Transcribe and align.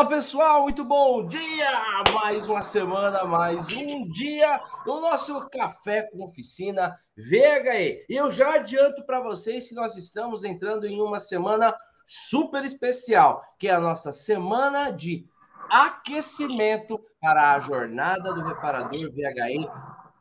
Fala 0.00 0.08
pessoal, 0.08 0.62
muito 0.62 0.82
bom 0.82 1.26
dia! 1.26 1.68
Mais 2.14 2.48
uma 2.48 2.62
semana, 2.62 3.22
mais 3.26 3.70
um 3.70 4.08
dia 4.08 4.58
no 4.86 4.98
nosso 4.98 5.46
Café 5.50 6.08
com 6.10 6.24
Oficina 6.24 6.98
VHE. 7.14 8.06
E 8.08 8.16
eu 8.16 8.32
já 8.32 8.54
adianto 8.54 9.04
para 9.04 9.20
vocês 9.20 9.68
que 9.68 9.74
nós 9.74 9.98
estamos 9.98 10.42
entrando 10.42 10.86
em 10.86 11.02
uma 11.02 11.18
semana 11.18 11.76
super 12.06 12.64
especial, 12.64 13.44
que 13.58 13.68
é 13.68 13.72
a 13.72 13.80
nossa 13.80 14.10
semana 14.10 14.90
de 14.90 15.26
aquecimento 15.68 16.98
para 17.20 17.52
a 17.52 17.60
jornada 17.60 18.32
do 18.32 18.42
reparador 18.42 19.12
VHE 19.12 19.68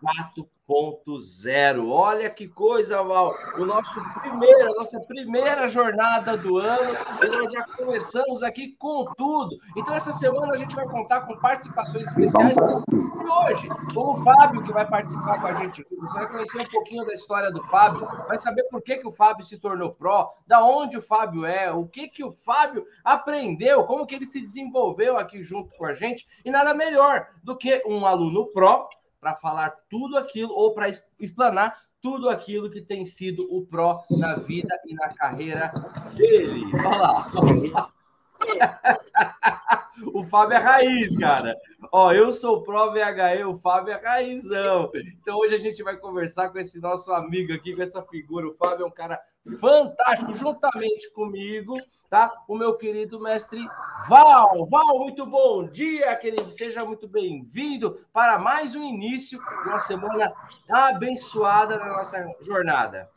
4 0.01 0.49
2.0. 0.69 1.89
Olha 1.89 2.29
que 2.29 2.47
coisa, 2.47 3.01
Val. 3.01 3.33
O 3.57 3.65
nosso 3.65 3.99
primeiro, 4.21 4.71
a 4.71 4.77
nossa 4.77 4.99
primeira 4.99 5.67
jornada 5.67 6.37
do 6.37 6.59
ano 6.59 6.95
e 7.23 7.27
nós 7.27 7.51
já 7.51 7.63
começamos 7.75 8.43
aqui 8.43 8.75
com 8.77 9.03
tudo. 9.17 9.57
Então, 9.75 9.95
essa 9.95 10.13
semana 10.13 10.53
a 10.53 10.57
gente 10.57 10.75
vai 10.75 10.85
contar 10.85 11.21
com 11.21 11.35
participações 11.37 12.07
especiais. 12.09 12.55
E 12.55 13.27
hoje, 13.27 13.67
com 13.93 14.11
o 14.11 14.23
Fábio, 14.23 14.63
que 14.63 14.71
vai 14.71 14.87
participar 14.87 15.41
com 15.41 15.47
a 15.47 15.53
gente 15.53 15.81
aqui, 15.81 15.95
você 15.95 16.13
vai 16.13 16.29
conhecer 16.29 16.61
um 16.61 16.69
pouquinho 16.69 17.05
da 17.05 17.13
história 17.13 17.51
do 17.51 17.63
Fábio, 17.63 18.07
vai 18.27 18.37
saber 18.37 18.63
por 18.65 18.81
que, 18.81 18.97
que 18.97 19.07
o 19.07 19.11
Fábio 19.11 19.43
se 19.43 19.57
tornou 19.57 19.91
pró, 19.91 20.29
da 20.45 20.63
onde 20.63 20.97
o 20.97 21.01
Fábio 21.01 21.45
é, 21.45 21.71
o 21.71 21.85
que, 21.87 22.07
que 22.07 22.23
o 22.23 22.31
Fábio 22.31 22.85
aprendeu, 23.03 23.83
como 23.85 24.05
que 24.05 24.15
ele 24.15 24.25
se 24.25 24.39
desenvolveu 24.39 25.17
aqui 25.17 25.41
junto 25.41 25.75
com 25.75 25.85
a 25.85 25.93
gente. 25.93 26.27
E 26.45 26.51
nada 26.51 26.73
melhor 26.73 27.27
do 27.43 27.57
que 27.57 27.83
um 27.87 28.05
aluno 28.05 28.45
pró 28.47 28.87
para 29.19 29.35
falar 29.35 29.75
tudo 29.89 30.17
aquilo 30.17 30.53
ou 30.53 30.73
para 30.73 30.89
explanar 31.19 31.77
tudo 32.01 32.29
aquilo 32.29 32.69
que 32.69 32.81
tem 32.81 33.05
sido 33.05 33.45
o 33.53 33.65
pró 33.65 34.05
na 34.09 34.35
vida 34.35 34.79
e 34.85 34.93
na 34.93 35.13
carreira 35.13 35.71
dele. 36.15 36.65
Olha 36.73 36.97
lá. 36.97 37.91
o 40.13 40.23
Fábio 40.23 40.55
é 40.55 40.59
raiz, 40.59 41.17
cara. 41.17 41.57
Ó, 41.91 42.13
eu 42.13 42.31
sou 42.31 42.63
pró 42.63 42.91
VHE, 42.91 43.43
o 43.43 43.57
Fábio 43.59 43.93
é 43.93 44.01
raizão. 44.01 44.89
Então 45.21 45.37
hoje 45.37 45.55
a 45.55 45.57
gente 45.57 45.83
vai 45.83 45.97
conversar 45.97 46.49
com 46.49 46.57
esse 46.57 46.79
nosso 46.79 47.11
amigo 47.11 47.53
aqui, 47.53 47.75
com 47.75 47.81
essa 47.81 48.01
figura. 48.03 48.47
O 48.47 48.55
Fábio 48.55 48.85
é 48.85 48.87
um 48.87 48.91
cara 48.91 49.19
fantástico, 49.57 50.33
juntamente 50.33 51.11
comigo, 51.13 51.77
tá? 52.09 52.31
O 52.47 52.55
meu 52.55 52.75
querido 52.75 53.19
mestre 53.19 53.59
Val. 54.07 54.65
Val, 54.67 54.99
muito 54.99 55.25
bom 55.25 55.67
dia, 55.67 56.15
querido. 56.15 56.49
Seja 56.49 56.85
muito 56.85 57.07
bem-vindo 57.07 57.99
para 58.13 58.39
mais 58.39 58.75
um 58.75 58.83
início 58.83 59.39
de 59.39 59.69
uma 59.69 59.79
semana 59.79 60.33
abençoada 60.69 61.77
na 61.77 61.87
nossa 61.87 62.27
jornada. 62.41 63.09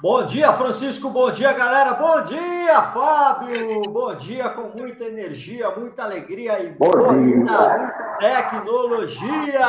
Bom 0.00 0.26
dia, 0.26 0.52
Francisco. 0.52 1.08
Bom 1.08 1.30
dia, 1.30 1.52
galera. 1.52 1.94
Bom 1.94 2.20
dia, 2.22 2.82
Fábio. 2.82 3.82
Bom 3.90 4.14
dia 4.16 4.50
com 4.50 4.68
muita 4.76 5.04
energia, 5.04 5.70
muita 5.70 6.02
alegria 6.02 6.62
e 6.62 6.72
Bom 6.72 7.12
muita 7.12 8.16
tecnologia. 8.18 9.66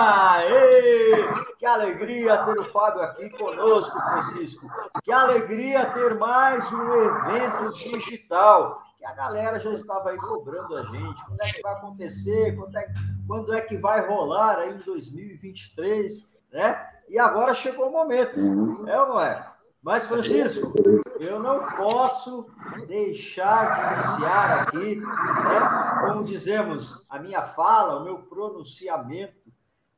Ei, 0.49 1.44
que 1.57 1.65
alegria 1.65 2.37
ter 2.43 2.59
o 2.59 2.65
Fábio 2.65 3.01
aqui 3.01 3.29
conosco, 3.31 3.99
Francisco. 3.99 4.69
Que 5.03 5.11
alegria 5.11 5.85
ter 5.85 6.15
mais 6.15 6.71
um 6.71 6.93
evento 6.93 7.73
digital. 7.73 8.81
Que 8.97 9.05
a 9.05 9.13
galera 9.13 9.59
já 9.59 9.71
estava 9.71 10.09
aí 10.09 10.17
cobrando 10.17 10.75
a 10.75 10.83
gente. 10.83 11.25
Quando 11.25 11.41
é 11.41 11.51
que 11.51 11.61
vai 11.61 11.73
acontecer? 11.73 12.55
Quando 12.55 12.77
é, 12.77 12.93
quando 13.27 13.53
é 13.53 13.61
que 13.61 13.77
vai 13.77 14.07
rolar 14.07 14.59
aí 14.59 14.73
em 14.73 14.79
2023? 14.79 16.29
Né? 16.51 16.89
E 17.09 17.19
agora 17.19 17.53
chegou 17.53 17.89
o 17.89 17.91
momento. 17.91 18.39
É 18.87 18.99
ou 18.99 19.09
não 19.09 19.21
é? 19.21 19.55
Mas, 19.85 20.07
Francisco, 20.07 20.73
eu 21.19 21.39
não 21.39 21.63
posso 21.75 22.49
deixar 22.87 23.75
de 23.75 23.93
iniciar 23.93 24.61
aqui, 24.61 24.95
né, 24.95 26.01
como 26.01 26.23
dizemos, 26.23 27.05
a 27.07 27.19
minha 27.19 27.43
fala, 27.43 27.99
o 27.99 28.03
meu 28.03 28.17
pronunciamento, 28.23 29.44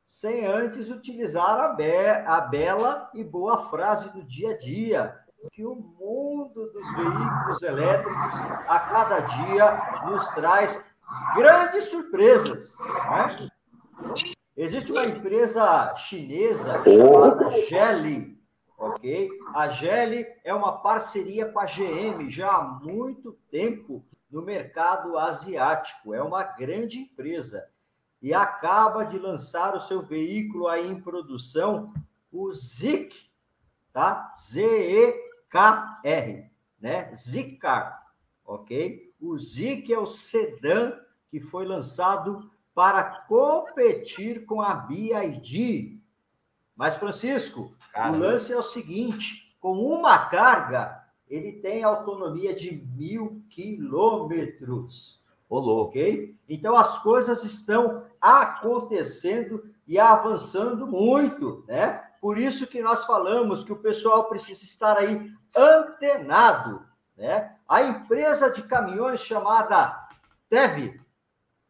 sem 0.08 0.46
antes 0.46 0.88
utilizar 0.88 1.60
a, 1.60 1.68
be 1.74 2.08
a 2.26 2.40
bela 2.40 3.10
e 3.12 3.22
boa 3.22 3.58
frase 3.58 4.10
do 4.10 4.24
dia 4.24 4.52
a 4.52 4.58
dia, 4.58 5.14
que 5.52 5.66
o 5.66 5.74
mundo 5.74 6.72
dos 6.72 6.94
veículos 6.94 7.62
elétricos 7.62 8.34
a 8.66 8.80
cada 8.80 9.20
dia 9.20 10.06
nos 10.06 10.26
traz 10.30 10.82
grandes 11.36 11.84
surpresas. 11.84 12.74
Né? 12.78 13.48
Existe 14.56 14.90
uma 14.90 15.04
empresa 15.04 15.94
chinesa 15.94 16.82
chamada 16.82 17.50
Geely, 17.68 18.40
ok? 18.78 19.28
A 19.54 19.68
Geely 19.68 20.26
é 20.42 20.54
uma 20.54 20.78
parceria 20.78 21.52
com 21.52 21.60
a 21.60 21.66
GM 21.66 22.30
já 22.30 22.50
há 22.50 22.62
muito 22.62 23.34
tempo 23.50 24.02
no 24.30 24.40
mercado 24.42 25.18
asiático. 25.18 26.14
É 26.14 26.22
uma 26.22 26.42
grande 26.42 26.98
empresa 26.98 27.68
e 28.20 28.34
acaba 28.34 29.04
de 29.04 29.18
lançar 29.18 29.74
o 29.76 29.80
seu 29.80 30.02
veículo 30.02 30.68
aí 30.68 30.90
em 30.90 31.00
produção, 31.00 31.92
o 32.32 32.52
Zik, 32.52 33.30
tá? 33.92 34.34
Z-E-K-R, 34.38 35.70
né? 36.80 37.14
Zikar, 37.14 38.12
ok? 38.44 39.14
O 39.20 39.38
Zik 39.38 39.92
é 39.92 39.98
o 39.98 40.06
sedã 40.06 40.92
que 41.30 41.40
foi 41.40 41.66
lançado 41.66 42.50
para 42.74 43.02
competir 43.02 44.46
com 44.46 44.62
a 44.62 44.74
BYD. 44.74 45.98
Mas, 46.76 46.94
Francisco, 46.96 47.76
Caramba. 47.92 48.16
O 48.16 48.20
lance 48.20 48.52
é 48.52 48.56
o 48.56 48.62
seguinte: 48.62 49.56
com 49.60 49.78
uma 49.78 50.26
carga, 50.26 51.04
ele 51.28 51.52
tem 51.52 51.82
autonomia 51.82 52.54
de 52.54 52.76
mil 52.96 53.42
quilômetros. 53.50 55.24
Ok? 55.48 56.36
Então 56.48 56.76
as 56.76 56.98
coisas 56.98 57.42
estão 57.44 58.04
acontecendo 58.20 59.64
e 59.86 59.98
avançando 59.98 60.86
muito, 60.86 61.64
né? 61.66 62.04
Por 62.20 62.36
isso 62.36 62.66
que 62.66 62.82
nós 62.82 63.04
falamos 63.04 63.64
que 63.64 63.72
o 63.72 63.78
pessoal 63.78 64.24
precisa 64.28 64.64
estar 64.64 64.98
aí 64.98 65.32
antenado, 65.56 66.84
né? 67.16 67.56
A 67.66 67.82
empresa 67.82 68.50
de 68.50 68.62
caminhões 68.62 69.20
chamada 69.20 70.08
TEV, 70.50 71.00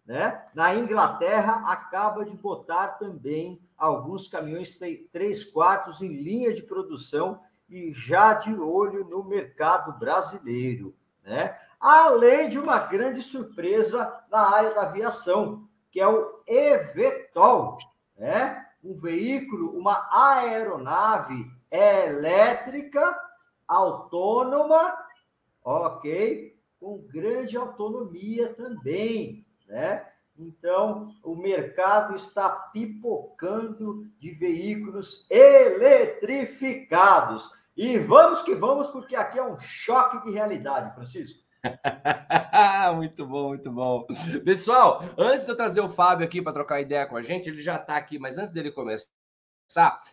né? 0.05 0.43
Na 0.55 0.75
Inglaterra 0.75 1.71
acaba 1.71 2.25
de 2.25 2.37
botar 2.37 2.89
também 2.99 3.60
alguns 3.77 4.27
caminhões 4.27 4.78
três 5.12 5.45
quartos 5.45 6.00
em 6.00 6.09
linha 6.09 6.53
de 6.53 6.62
produção 6.62 7.41
e 7.69 7.93
já 7.93 8.33
de 8.33 8.53
olho 8.55 9.05
no 9.05 9.22
mercado 9.22 9.97
brasileiro, 9.99 10.95
né? 11.22 11.56
Além 11.81 12.49
de 12.49 12.59
uma 12.59 12.78
grande 12.78 13.22
surpresa 13.22 14.12
na 14.31 14.41
área 14.41 14.75
da 14.75 14.83
aviação, 14.83 15.69
que 15.91 16.00
é 16.00 16.09
o 16.09 16.43
eVTOL, 16.47 17.78
né? 18.16 18.66
Um 18.83 18.94
veículo, 18.94 19.77
uma 19.77 20.09
aeronave 20.11 21.50
elétrica 21.71 23.16
autônoma, 23.66 24.97
ok? 25.62 26.59
Com 26.81 27.06
grande 27.09 27.57
autonomia 27.57 28.54
também, 28.54 29.47
né? 29.66 30.07
Então, 30.39 31.15
o 31.22 31.34
mercado 31.34 32.15
está 32.15 32.48
pipocando 32.48 34.07
de 34.21 34.30
veículos 34.30 35.27
eletrificados. 35.28 37.51
E 37.77 37.98
vamos 37.98 38.41
que 38.42 38.54
vamos, 38.54 38.89
porque 38.89 39.16
aqui 39.16 39.36
é 39.39 39.45
um 39.45 39.59
choque 39.59 40.22
de 40.22 40.30
realidade, 40.30 40.95
Francisco. 40.95 41.42
muito 42.97 43.27
bom, 43.27 43.49
muito 43.49 43.71
bom. 43.71 44.07
Pessoal, 44.45 45.05
antes 45.16 45.45
de 45.45 45.51
eu 45.51 45.57
trazer 45.57 45.81
o 45.81 45.89
Fábio 45.89 46.27
aqui 46.27 46.41
para 46.41 46.53
trocar 46.53 46.81
ideia 46.81 47.07
com 47.07 47.16
a 47.16 47.22
gente, 47.22 47.49
ele 47.49 47.60
já 47.60 47.77
está 47.77 47.97
aqui, 47.97 48.19
mas 48.19 48.39
antes 48.39 48.55
dele 48.55 48.71
começar, 48.71 49.09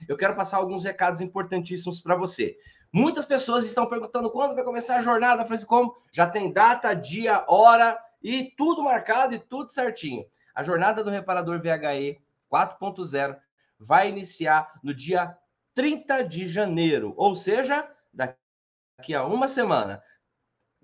eu 0.07 0.18
quero 0.18 0.36
passar 0.36 0.57
alguns 0.57 0.83
recados 0.83 1.21
importantíssimos 1.21 2.01
para 2.01 2.15
você. 2.15 2.57
Muitas 2.92 3.25
pessoas 3.25 3.65
estão 3.65 3.88
perguntando 3.88 4.31
quando 4.31 4.56
vai 4.56 4.63
começar 4.63 4.97
a 4.97 5.01
jornada, 5.01 5.45
Francisco, 5.45 5.75
como? 5.75 5.95
Já 6.12 6.30
tem 6.30 6.51
data, 6.51 6.94
dia, 6.94 7.45
hora 7.48 8.00
e 8.24 8.53
tudo 8.57 8.83
marcado 8.83 9.36
e 9.36 9.39
tudo 9.39 9.71
certinho. 9.71 10.25
A 10.53 10.63
jornada 10.63 11.03
do 11.03 11.09
reparador 11.09 11.62
VHE 11.62 12.18
4.0 12.51 13.38
vai 13.80 14.09
iniciar 14.09 14.80
no 14.81 14.94
dia 14.94 15.38
30 15.74 16.24
de 16.24 16.48
janeiro, 16.48 17.13
ou 17.18 17.36
seja, 17.36 17.88
daqui 18.13 19.13
a 19.13 19.25
uma 19.25 19.48
semana. 19.48 20.01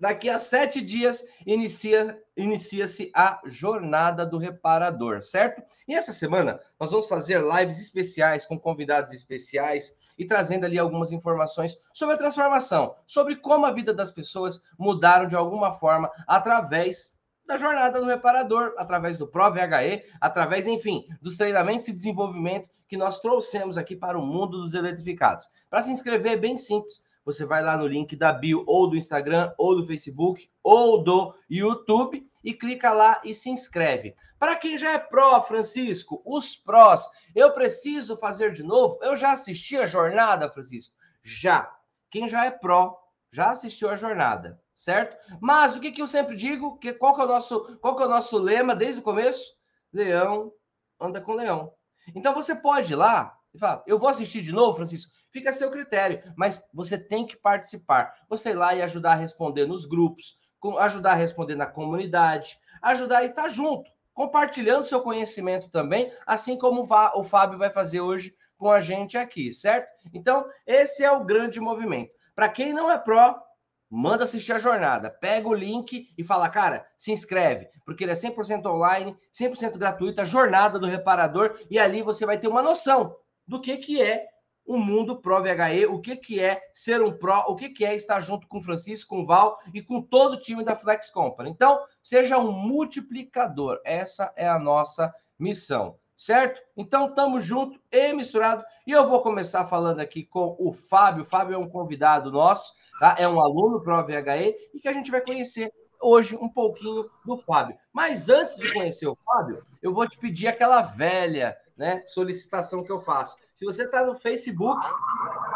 Daqui 0.02 0.28
a 0.28 0.36
sete 0.36 0.80
dias 0.80 1.24
inicia, 1.46 2.20
inicia-se 2.36 3.12
a 3.14 3.40
jornada 3.44 4.26
do 4.26 4.36
reparador, 4.36 5.22
certo? 5.22 5.62
E 5.86 5.94
essa 5.94 6.12
semana 6.12 6.58
nós 6.80 6.90
vamos 6.90 7.08
fazer 7.08 7.40
lives 7.40 7.78
especiais 7.78 8.44
com 8.44 8.58
convidados 8.58 9.12
especiais 9.12 9.96
e 10.18 10.24
trazendo 10.24 10.64
ali 10.66 10.76
algumas 10.76 11.12
informações 11.12 11.80
sobre 11.94 12.16
a 12.16 12.18
transformação, 12.18 12.96
sobre 13.06 13.36
como 13.36 13.64
a 13.64 13.70
vida 13.70 13.94
das 13.94 14.10
pessoas 14.10 14.60
mudaram 14.76 15.28
de 15.28 15.36
alguma 15.36 15.72
forma 15.74 16.10
através 16.26 17.20
da 17.46 17.56
jornada 17.56 18.00
do 18.00 18.06
reparador, 18.06 18.74
através 18.78 19.16
do 19.16 19.28
ProVHE, 19.28 20.02
através, 20.20 20.66
enfim, 20.66 21.06
dos 21.20 21.36
treinamentos 21.36 21.86
e 21.86 21.92
desenvolvimento 21.92 22.68
que 22.88 22.96
nós 22.96 23.20
trouxemos 23.20 23.78
aqui 23.78 23.94
para 23.94 24.18
o 24.18 24.26
mundo 24.26 24.60
dos 24.60 24.74
eletrificados. 24.74 25.48
Para 25.70 25.80
se 25.80 25.92
inscrever 25.92 26.32
é 26.32 26.36
bem 26.36 26.56
simples. 26.56 27.04
Você 27.24 27.44
vai 27.44 27.62
lá 27.62 27.76
no 27.76 27.86
link 27.86 28.16
da 28.16 28.32
bio 28.32 28.64
ou 28.66 28.88
do 28.88 28.96
Instagram, 28.96 29.52
ou 29.56 29.76
do 29.76 29.86
Facebook, 29.86 30.50
ou 30.62 31.02
do 31.02 31.34
YouTube 31.48 32.26
e 32.42 32.52
clica 32.52 32.92
lá 32.92 33.20
e 33.24 33.34
se 33.34 33.50
inscreve. 33.50 34.14
Para 34.38 34.56
quem 34.56 34.76
já 34.76 34.92
é 34.92 34.98
pró, 34.98 35.40
Francisco, 35.40 36.22
os 36.26 36.56
prós, 36.56 37.08
eu 37.34 37.52
preciso 37.52 38.16
fazer 38.16 38.52
de 38.52 38.62
novo? 38.62 38.98
Eu 39.02 39.16
já 39.16 39.32
assisti 39.32 39.76
a 39.76 39.86
jornada, 39.86 40.50
Francisco? 40.50 40.96
Já. 41.22 41.72
Quem 42.10 42.28
já 42.28 42.44
é 42.44 42.50
pró, 42.50 42.98
já 43.30 43.50
assistiu 43.50 43.88
a 43.88 43.96
jornada, 43.96 44.60
certo? 44.74 45.16
Mas 45.40 45.76
o 45.76 45.80
que, 45.80 45.92
que 45.92 46.02
eu 46.02 46.06
sempre 46.06 46.36
digo? 46.36 46.78
Que, 46.78 46.92
qual, 46.92 47.14
que 47.14 47.20
é 47.22 47.24
o 47.24 47.28
nosso, 47.28 47.78
qual 47.78 47.96
que 47.96 48.02
é 48.02 48.06
o 48.06 48.10
nosso 48.10 48.36
lema 48.36 48.74
desde 48.74 49.00
o 49.00 49.04
começo? 49.04 49.52
Leão 49.92 50.52
anda 51.00 51.20
com 51.20 51.34
leão. 51.34 51.72
Então 52.14 52.34
você 52.34 52.54
pode 52.54 52.92
ir 52.92 52.96
lá 52.96 53.36
e 53.54 53.58
falar, 53.58 53.82
eu 53.86 53.98
vou 53.98 54.08
assistir 54.08 54.42
de 54.42 54.52
novo, 54.52 54.76
Francisco? 54.76 55.12
Fica 55.32 55.48
a 55.48 55.52
seu 55.52 55.70
critério, 55.70 56.22
mas 56.36 56.68
você 56.74 56.98
tem 56.98 57.26
que 57.26 57.36
participar. 57.36 58.14
Você 58.28 58.50
ir 58.50 58.54
lá 58.54 58.74
e 58.74 58.82
ajudar 58.82 59.12
a 59.12 59.16
responder 59.16 59.66
nos 59.66 59.86
grupos, 59.86 60.36
ajudar 60.78 61.12
a 61.12 61.16
responder 61.16 61.54
na 61.54 61.66
comunidade, 61.66 62.58
ajudar 62.82 63.18
a 63.18 63.24
estar 63.24 63.48
junto, 63.48 63.90
compartilhando 64.12 64.84
seu 64.84 65.00
conhecimento 65.00 65.70
também, 65.70 66.12
assim 66.26 66.58
como 66.58 66.86
o 67.14 67.24
Fábio 67.24 67.58
vai 67.58 67.70
fazer 67.70 68.02
hoje 68.02 68.36
com 68.58 68.70
a 68.70 68.80
gente 68.80 69.16
aqui, 69.16 69.52
certo? 69.52 69.88
Então, 70.12 70.44
esse 70.66 71.02
é 71.02 71.10
o 71.10 71.24
grande 71.24 71.58
movimento. 71.58 72.12
Para 72.34 72.50
quem 72.50 72.74
não 72.74 72.90
é 72.90 72.98
pró, 72.98 73.42
manda 73.88 74.24
assistir 74.24 74.52
a 74.52 74.58
jornada. 74.58 75.10
Pega 75.10 75.48
o 75.48 75.54
link 75.54 76.08
e 76.16 76.22
fala, 76.22 76.48
cara, 76.48 76.86
se 76.96 77.10
inscreve, 77.10 77.68
porque 77.84 78.04
ele 78.04 78.12
é 78.12 78.14
100% 78.14 78.66
online, 78.66 79.16
100% 79.32 79.78
gratuito, 79.78 80.20
a 80.20 80.24
jornada 80.24 80.78
do 80.78 80.86
reparador, 80.86 81.58
e 81.70 81.78
ali 81.78 82.02
você 82.02 82.26
vai 82.26 82.38
ter 82.38 82.48
uma 82.48 82.62
noção 82.62 83.16
do 83.46 83.60
que, 83.60 83.78
que 83.78 84.00
é 84.00 84.31
o 84.66 84.78
mundo 84.78 85.20
Pro 85.20 85.42
VHE, 85.42 85.86
o 85.86 86.00
que, 86.00 86.16
que 86.16 86.40
é 86.40 86.60
ser 86.72 87.02
um 87.02 87.12
Pro, 87.12 87.44
o 87.48 87.56
que, 87.56 87.70
que 87.70 87.84
é 87.84 87.94
estar 87.94 88.20
junto 88.20 88.46
com 88.46 88.58
o 88.58 88.62
Francisco, 88.62 89.14
com 89.14 89.22
o 89.22 89.26
Val 89.26 89.58
e 89.74 89.82
com 89.82 90.00
todo 90.00 90.34
o 90.34 90.40
time 90.40 90.64
da 90.64 90.76
Flex 90.76 91.10
Company. 91.10 91.50
Então, 91.50 91.80
seja 92.02 92.38
um 92.38 92.52
multiplicador. 92.52 93.80
Essa 93.84 94.32
é 94.36 94.48
a 94.48 94.58
nossa 94.58 95.12
missão, 95.38 95.96
certo? 96.16 96.60
Então, 96.76 97.08
estamos 97.08 97.44
junto 97.44 97.80
e 97.90 98.12
misturado. 98.12 98.64
E 98.86 98.92
eu 98.92 99.08
vou 99.08 99.22
começar 99.22 99.64
falando 99.64 100.00
aqui 100.00 100.24
com 100.24 100.56
o 100.58 100.72
Fábio. 100.72 101.22
O 101.22 101.26
Fábio 101.26 101.54
é 101.54 101.58
um 101.58 101.68
convidado 101.68 102.30
nosso, 102.30 102.72
tá? 103.00 103.16
É 103.18 103.28
um 103.28 103.40
aluno 103.40 103.82
Pro 103.82 104.04
VHE 104.04 104.54
e 104.74 104.80
que 104.80 104.88
a 104.88 104.92
gente 104.92 105.10
vai 105.10 105.20
conhecer 105.20 105.72
hoje 106.00 106.36
um 106.36 106.48
pouquinho 106.48 107.08
do 107.24 107.36
Fábio. 107.36 107.76
Mas 107.92 108.28
antes 108.28 108.56
de 108.56 108.72
conhecer 108.72 109.06
o 109.06 109.16
Fábio, 109.24 109.64
eu 109.80 109.94
vou 109.94 110.08
te 110.08 110.18
pedir 110.18 110.48
aquela 110.48 110.82
velha 110.82 111.56
né, 111.82 112.04
solicitação 112.06 112.84
que 112.84 112.92
eu 112.92 113.00
faço. 113.00 113.36
Se 113.56 113.64
você 113.64 113.82
está 113.82 114.06
no 114.06 114.14
Facebook, 114.14 114.80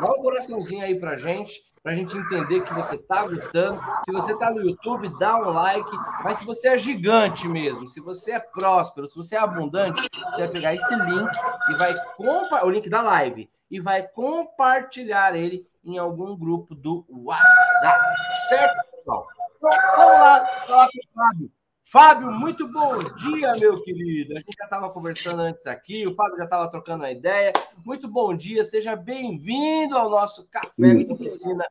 dá 0.00 0.08
um 0.08 0.20
coraçãozinho 0.20 0.84
aí 0.84 0.98
para 0.98 1.16
gente, 1.16 1.64
para 1.84 1.92
a 1.92 1.94
gente 1.94 2.18
entender 2.18 2.62
que 2.62 2.74
você 2.74 2.96
está 2.96 3.24
gostando. 3.28 3.80
Se 4.04 4.10
você 4.10 4.32
está 4.32 4.50
no 4.50 4.60
YouTube, 4.60 5.08
dá 5.20 5.36
um 5.36 5.50
like. 5.50 5.96
Mas 6.24 6.38
se 6.38 6.44
você 6.44 6.70
é 6.70 6.78
gigante 6.78 7.46
mesmo, 7.46 7.86
se 7.86 8.00
você 8.00 8.32
é 8.32 8.40
próspero, 8.40 9.06
se 9.06 9.14
você 9.14 9.36
é 9.36 9.38
abundante, 9.38 10.02
você 10.32 10.40
vai 10.40 10.48
pegar 10.48 10.74
esse 10.74 10.96
link 10.96 11.30
e 11.70 11.76
vai 11.76 11.94
compartilhar 12.16 12.64
o 12.64 12.70
link 12.70 12.90
da 12.90 13.02
live 13.02 13.48
e 13.70 13.78
vai 13.78 14.02
compartilhar 14.02 15.36
ele 15.36 15.64
em 15.84 15.96
algum 15.96 16.36
grupo 16.36 16.74
do 16.74 17.06
WhatsApp, 17.08 18.16
certo, 18.48 18.90
pessoal? 18.90 19.28
Então, 19.58 19.70
vamos 19.96 20.12
lá 20.12 20.46
falar 20.66 20.88
com 20.88 20.98
o 20.98 21.14
Fábio. 21.14 21.55
Fábio, 21.88 22.32
muito 22.32 22.66
bom 22.66 22.98
dia, 23.14 23.54
meu 23.54 23.80
querido. 23.80 24.32
A 24.34 24.40
gente 24.40 24.56
já 24.58 24.64
estava 24.64 24.90
conversando 24.90 25.40
antes 25.40 25.68
aqui, 25.68 26.04
o 26.04 26.16
Fábio 26.16 26.36
já 26.36 26.42
estava 26.42 26.68
trocando 26.68 27.04
a 27.04 27.12
ideia. 27.12 27.52
Muito 27.84 28.08
bom 28.08 28.34
dia, 28.34 28.64
seja 28.64 28.96
bem-vindo 28.96 29.96
ao 29.96 30.10
nosso 30.10 30.48
Café 30.48 31.04
com 31.04 31.14
Oficina 31.14 31.64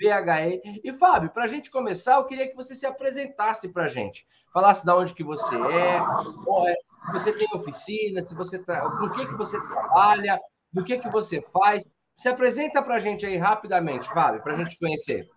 VHE. 0.00 0.80
E, 0.84 0.92
Fábio, 0.92 1.30
para 1.30 1.44
a 1.44 1.48
gente 1.48 1.68
começar, 1.68 2.14
eu 2.14 2.24
queria 2.24 2.48
que 2.48 2.54
você 2.54 2.76
se 2.76 2.86
apresentasse 2.86 3.72
para 3.72 3.86
a 3.86 3.88
gente. 3.88 4.24
Falasse 4.52 4.86
de 4.86 4.92
onde 4.92 5.12
que 5.12 5.24
você 5.24 5.56
é, 5.56 5.96
é, 5.96 6.74
se 6.74 7.12
você 7.12 7.32
tem 7.32 7.48
oficina, 7.52 8.22
se 8.22 8.36
você 8.36 8.60
tra... 8.60 8.88
por 8.88 9.12
que, 9.14 9.26
que 9.26 9.34
você 9.34 9.60
trabalha, 9.66 10.38
do 10.72 10.84
que, 10.84 10.96
que 10.96 11.08
você 11.08 11.42
faz. 11.52 11.84
Se 12.16 12.28
apresenta 12.28 12.80
para 12.80 12.94
a 12.94 13.00
gente 13.00 13.26
aí 13.26 13.36
rapidamente, 13.36 14.08
Fábio, 14.10 14.40
para 14.42 14.52
a 14.52 14.56
gente 14.56 14.78
conhecer. 14.78 15.28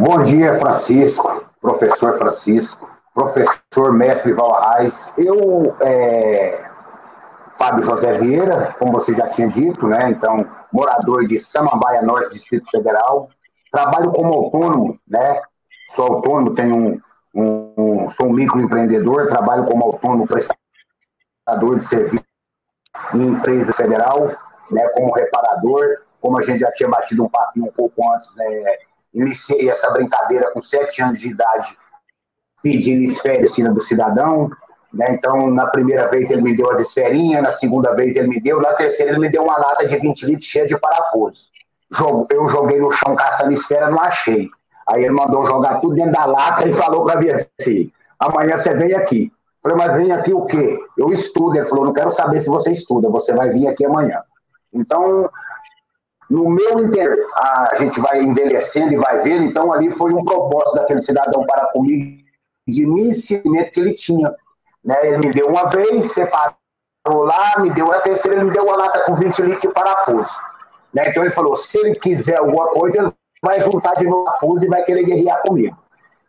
Bom 0.00 0.20
dia, 0.20 0.54
Francisco, 0.54 1.44
professor 1.60 2.16
Francisco, 2.18 2.88
professor 3.12 3.92
mestre 3.92 4.32
Valrais. 4.32 5.10
Eu, 5.18 5.76
é, 5.80 6.70
Fábio 7.58 7.82
José 7.82 8.16
Vieira, 8.16 8.76
como 8.78 8.92
você 8.92 9.12
já 9.12 9.26
tinha 9.26 9.48
dito, 9.48 9.88
né? 9.88 10.08
Então, 10.10 10.48
morador 10.72 11.24
de 11.24 11.36
Samambaia 11.36 12.00
Norte, 12.00 12.34
Distrito 12.34 12.70
Federal. 12.70 13.28
Trabalho 13.72 14.12
como 14.12 14.34
autônomo, 14.34 14.96
né? 15.04 15.42
Sou 15.96 16.04
autônomo, 16.04 16.54
tenho 16.54 16.76
um, 16.76 17.00
um 17.34 18.06
sou 18.06 18.28
um 18.28 18.32
microempreendedor, 18.32 19.26
trabalho 19.26 19.66
como 19.66 19.82
autônomo 19.82 20.28
prestador 20.28 21.74
de 21.74 21.82
serviço 21.82 22.24
em 23.14 23.26
empresa 23.26 23.72
federal, 23.72 24.28
né? 24.70 24.88
Como 24.94 25.12
reparador, 25.12 26.02
como 26.20 26.38
a 26.38 26.42
gente 26.42 26.60
já 26.60 26.70
tinha 26.70 26.88
batido 26.88 27.24
um 27.24 27.28
papinho 27.28 27.66
um 27.66 27.72
pouco 27.72 28.08
antes, 28.12 28.32
né? 28.36 28.78
Iniciei 29.14 29.68
essa 29.68 29.90
brincadeira 29.90 30.50
com 30.52 30.60
sete 30.60 31.02
anos 31.02 31.20
de 31.20 31.28
idade, 31.28 31.76
pedindo 32.62 33.02
esfera 33.02 33.72
do 33.72 33.80
cidadão. 33.80 34.50
Né? 34.92 35.06
Então, 35.10 35.50
na 35.50 35.66
primeira 35.66 36.08
vez 36.08 36.30
ele 36.30 36.42
me 36.42 36.56
deu 36.56 36.70
as 36.70 36.80
esferinhas, 36.80 37.42
na 37.42 37.50
segunda 37.50 37.94
vez 37.94 38.16
ele 38.16 38.28
me 38.28 38.40
deu, 38.40 38.60
na 38.60 38.72
terceira 38.74 39.12
ele 39.12 39.20
me 39.20 39.28
deu 39.28 39.42
uma 39.42 39.58
lata 39.58 39.84
de 39.84 39.96
20 39.96 40.26
litros 40.26 40.48
cheia 40.48 40.66
de 40.66 40.78
parafuso. 40.78 41.48
Eu 42.30 42.46
joguei 42.48 42.80
no 42.80 42.90
chão 42.90 43.16
caçando 43.16 43.52
esfera, 43.52 43.90
não 43.90 44.00
achei. 44.00 44.48
Aí 44.88 45.04
ele 45.04 45.14
mandou 45.14 45.44
jogar 45.44 45.80
tudo 45.80 45.94
dentro 45.94 46.12
da 46.12 46.24
lata 46.24 46.66
e 46.66 46.72
falou 46.72 47.04
para 47.04 47.20
mim 47.20 47.30
assim: 47.30 47.92
amanhã 48.18 48.56
você 48.56 48.72
vem 48.74 48.94
aqui. 48.94 49.32
Eu 49.64 49.70
falei, 49.70 49.86
mas 49.86 49.96
vem 49.96 50.12
aqui 50.12 50.32
o 50.32 50.44
quê? 50.44 50.78
Eu 50.96 51.12
estudo. 51.12 51.56
Ele 51.56 51.66
falou, 51.66 51.86
não 51.86 51.92
quero 51.92 52.10
saber 52.10 52.38
se 52.40 52.48
você 52.48 52.70
estuda, 52.70 53.10
você 53.10 53.32
vai 53.32 53.50
vir 53.50 53.66
aqui 53.68 53.84
amanhã. 53.84 54.22
Então, 54.72 55.30
no 56.30 56.50
meu 56.50 56.80
entender, 56.80 57.26
a 57.34 57.74
gente 57.78 57.98
vai 58.00 58.20
envelhecendo 58.22 58.92
e 58.92 58.96
vai 58.96 59.18
vendo, 59.20 59.44
então 59.44 59.72
ali 59.72 59.88
foi 59.88 60.12
um 60.12 60.24
propósito 60.24 60.74
daquele 60.74 61.00
cidadão 61.00 61.46
para 61.46 61.66
comigo 61.66 62.22
de 62.66 62.82
iniciamento 62.82 63.70
que 63.70 63.80
ele 63.80 63.94
tinha. 63.94 64.34
Né? 64.84 64.96
Ele 65.04 65.18
me 65.18 65.32
deu 65.32 65.48
uma 65.48 65.64
vez, 65.70 66.12
separou 66.12 66.54
lá, 67.06 67.54
me 67.60 67.70
deu 67.70 67.90
a 67.90 68.00
terceira, 68.00 68.36
ele 68.36 68.44
me 68.44 68.50
deu 68.50 68.64
uma 68.64 68.76
lata 68.76 69.00
com 69.04 69.14
20 69.14 69.42
litros 69.42 69.62
de 69.62 69.68
parafuso. 69.68 70.30
Né? 70.92 71.08
Então 71.08 71.22
ele 71.22 71.32
falou, 71.32 71.56
se 71.56 71.78
ele 71.78 71.94
quiser 71.94 72.36
alguma 72.36 72.68
coisa, 72.68 72.98
ele 72.98 73.12
vai 73.42 73.58
juntar 73.60 73.94
de 73.94 74.04
novo 74.04 74.24
parafuso 74.24 74.64
e 74.64 74.68
vai 74.68 74.82
querer 74.84 75.04
guerrear 75.04 75.40
comigo. 75.40 75.76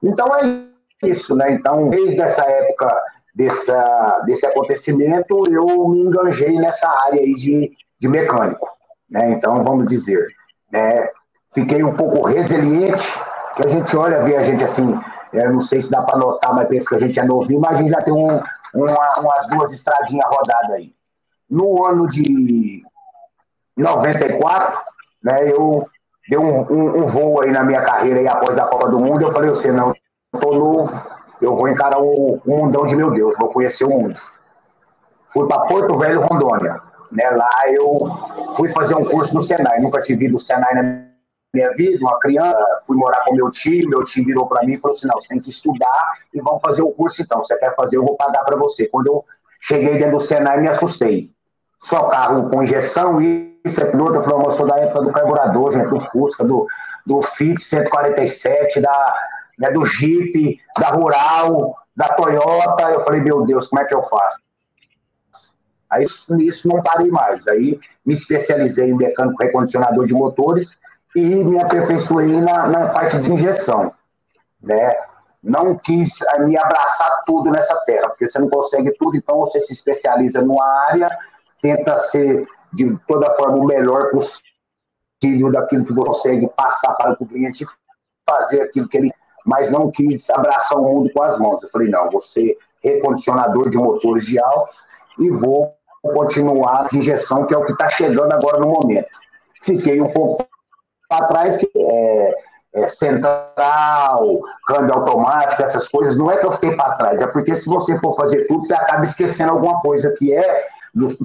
Então 0.01 0.27
é 0.37 0.69
isso, 1.07 1.35
né? 1.35 1.51
Então, 1.51 1.89
desde 1.89 2.21
essa 2.21 2.43
época 2.43 3.03
dessa, 3.35 4.21
desse 4.25 4.45
acontecimento, 4.45 5.45
eu 5.47 5.87
me 5.89 6.01
enganjei 6.01 6.57
nessa 6.57 6.87
área 7.05 7.19
aí 7.19 7.33
de, 7.33 7.71
de 7.99 8.07
mecânico. 8.07 8.78
Né? 9.09 9.31
Então, 9.31 9.63
vamos 9.63 9.87
dizer, 9.87 10.27
né? 10.71 11.09
fiquei 11.51 11.83
um 11.83 11.95
pouco 11.95 12.27
resiliente, 12.27 13.03
que 13.55 13.63
a 13.63 13.67
gente 13.67 13.95
olha, 13.95 14.21
vê 14.21 14.37
a 14.37 14.41
gente 14.41 14.63
assim, 14.63 14.99
eu 15.33 15.51
não 15.51 15.59
sei 15.59 15.79
se 15.79 15.89
dá 15.89 16.01
para 16.01 16.17
notar, 16.17 16.53
mas 16.53 16.67
penso 16.67 16.87
que 16.87 16.95
a 16.95 16.99
gente 16.99 17.19
é 17.19 17.23
novinho, 17.23 17.59
mas 17.59 17.77
a 17.77 17.81
gente 17.81 17.91
já 17.91 18.01
tem 18.01 18.13
um, 18.13 18.39
uma, 18.73 19.19
umas 19.19 19.47
duas 19.47 19.71
estradinhas 19.71 20.27
rodadas 20.29 20.71
aí. 20.71 20.93
No 21.49 21.85
ano 21.85 22.07
de 22.07 22.83
94, 23.75 24.79
né, 25.23 25.51
eu 25.51 25.87
dei 26.29 26.37
um, 26.37 26.61
um, 26.71 27.03
um, 27.03 27.05
voo 27.05 27.41
aí 27.43 27.51
na 27.51 27.63
minha 27.63 27.81
carreira 27.81 28.19
aí 28.19 28.27
após 28.27 28.57
a 28.57 28.65
Copa 28.65 28.89
do 28.89 28.99
Mundo, 28.99 29.23
eu 29.23 29.31
falei 29.31 29.49
assim, 29.49 29.71
não, 29.71 29.93
tô 30.39 30.53
novo, 30.53 31.01
eu 31.41 31.55
vou 31.55 31.67
encarar 31.67 31.99
o, 31.99 32.35
o 32.35 32.57
mundão 32.57 32.83
de 32.83 32.95
meu 32.95 33.11
Deus, 33.11 33.33
vou 33.39 33.49
conhecer 33.49 33.85
o 33.85 33.89
mundo. 33.89 34.19
Fui 35.27 35.47
para 35.47 35.61
Porto 35.61 35.97
Velho, 35.97 36.21
Rondônia. 36.21 36.88
Né? 37.11 37.29
Lá 37.29 37.49
eu 37.67 38.07
fui 38.55 38.69
fazer 38.69 38.95
um 38.95 39.05
curso 39.05 39.33
no 39.33 39.41
Senai, 39.41 39.79
nunca 39.79 39.99
tive 39.99 40.25
ido 40.25 40.33
no 40.33 40.39
Senai 40.39 40.73
na 40.73 41.09
minha 41.53 41.71
vida, 41.71 41.97
uma 41.99 42.19
criança, 42.19 42.57
fui 42.85 42.95
morar 42.95 43.23
com 43.25 43.33
meu 43.33 43.49
tio, 43.49 43.89
meu 43.89 44.03
tio 44.03 44.23
virou 44.23 44.47
para 44.47 44.65
mim 44.65 44.73
e 44.73 44.77
falou 44.77 44.95
assim, 44.95 45.07
não, 45.07 45.17
você 45.17 45.27
tem 45.27 45.39
que 45.39 45.49
estudar 45.49 46.11
e 46.33 46.39
vamos 46.41 46.61
fazer 46.61 46.83
o 46.83 46.91
curso 46.91 47.21
então, 47.21 47.39
você 47.39 47.57
quer 47.57 47.75
fazer, 47.75 47.97
eu 47.97 48.05
vou 48.05 48.15
pagar 48.15 48.43
para 48.43 48.55
você. 48.55 48.87
Quando 48.87 49.07
eu 49.07 49.25
cheguei 49.59 49.97
dentro 49.97 50.17
do 50.17 50.19
Senai, 50.19 50.61
me 50.61 50.67
assustei. 50.67 51.31
Só 51.79 52.07
carro 52.07 52.49
com 52.49 52.61
injeção, 52.61 53.19
isso, 53.21 53.81
aquilo 53.81 54.03
outro, 54.03 54.19
eu 54.19 54.23
falei, 54.23 54.57
sou 54.57 54.67
da 54.67 54.77
época 54.77 55.01
do 55.01 55.11
carburador, 55.11 55.71
gente, 55.71 55.87
do 55.87 55.99
Fusca, 56.11 56.43
do, 56.43 56.67
do 57.05 57.21
Fit 57.21 57.59
147, 57.59 58.79
da, 58.79 59.15
né, 59.57 59.71
do 59.71 59.85
Jeep, 59.85 60.59
da 60.77 60.89
Rural, 60.89 61.75
da 61.95 62.09
Toyota, 62.09 62.83
eu 62.91 63.03
falei, 63.03 63.21
meu 63.21 63.45
Deus, 63.45 63.67
como 63.67 63.81
é 63.81 63.85
que 63.85 63.93
eu 63.93 64.01
faço? 64.03 64.39
Aí 65.89 66.05
nisso 66.29 66.67
não 66.67 66.81
parei 66.81 67.09
mais. 67.09 67.47
Aí 67.47 67.79
me 68.05 68.13
especializei 68.13 68.89
em 68.89 68.95
mecânico 68.95 69.41
recondicionador 69.41 70.05
de 70.05 70.13
motores 70.13 70.77
e 71.15 71.21
me 71.21 71.59
aperfeiçoei 71.59 72.39
na, 72.39 72.67
na 72.67 72.89
parte 72.89 73.17
de 73.17 73.31
injeção. 73.31 73.91
Né? 74.61 74.93
Não 75.41 75.77
quis 75.77 76.21
eh, 76.21 76.39
me 76.39 76.57
abraçar 76.57 77.23
tudo 77.25 77.49
nessa 77.49 77.75
terra, 77.85 78.09
porque 78.09 78.27
você 78.27 78.37
não 78.37 78.49
consegue 78.49 78.91
tudo, 78.99 79.17
então 79.17 79.39
você 79.39 79.59
se 79.59 79.73
especializa 79.73 80.41
numa 80.41 80.65
área, 80.89 81.09
tenta 81.61 81.95
ser 81.97 82.45
de 82.73 82.95
toda 83.07 83.33
forma 83.35 83.57
o 83.57 83.65
melhor 83.65 84.11
possível 84.11 85.51
daquilo 85.51 85.85
que 85.85 85.93
você 85.93 86.09
consegue 86.09 86.49
passar 86.55 86.93
para 86.95 87.13
o 87.13 87.25
cliente 87.25 87.65
fazer 88.29 88.61
aquilo 88.61 88.87
que 88.87 88.97
ele 88.97 89.11
mas 89.45 89.71
não 89.71 89.89
quis 89.89 90.29
abraçar 90.29 90.77
o 90.77 90.83
mundo 90.83 91.11
com 91.11 91.23
as 91.23 91.39
mãos. 91.39 91.63
Eu 91.63 91.69
falei, 91.69 91.89
não, 91.89 92.07
ser 92.19 92.55
recondicionador 92.83 93.69
de 93.69 93.77
motores 93.77 94.25
de 94.25 94.37
altos 94.37 94.83
e 95.17 95.29
vou 95.31 95.75
continuar 96.01 96.87
a 96.91 96.97
injeção, 96.97 97.45
que 97.45 97.53
é 97.53 97.57
o 97.57 97.65
que 97.65 97.71
está 97.71 97.87
chegando 97.89 98.31
agora 98.31 98.59
no 98.59 98.67
momento. 98.67 99.07
Fiquei 99.61 99.99
um 100.01 100.11
pouco 100.11 100.47
para 101.07 101.27
trás, 101.27 101.55
que 101.57 101.69
é, 101.75 102.33
é, 102.75 102.85
central, 102.85 104.41
câmbio 104.65 104.95
automático, 104.95 105.61
essas 105.61 105.87
coisas, 105.87 106.17
não 106.17 106.31
é 106.31 106.37
que 106.37 106.45
eu 106.45 106.51
fiquei 106.51 106.75
para 106.75 106.95
trás, 106.95 107.19
é 107.19 107.27
porque 107.27 107.53
se 107.53 107.65
você 107.65 107.97
for 107.99 108.15
fazer 108.15 108.45
tudo, 108.47 108.65
você 108.65 108.73
acaba 108.73 109.03
esquecendo 109.03 109.51
alguma 109.51 109.81
coisa 109.81 110.11
que 110.17 110.33
é 110.33 110.67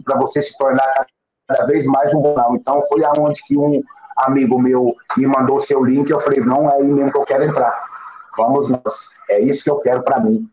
para 0.04 0.19
você 0.19 0.40
se 0.40 0.57
tornar 0.57 1.07
cada 1.49 1.66
vez 1.66 1.85
mais 1.85 2.12
um 2.14 2.21
bom. 2.21 2.57
Então 2.57 2.81
foi 2.88 3.04
aonde 3.04 3.40
que 3.47 3.57
um 3.57 3.83
amigo 4.16 4.61
meu 4.61 4.95
me 5.16 5.26
mandou 5.26 5.59
seu 5.59 5.85
link, 5.85 6.11
eu 6.11 6.21
falei, 6.21 6.40
não 6.40 6.71
é 6.71 6.76
aí 6.76 6.85
mesmo 6.85 7.12
que 7.12 7.19
eu 7.19 7.25
quero 7.25 7.45
entrar. 7.45 7.75
Vamos 8.37 8.69
nós, 8.69 9.11
é 9.31 9.40
isso 9.40 9.62
que 9.62 9.71
eu 9.71 9.78
quero 9.78 10.02
para 10.02 10.21
mim. 10.21 10.49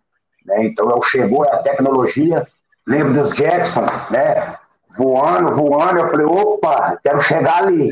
Né? 0.45 0.65
Então 0.65 0.89
eu 0.89 1.01
chegou 1.01 1.45
é 1.45 1.51
a 1.51 1.57
tecnologia, 1.57 2.47
lembro 2.91 3.13
dos 3.13 3.35
Jackson, 3.35 3.83
né? 4.09 4.57
Voando, 4.97 5.55
voando, 5.55 5.99
eu 5.99 6.09
falei, 6.09 6.25
opa, 6.25 6.97
quero 7.01 7.19
chegar 7.19 7.63
ali. 7.63 7.91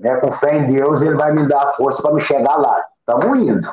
Né? 0.00 0.16
Com 0.16 0.32
fé 0.32 0.58
em 0.58 0.66
Deus, 0.66 1.00
ele 1.00 1.14
vai 1.14 1.32
me 1.32 1.46
dar 1.46 1.62
a 1.62 1.72
força 1.72 2.02
para 2.02 2.14
me 2.14 2.20
chegar 2.20 2.56
lá. 2.56 2.84
Estamos 2.98 3.38
indo. 3.38 3.72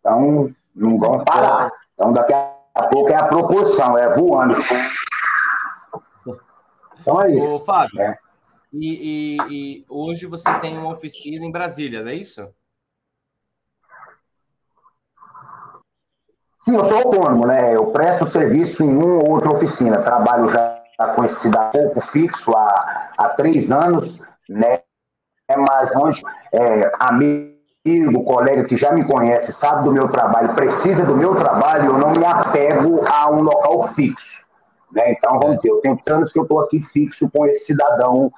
Então, 0.00 0.50
não 0.74 0.98
vamos 0.98 1.24
parar. 1.24 1.70
Então, 1.94 2.12
daqui 2.12 2.32
a 2.32 2.82
pouco 2.84 3.10
é 3.10 3.16
a 3.16 3.24
proporção, 3.24 3.98
é 3.98 4.14
voando. 4.16 4.56
Então 7.00 7.22
é 7.22 7.32
isso. 7.32 7.56
Ô, 7.56 7.58
Fábio, 7.60 8.00
é. 8.00 8.18
e, 8.72 9.36
e, 9.36 9.36
e, 9.50 9.84
hoje 9.88 10.26
você 10.26 10.52
tem 10.60 10.78
uma 10.78 10.94
oficina 10.94 11.44
em 11.44 11.52
Brasília, 11.52 12.02
não 12.02 12.10
é 12.10 12.14
isso? 12.14 12.48
Sim, 16.64 16.76
eu 16.76 16.84
sou 16.84 16.96
autônomo, 16.96 17.46
né? 17.46 17.76
Eu 17.76 17.88
presto 17.88 18.26
serviço 18.26 18.82
em 18.82 18.88
uma 18.88 19.22
ou 19.22 19.32
outra 19.32 19.52
oficina. 19.52 19.98
Trabalho 19.98 20.46
já 20.46 20.80
com 21.14 21.22
esse 21.22 21.34
cidadão 21.34 21.92
fixo 22.10 22.56
há, 22.56 23.10
há 23.18 23.28
três 23.30 23.70
anos, 23.70 24.18
né? 24.48 24.80
Mas 25.54 25.94
onde 25.94 26.22
é, 26.54 26.90
amigo, 26.98 28.24
colega 28.24 28.64
que 28.64 28.76
já 28.76 28.92
me 28.92 29.04
conhece, 29.04 29.52
sabe 29.52 29.84
do 29.84 29.92
meu 29.92 30.08
trabalho, 30.08 30.54
precisa 30.54 31.04
do 31.04 31.14
meu 31.14 31.34
trabalho, 31.34 31.90
eu 31.90 31.98
não 31.98 32.12
me 32.12 32.24
apego 32.24 33.02
a 33.06 33.30
um 33.30 33.42
local 33.42 33.88
fixo. 33.88 34.46
Né? 34.90 35.12
Então, 35.12 35.38
vamos 35.38 35.56
dizer, 35.56 35.68
eu 35.68 35.80
tenho 35.82 36.00
anos 36.06 36.32
que 36.32 36.38
eu 36.38 36.44
estou 36.44 36.60
aqui 36.60 36.80
fixo 36.80 37.28
com 37.28 37.44
esse 37.44 37.66
cidadão, 37.66 38.32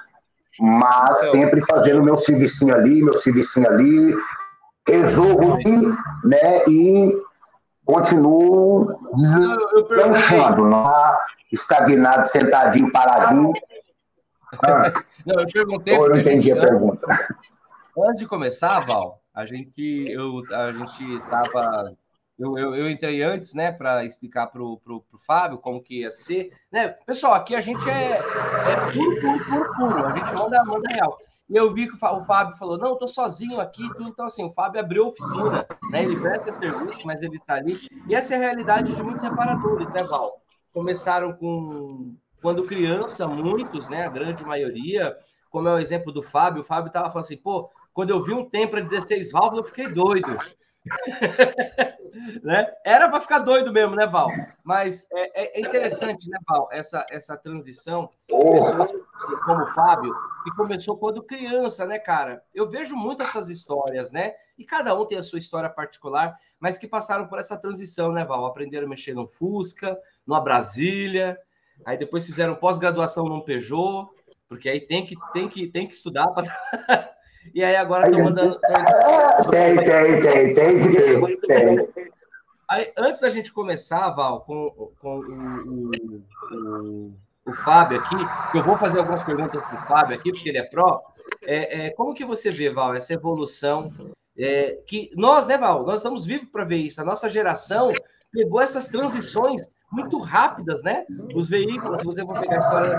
mas 0.59 1.17
então, 1.19 1.31
sempre 1.31 1.61
fazendo 1.61 2.03
meu 2.03 2.17
serviço 2.17 2.69
ali, 2.75 3.05
meu 3.05 3.15
serviço 3.15 3.65
ali, 3.69 4.17
resolvo 4.89 5.59
né? 6.25 6.63
E 6.67 7.15
continuo 7.87 8.99
deslanchando, 9.15 10.65
não 10.65 10.85
tá 10.85 11.27
estagnado, 11.51 12.29
sentadinho, 12.29 12.91
paradinho. 12.91 13.53
Ah. 14.63 14.91
Não, 15.25 15.41
eu 15.41 15.47
perguntei. 15.49 15.97
Eu 15.97 16.09
não 16.09 16.19
entendi 16.19 16.53
a, 16.53 16.57
a 16.57 16.61
pergunta. 16.61 17.37
Antes 17.99 18.21
de 18.21 18.27
começar, 18.27 18.79
Val, 18.87 19.21
a 19.35 19.45
gente 19.45 20.07
eu 20.09 20.43
a 20.55 20.71
gente 20.71 21.03
estava 21.15 21.97
eu, 22.39 22.57
eu, 22.59 22.75
eu, 22.75 22.91
entrei 22.91 23.23
antes, 23.23 23.55
né, 23.55 23.73
para 23.73 24.05
explicar 24.05 24.47
para 24.49 24.63
o 24.63 24.81
Fábio 25.27 25.59
como 25.59 25.83
que 25.83 26.01
ia 26.03 26.13
ser. 26.13 26.53
Né? 26.71 26.89
Pessoal, 27.07 27.35
aqui 27.35 27.57
a 27.57 27.61
gente 27.61 27.89
é, 27.89 28.19
é 28.19 28.93
puro, 28.93 29.21
puro, 29.21 29.45
puro, 29.45 29.73
puro. 29.75 30.07
A 30.07 30.15
gente 30.15 30.35
manda, 30.35 30.63
manda 30.65 30.89
real. 30.89 31.19
E 31.49 31.57
eu 31.57 31.71
vi 31.71 31.87
que 31.87 31.95
o 31.95 32.25
Fábio 32.25 32.57
falou: 32.57 32.77
não, 32.77 32.99
tô 32.99 33.07
sozinho 33.07 33.61
aqui. 33.61 33.83
Então, 34.01 34.27
assim, 34.27 34.45
o 34.45 34.51
Fábio 34.51 34.81
abriu 34.81 35.07
oficina, 35.07 35.67
né? 35.91 36.05
Ele 36.05 36.19
presta 36.19 36.53
serviço, 36.53 37.07
mas 37.07 37.23
ele 37.23 37.39
tá 37.39 37.55
ali. 37.55 37.79
E 38.09 38.15
essa 38.15 38.35
é 38.35 38.37
a 38.37 38.41
realidade 38.41 38.95
de 38.95 39.03
muitos 39.03 39.23
reparadores, 39.23 39.91
né, 39.93 40.03
Val? 40.03 40.41
Começaram 40.73 41.33
com. 41.33 42.15
Quando 42.43 42.67
criança, 42.67 43.27
muitos, 43.27 43.89
né? 43.89 44.07
A 44.07 44.11
grande 44.11 44.45
maioria, 44.45 45.17
como 45.51 45.69
é 45.69 45.75
o 45.75 45.79
exemplo 45.79 46.13
do 46.13 46.23
Fábio, 46.23 46.63
o 46.63 46.65
Fábio 46.65 46.93
tava 46.93 47.09
falando 47.09 47.25
assim: 47.25 47.37
pô, 47.37 47.71
quando 47.95 48.11
eu 48.11 48.23
vi 48.23 48.33
um 48.35 48.49
Tempra 48.49 48.83
16 48.83 49.31
válvulas, 49.33 49.59
eu 49.59 49.65
fiquei 49.65 49.89
doido. 49.89 50.37
né? 52.43 52.73
Era 52.85 53.09
para 53.09 53.21
ficar 53.21 53.41
doido 53.41 53.73
mesmo, 53.73 53.95
né, 53.95 54.07
Val? 54.07 54.31
Mas 54.65 55.09
é, 55.13 55.59
é, 55.59 55.61
interessante, 55.61 56.29
né, 56.29 56.39
Val, 56.49 56.69
essa, 56.73 57.05
essa 57.11 57.37
transição. 57.37 58.09
Pessoas 58.27 58.93
como 59.45 59.65
o 59.65 59.67
Fábio, 59.69 60.15
que 60.45 60.51
começou 60.53 60.97
quando 60.97 61.23
criança, 61.23 61.87
né, 61.87 61.99
cara? 61.99 62.43
Eu 62.55 62.69
vejo 62.69 62.95
muito 62.97 63.23
essas 63.23 63.49
histórias, 63.49 64.13
né? 64.13 64.35
E 64.57 64.65
cada 64.65 64.95
um 64.99 65.05
tem 65.05 65.19
a 65.19 65.23
sua 65.23 65.39
história 65.39 65.69
particular, 65.69 66.37
mas 66.61 66.79
que 66.79 66.87
passaram 66.87 67.27
por 67.27 67.39
essa 67.39 67.59
transição, 67.61 68.13
né, 68.13 68.25
Val? 68.25 68.47
Aprenderam 68.47 68.87
a 68.87 68.91
mexer 68.91 69.15
no 69.15 69.27
Fusca, 69.27 69.99
numa 70.27 70.41
Brasília, 70.41 71.39
aí 71.85 71.99
depois 71.99 72.25
fizeram 72.25 72.55
pós-graduação 72.55 73.25
num 73.25 73.41
Peugeot, 73.41 74.09
porque 74.49 74.69
aí 74.69 74.81
tem 74.81 75.05
que, 75.05 75.17
tem 75.33 75.49
que, 75.49 75.69
tem 75.69 75.87
que 75.87 75.95
estudar 75.95 76.29
para. 76.29 76.47
E 77.55 77.65
aí 77.65 77.77
agora 77.77 78.07
estão 78.07 78.25
mandando. 78.25 78.59
Tem, 79.51 79.77
tem, 79.77 80.21
tem, 80.21 80.55
tem, 80.55 81.41
tem. 81.41 81.89
Aí, 82.69 82.93
antes 82.97 83.21
da 83.21 83.29
gente 83.29 83.53
começar, 83.53 84.11
Val, 84.11 84.41
com, 84.41 84.93
com 85.01 85.19
o, 85.19 85.91
o, 85.91 86.25
o, 86.53 87.15
o 87.47 87.53
Fábio 87.53 88.01
aqui, 88.01 88.17
eu 88.55 88.65
vou 88.65 88.77
fazer 88.77 88.99
algumas 88.99 89.23
perguntas 89.23 89.63
para 89.63 89.79
o 89.79 89.87
Fábio 89.87 90.17
aqui, 90.17 90.33
porque 90.33 90.49
ele 90.49 90.59
é 90.59 90.65
pró. 90.65 91.01
É, 91.43 91.87
é, 91.87 91.91
como 91.91 92.15
que 92.15 92.25
você 92.25 92.51
vê, 92.51 92.71
Val, 92.71 92.95
essa 92.95 93.15
evolução? 93.15 93.93
É, 94.37 94.81
que 94.87 95.11
nós, 95.15 95.47
né, 95.47 95.57
Val, 95.57 95.87
nós 95.87 96.01
estamos 96.01 96.27
vivos 96.27 96.49
para 96.51 96.65
ver 96.65 96.77
isso. 96.77 97.01
A 97.01 97.05
nossa 97.05 97.29
geração 97.29 97.93
pegou 98.33 98.61
essas 98.61 98.89
transições 98.89 99.63
muito 99.91 100.19
rápidas, 100.19 100.83
né? 100.83 101.05
Os 101.35 101.49
veículos, 101.49 102.01
se 102.01 102.07
você 102.07 102.25
for 102.25 102.39
pegar 102.41 102.57
a 102.57 102.59
história, 102.59 102.99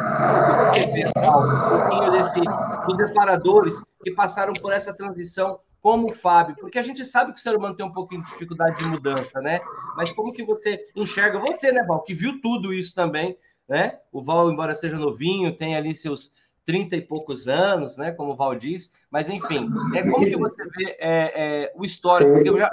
um 1.07 1.77
pouquinho 1.77 2.11
desse, 2.11 2.39
dos 2.85 2.97
reparadores 2.97 3.75
que 4.03 4.11
passaram 4.11 4.53
por 4.53 4.71
essa 4.71 4.95
transição 4.95 5.59
como 5.81 6.09
o 6.09 6.11
Fábio, 6.11 6.55
porque 6.59 6.79
a 6.79 6.81
gente 6.81 7.05
sabe 7.05 7.31
que 7.31 7.39
o 7.39 7.41
ser 7.41 7.55
humano 7.55 7.75
tem 7.75 7.85
um 7.85 7.91
pouquinho 7.91 8.21
de 8.21 8.27
dificuldade 8.29 8.77
de 8.77 8.85
mudança, 8.85 9.39
né? 9.39 9.59
Mas 9.95 10.11
como 10.11 10.33
que 10.33 10.43
você 10.43 10.85
enxerga, 10.95 11.39
você, 11.39 11.71
né, 11.71 11.83
Val, 11.83 12.03
que 12.03 12.13
viu 12.13 12.41
tudo 12.41 12.73
isso 12.73 12.95
também, 12.95 13.37
né? 13.69 13.99
O 14.11 14.23
Val, 14.23 14.51
embora 14.51 14.75
seja 14.75 14.97
novinho, 14.97 15.55
tem 15.55 15.75
ali 15.75 15.95
seus 15.95 16.33
30 16.67 16.97
e 16.97 17.01
poucos 17.01 17.47
anos, 17.47 17.95
né? 17.95 18.11
Como 18.11 18.33
o 18.33 18.35
Val 18.35 18.53
diz, 18.53 18.93
mas 19.09 19.29
enfim, 19.29 19.69
é 19.95 20.03
como 20.03 20.25
que 20.25 20.35
você 20.35 20.61
vê 20.75 20.97
é, 20.99 21.63
é, 21.63 21.73
o 21.73 21.85
histórico? 21.85 22.33
Porque 22.33 22.59
já 22.59 22.69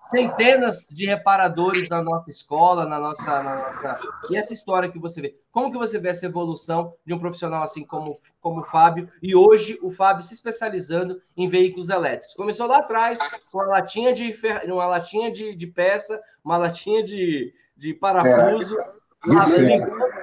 centenas 0.00 0.88
de 0.90 1.04
reparadores 1.04 1.90
na 1.90 2.02
nossa 2.02 2.30
escola, 2.30 2.86
na 2.86 2.98
nossa, 2.98 3.42
na 3.42 3.56
nossa. 3.56 4.00
E 4.30 4.36
essa 4.36 4.54
história 4.54 4.90
que 4.90 4.98
você 4.98 5.20
vê, 5.20 5.38
como 5.52 5.70
que 5.70 5.76
você 5.76 5.98
vê 5.98 6.08
essa 6.08 6.24
evolução 6.24 6.94
de 7.04 7.12
um 7.12 7.18
profissional 7.18 7.62
assim 7.62 7.84
como, 7.84 8.16
como 8.40 8.62
o 8.62 8.64
Fábio, 8.64 9.06
e 9.22 9.36
hoje 9.36 9.78
o 9.82 9.90
Fábio 9.90 10.24
se 10.24 10.32
especializando 10.32 11.20
em 11.36 11.46
veículos 11.46 11.90
elétricos? 11.90 12.34
Começou 12.34 12.66
lá 12.66 12.78
atrás 12.78 13.18
com 13.52 13.58
uma 13.58 13.66
latinha 13.66 14.14
de, 14.14 14.32
fer... 14.32 14.64
uma 14.72 14.86
latinha 14.86 15.30
de, 15.30 15.54
de 15.54 15.66
peça, 15.66 16.18
uma 16.42 16.56
latinha 16.56 17.04
de, 17.04 17.52
de 17.76 17.92
parafuso. 17.92 18.80
É 18.80 18.99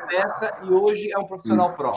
peça 0.07 0.57
e 0.63 0.69
hoje 0.69 1.11
é 1.11 1.17
um 1.17 1.25
profissional 1.25 1.73
pró. 1.75 1.93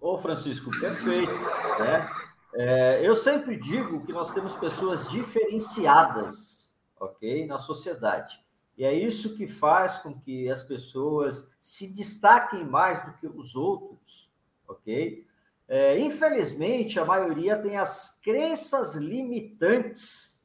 Ô, 0.00 0.16
Francisco, 0.18 0.70
perfeito. 0.78 1.32
Né? 1.32 2.10
É, 2.54 3.06
eu 3.06 3.16
sempre 3.16 3.56
digo 3.56 4.04
que 4.04 4.12
nós 4.12 4.32
temos 4.32 4.54
pessoas 4.54 5.10
diferenciadas, 5.10 6.74
ok, 6.98 7.46
na 7.46 7.58
sociedade. 7.58 8.40
E 8.78 8.84
é 8.84 8.94
isso 8.94 9.36
que 9.36 9.48
faz 9.48 9.98
com 9.98 10.18
que 10.18 10.48
as 10.50 10.62
pessoas 10.62 11.50
se 11.60 11.88
destaquem 11.88 12.64
mais 12.64 13.04
do 13.04 13.12
que 13.14 13.26
os 13.26 13.56
outros, 13.56 14.30
ok? 14.68 15.26
É, 15.66 15.98
infelizmente, 15.98 17.00
a 17.00 17.04
maioria 17.04 17.56
tem 17.56 17.76
as 17.76 18.20
crenças 18.22 18.94
limitantes 18.94 20.44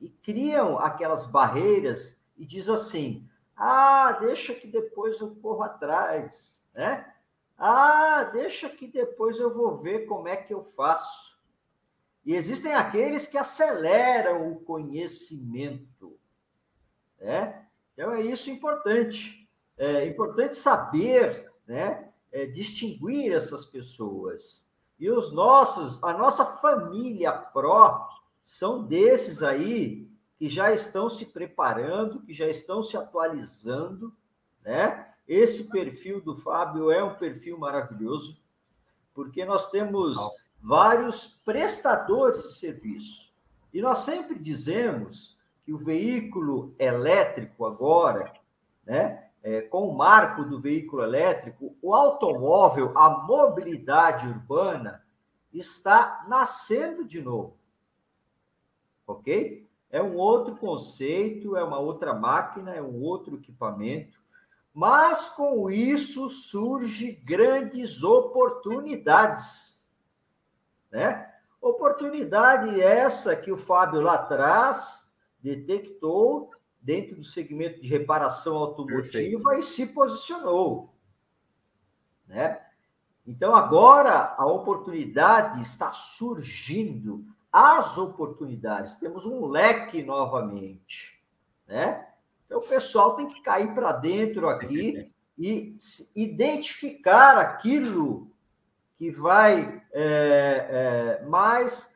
e 0.00 0.08
criam 0.08 0.78
aquelas 0.78 1.26
barreiras 1.26 2.20
e 2.36 2.44
diz 2.44 2.68
assim: 2.68 3.25
ah, 3.56 4.12
deixa 4.20 4.54
que 4.54 4.66
depois 4.66 5.18
eu 5.18 5.34
corro 5.36 5.62
atrás, 5.62 6.62
né? 6.74 7.10
Ah, 7.56 8.24
deixa 8.24 8.68
que 8.68 8.86
depois 8.86 9.38
eu 9.38 9.54
vou 9.54 9.78
ver 9.78 10.06
como 10.06 10.28
é 10.28 10.36
que 10.36 10.52
eu 10.52 10.62
faço. 10.62 11.38
E 12.24 12.34
existem 12.34 12.74
aqueles 12.74 13.26
que 13.26 13.38
aceleram 13.38 14.52
o 14.52 14.60
conhecimento, 14.60 16.18
né? 17.18 17.66
Então 17.94 18.12
é 18.12 18.20
isso 18.20 18.50
importante. 18.50 19.48
É 19.78 20.04
importante 20.04 20.56
saber, 20.56 21.50
né? 21.66 22.12
É, 22.30 22.44
distinguir 22.44 23.32
essas 23.32 23.64
pessoas. 23.64 24.66
E 24.98 25.10
os 25.10 25.32
nossos, 25.32 26.02
a 26.02 26.12
nossa 26.12 26.44
família 26.44 27.32
pró 27.32 28.06
são 28.42 28.84
desses 28.84 29.42
aí 29.42 30.10
que 30.38 30.48
já 30.48 30.72
estão 30.72 31.08
se 31.08 31.26
preparando, 31.26 32.20
que 32.22 32.32
já 32.32 32.46
estão 32.46 32.82
se 32.82 32.96
atualizando, 32.96 34.14
né? 34.62 35.12
Esse 35.26 35.68
perfil 35.70 36.20
do 36.20 36.36
Fábio 36.36 36.90
é 36.90 37.02
um 37.02 37.16
perfil 37.16 37.58
maravilhoso, 37.58 38.40
porque 39.12 39.44
nós 39.44 39.70
temos 39.70 40.16
vários 40.60 41.40
prestadores 41.44 42.42
de 42.42 42.54
serviço. 42.54 43.32
E 43.72 43.80
nós 43.80 43.98
sempre 44.00 44.38
dizemos 44.38 45.36
que 45.64 45.72
o 45.72 45.78
veículo 45.78 46.74
elétrico 46.78 47.66
agora, 47.66 48.32
né, 48.84 49.30
é, 49.42 49.62
com 49.62 49.88
o 49.88 49.96
marco 49.96 50.44
do 50.44 50.60
veículo 50.60 51.02
elétrico, 51.02 51.76
o 51.82 51.92
automóvel, 51.94 52.96
a 52.96 53.10
mobilidade 53.10 54.28
urbana 54.28 55.04
está 55.52 56.24
nascendo 56.28 57.04
de 57.04 57.20
novo. 57.20 57.56
Ok? 59.06 59.65
É 59.90 60.02
um 60.02 60.16
outro 60.16 60.56
conceito, 60.56 61.56
é 61.56 61.62
uma 61.62 61.78
outra 61.78 62.12
máquina, 62.12 62.74
é 62.74 62.82
um 62.82 63.00
outro 63.00 63.36
equipamento, 63.36 64.18
mas 64.74 65.28
com 65.28 65.70
isso 65.70 66.28
surge 66.28 67.12
grandes 67.12 68.02
oportunidades, 68.02 69.86
né? 70.90 71.32
Oportunidade 71.60 72.80
essa 72.80 73.34
que 73.34 73.50
o 73.50 73.56
Fábio 73.56 74.00
lá 74.00 74.14
atrás 74.14 75.10
detectou 75.40 76.50
dentro 76.80 77.16
do 77.16 77.24
segmento 77.24 77.80
de 77.80 77.88
reparação 77.88 78.56
automotiva 78.56 79.02
Perfeito. 79.02 79.52
e 79.54 79.62
se 79.62 79.86
posicionou, 79.88 80.94
né? 82.26 82.60
Então 83.26 83.54
agora 83.54 84.34
a 84.36 84.46
oportunidade 84.46 85.62
está 85.62 85.92
surgindo 85.92 87.24
as 87.58 87.96
oportunidades, 87.96 88.96
temos 88.96 89.24
um 89.24 89.46
leque 89.46 90.02
novamente, 90.02 91.18
né? 91.66 92.06
Então 92.44 92.58
o 92.58 92.68
pessoal 92.68 93.16
tem 93.16 93.26
que 93.30 93.40
cair 93.40 93.74
para 93.74 93.92
dentro 93.92 94.46
aqui 94.46 95.10
e 95.38 95.74
identificar 96.14 97.38
aquilo 97.38 98.30
que 98.98 99.10
vai 99.10 99.82
é, 99.90 100.66
é, 101.22 101.24
mais 101.24 101.90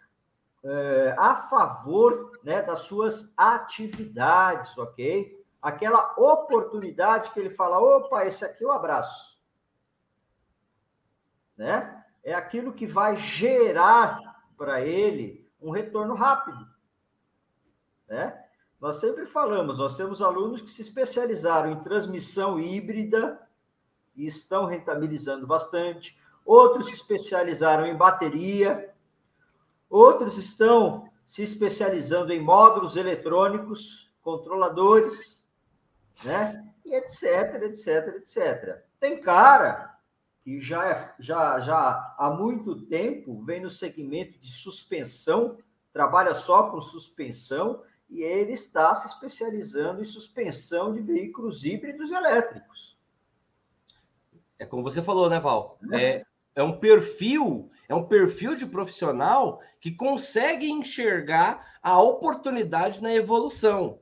é, 0.64 1.14
a 1.18 1.36
favor 1.36 2.40
né, 2.42 2.62
das 2.62 2.80
suas 2.80 3.30
atividades, 3.36 4.78
ok? 4.78 5.44
Aquela 5.60 6.14
oportunidade 6.16 7.32
que 7.32 7.38
ele 7.38 7.50
fala, 7.50 7.78
opa, 7.78 8.24
esse 8.24 8.46
aqui 8.46 8.64
eu 8.64 8.72
abraço. 8.72 9.38
Né? 11.54 12.02
É 12.24 12.32
aquilo 12.32 12.72
que 12.72 12.86
vai 12.86 13.18
gerar 13.18 14.18
para 14.56 14.80
ele 14.80 15.39
um 15.62 15.70
retorno 15.70 16.14
rápido. 16.14 16.66
Né? 18.08 18.44
Nós 18.80 18.98
sempre 18.98 19.26
falamos, 19.26 19.78
nós 19.78 19.96
temos 19.96 20.22
alunos 20.22 20.60
que 20.60 20.70
se 20.70 20.82
especializaram 20.82 21.70
em 21.70 21.80
transmissão 21.80 22.58
híbrida 22.58 23.40
e 24.16 24.26
estão 24.26 24.64
rentabilizando 24.64 25.46
bastante. 25.46 26.18
Outros 26.44 26.86
se 26.86 26.94
especializaram 26.94 27.86
em 27.86 27.96
bateria. 27.96 28.92
Outros 29.88 30.38
estão 30.38 31.08
se 31.26 31.42
especializando 31.42 32.32
em 32.32 32.40
módulos 32.40 32.96
eletrônicos, 32.96 34.12
controladores, 34.22 35.48
né? 36.24 36.66
E 36.84 36.94
etc, 36.94 37.62
etc, 37.62 38.16
etc. 38.16 38.82
Tem 38.98 39.20
cara 39.20 39.89
que 40.42 40.58
já, 40.58 40.88
é, 40.88 41.14
já, 41.18 41.60
já 41.60 42.14
há 42.18 42.30
muito 42.30 42.82
tempo 42.86 43.42
vem 43.44 43.60
no 43.60 43.70
segmento 43.70 44.38
de 44.38 44.50
suspensão, 44.50 45.58
trabalha 45.92 46.34
só 46.34 46.70
com 46.70 46.80
suspensão, 46.80 47.82
e 48.08 48.22
ele 48.22 48.52
está 48.52 48.94
se 48.94 49.06
especializando 49.06 50.02
em 50.02 50.04
suspensão 50.04 50.92
de 50.92 51.00
veículos 51.00 51.64
híbridos 51.64 52.10
elétricos. 52.10 52.98
É 54.58 54.66
como 54.66 54.82
você 54.82 55.00
falou, 55.00 55.30
né, 55.30 55.38
Val? 55.38 55.78
É, 55.92 56.04
é, 56.04 56.24
é 56.56 56.62
um 56.62 56.78
perfil, 56.78 57.70
é 57.88 57.94
um 57.94 58.04
perfil 58.04 58.54
de 58.54 58.66
profissional 58.66 59.60
que 59.80 59.92
consegue 59.92 60.68
enxergar 60.68 61.78
a 61.82 62.00
oportunidade 62.00 63.00
na 63.00 63.14
evolução. 63.14 63.98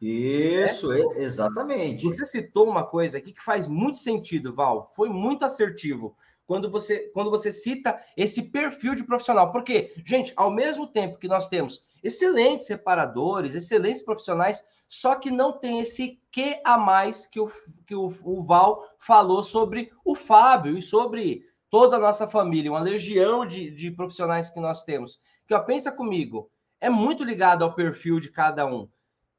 Isso, 0.00 0.92
é? 0.92 1.22
exatamente. 1.22 2.04
Você 2.04 2.26
citou 2.26 2.68
uma 2.68 2.84
coisa 2.84 3.18
aqui 3.18 3.32
que 3.32 3.42
faz 3.42 3.66
muito 3.66 3.98
sentido, 3.98 4.54
Val. 4.54 4.90
Foi 4.94 5.08
muito 5.08 5.44
assertivo 5.44 6.16
quando 6.46 6.70
você, 6.70 7.10
quando 7.14 7.30
você 7.30 7.50
cita 7.50 7.98
esse 8.16 8.50
perfil 8.50 8.94
de 8.94 9.04
profissional. 9.04 9.50
Porque, 9.50 9.94
gente, 10.04 10.32
ao 10.36 10.50
mesmo 10.50 10.86
tempo 10.86 11.18
que 11.18 11.28
nós 11.28 11.48
temos 11.48 11.84
excelentes 12.02 12.66
separadores, 12.66 13.54
excelentes 13.54 14.02
profissionais, 14.02 14.64
só 14.86 15.16
que 15.16 15.30
não 15.30 15.58
tem 15.58 15.80
esse 15.80 16.20
que 16.30 16.60
a 16.64 16.78
mais 16.78 17.26
que 17.26 17.40
o, 17.40 17.50
que 17.86 17.94
o, 17.94 18.12
o 18.24 18.42
Val 18.44 18.84
falou 18.98 19.42
sobre 19.42 19.90
o 20.04 20.14
Fábio 20.14 20.78
e 20.78 20.82
sobre 20.82 21.44
toda 21.70 21.96
a 21.96 22.00
nossa 22.00 22.28
família, 22.28 22.70
uma 22.70 22.80
legião 22.80 23.44
de, 23.44 23.70
de 23.70 23.90
profissionais 23.90 24.50
que 24.50 24.60
nós 24.60 24.84
temos. 24.84 25.20
Que, 25.48 25.54
ó, 25.54 25.60
pensa 25.60 25.90
comigo, 25.90 26.50
é 26.80 26.88
muito 26.88 27.24
ligado 27.24 27.64
ao 27.64 27.74
perfil 27.74 28.20
de 28.20 28.30
cada 28.30 28.66
um 28.66 28.88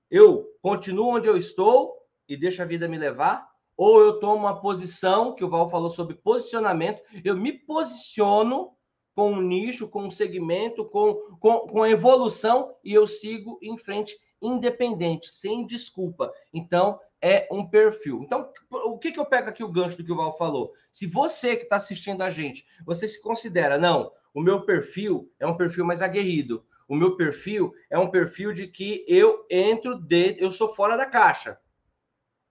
eu 0.10 0.46
continuo 0.62 1.16
onde 1.16 1.28
eu 1.28 1.38
estou 1.38 1.96
e 2.28 2.38
deixo 2.38 2.62
a 2.62 2.66
vida 2.66 2.88
me 2.88 2.98
levar, 2.98 3.48
ou 3.76 4.00
eu 4.00 4.20
tomo 4.20 4.36
uma 4.38 4.60
posição, 4.60 5.34
que 5.36 5.44
o 5.44 5.50
Val 5.50 5.70
falou 5.70 5.92
sobre 5.92 6.16
posicionamento, 6.16 7.02
eu 7.24 7.36
me 7.36 7.54
posiciono 7.54 8.72
com 9.16 9.32
um 9.32 9.42
nicho, 9.42 9.88
com 9.90 10.04
um 10.04 10.12
segmento, 10.12 10.86
com, 10.86 11.16
com, 11.40 11.60
com 11.60 11.86
evolução 11.86 12.76
e 12.84 12.94
eu 12.94 13.08
sigo 13.08 13.58
em 13.62 13.78
frente 13.78 14.16
independente, 14.42 15.34
sem 15.34 15.66
desculpa. 15.66 16.32
Então, 16.54 17.00
é 17.22 17.48
um 17.52 17.68
perfil. 17.68 18.22
Então, 18.22 18.50
o 18.70 18.98
que, 18.98 19.12
que 19.12 19.20
eu 19.20 19.26
pego 19.26 19.50
aqui 19.50 19.64
o 19.64 19.72
gancho 19.72 19.98
do 19.98 20.04
que 20.04 20.12
o 20.12 20.16
Val 20.16 20.38
falou? 20.38 20.72
Se 20.92 21.08
você 21.08 21.56
que 21.56 21.64
está 21.64 21.78
assistindo 21.78 22.22
a 22.22 22.30
gente, 22.30 22.66
você 22.86 23.08
se 23.08 23.22
considera, 23.22 23.78
não, 23.78 24.12
o 24.34 24.42
meu 24.42 24.62
perfil 24.62 25.32
é 25.40 25.48
um 25.48 25.58
perfil 25.58 25.84
mais 25.84 26.02
aguerrido, 26.02 26.64
o 26.88 26.96
meu 26.96 27.16
perfil 27.16 27.74
é 27.90 27.98
um 28.00 28.10
perfil 28.10 28.54
de 28.54 28.68
que 28.68 29.06
eu 29.08 29.46
entro 29.50 30.00
de, 30.00 30.38
eu 30.40 30.52
sou 30.52 30.70
fora 30.70 30.96
da 30.96 31.06
caixa. 31.06 31.60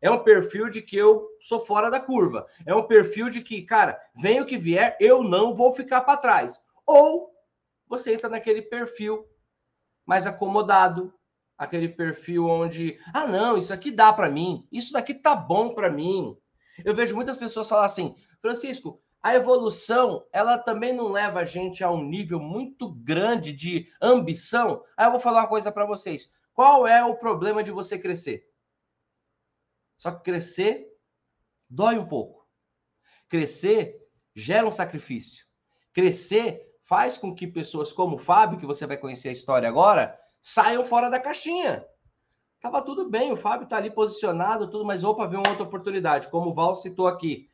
É 0.00 0.10
um 0.10 0.22
perfil 0.22 0.68
de 0.68 0.82
que 0.82 0.96
eu 0.96 1.26
sou 1.40 1.58
fora 1.58 1.90
da 1.90 1.98
curva. 1.98 2.46
É 2.66 2.74
um 2.74 2.86
perfil 2.86 3.30
de 3.30 3.40
que, 3.40 3.62
cara, 3.62 3.98
vem 4.14 4.40
o 4.40 4.46
que 4.46 4.58
vier, 4.58 4.96
eu 5.00 5.22
não 5.22 5.54
vou 5.54 5.72
ficar 5.72 6.02
para 6.02 6.18
trás. 6.18 6.64
Ou 6.86 7.32
você 7.88 8.12
entra 8.12 8.28
naquele 8.28 8.62
perfil 8.62 9.26
mais 10.04 10.26
acomodado, 10.26 11.12
aquele 11.56 11.88
perfil 11.88 12.46
onde, 12.46 12.98
ah, 13.14 13.26
não, 13.26 13.56
isso 13.56 13.72
aqui 13.72 13.90
dá 13.90 14.12
para 14.12 14.30
mim, 14.30 14.66
isso 14.70 14.92
daqui 14.92 15.14
tá 15.14 15.34
bom 15.34 15.74
para 15.74 15.90
mim. 15.90 16.36
Eu 16.84 16.94
vejo 16.94 17.16
muitas 17.16 17.38
pessoas 17.38 17.68
falar 17.68 17.86
assim, 17.86 18.14
Francisco, 18.40 19.02
a 19.26 19.34
evolução, 19.34 20.24
ela 20.32 20.56
também 20.56 20.92
não 20.92 21.08
leva 21.08 21.40
a 21.40 21.44
gente 21.44 21.82
a 21.82 21.90
um 21.90 22.00
nível 22.00 22.38
muito 22.38 22.92
grande 22.92 23.52
de 23.52 23.92
ambição. 24.00 24.84
Aí 24.96 25.04
eu 25.04 25.10
vou 25.10 25.18
falar 25.18 25.40
uma 25.40 25.48
coisa 25.48 25.72
para 25.72 25.84
vocês. 25.84 26.32
Qual 26.54 26.86
é 26.86 27.04
o 27.04 27.16
problema 27.16 27.60
de 27.60 27.72
você 27.72 27.98
crescer? 27.98 28.48
Só 29.96 30.12
que 30.12 30.22
crescer 30.22 30.86
dói 31.68 31.98
um 31.98 32.06
pouco. 32.06 32.46
Crescer 33.28 34.00
gera 34.32 34.64
um 34.64 34.70
sacrifício. 34.70 35.44
Crescer 35.92 36.64
faz 36.84 37.18
com 37.18 37.34
que 37.34 37.48
pessoas 37.48 37.92
como 37.92 38.14
o 38.14 38.20
Fábio, 38.20 38.60
que 38.60 38.66
você 38.66 38.86
vai 38.86 38.96
conhecer 38.96 39.30
a 39.30 39.32
história 39.32 39.68
agora, 39.68 40.16
saiam 40.40 40.84
fora 40.84 41.10
da 41.10 41.18
caixinha. 41.18 41.84
Tava 42.60 42.80
tudo 42.80 43.10
bem, 43.10 43.32
o 43.32 43.36
Fábio 43.36 43.66
tá 43.66 43.76
ali 43.76 43.90
posicionado, 43.90 44.70
tudo, 44.70 44.84
mas 44.84 45.02
opa, 45.02 45.26
veio 45.26 45.40
uma 45.40 45.50
outra 45.50 45.64
oportunidade, 45.64 46.30
como 46.30 46.50
o 46.50 46.54
Val 46.54 46.76
citou 46.76 47.08
aqui 47.08 47.50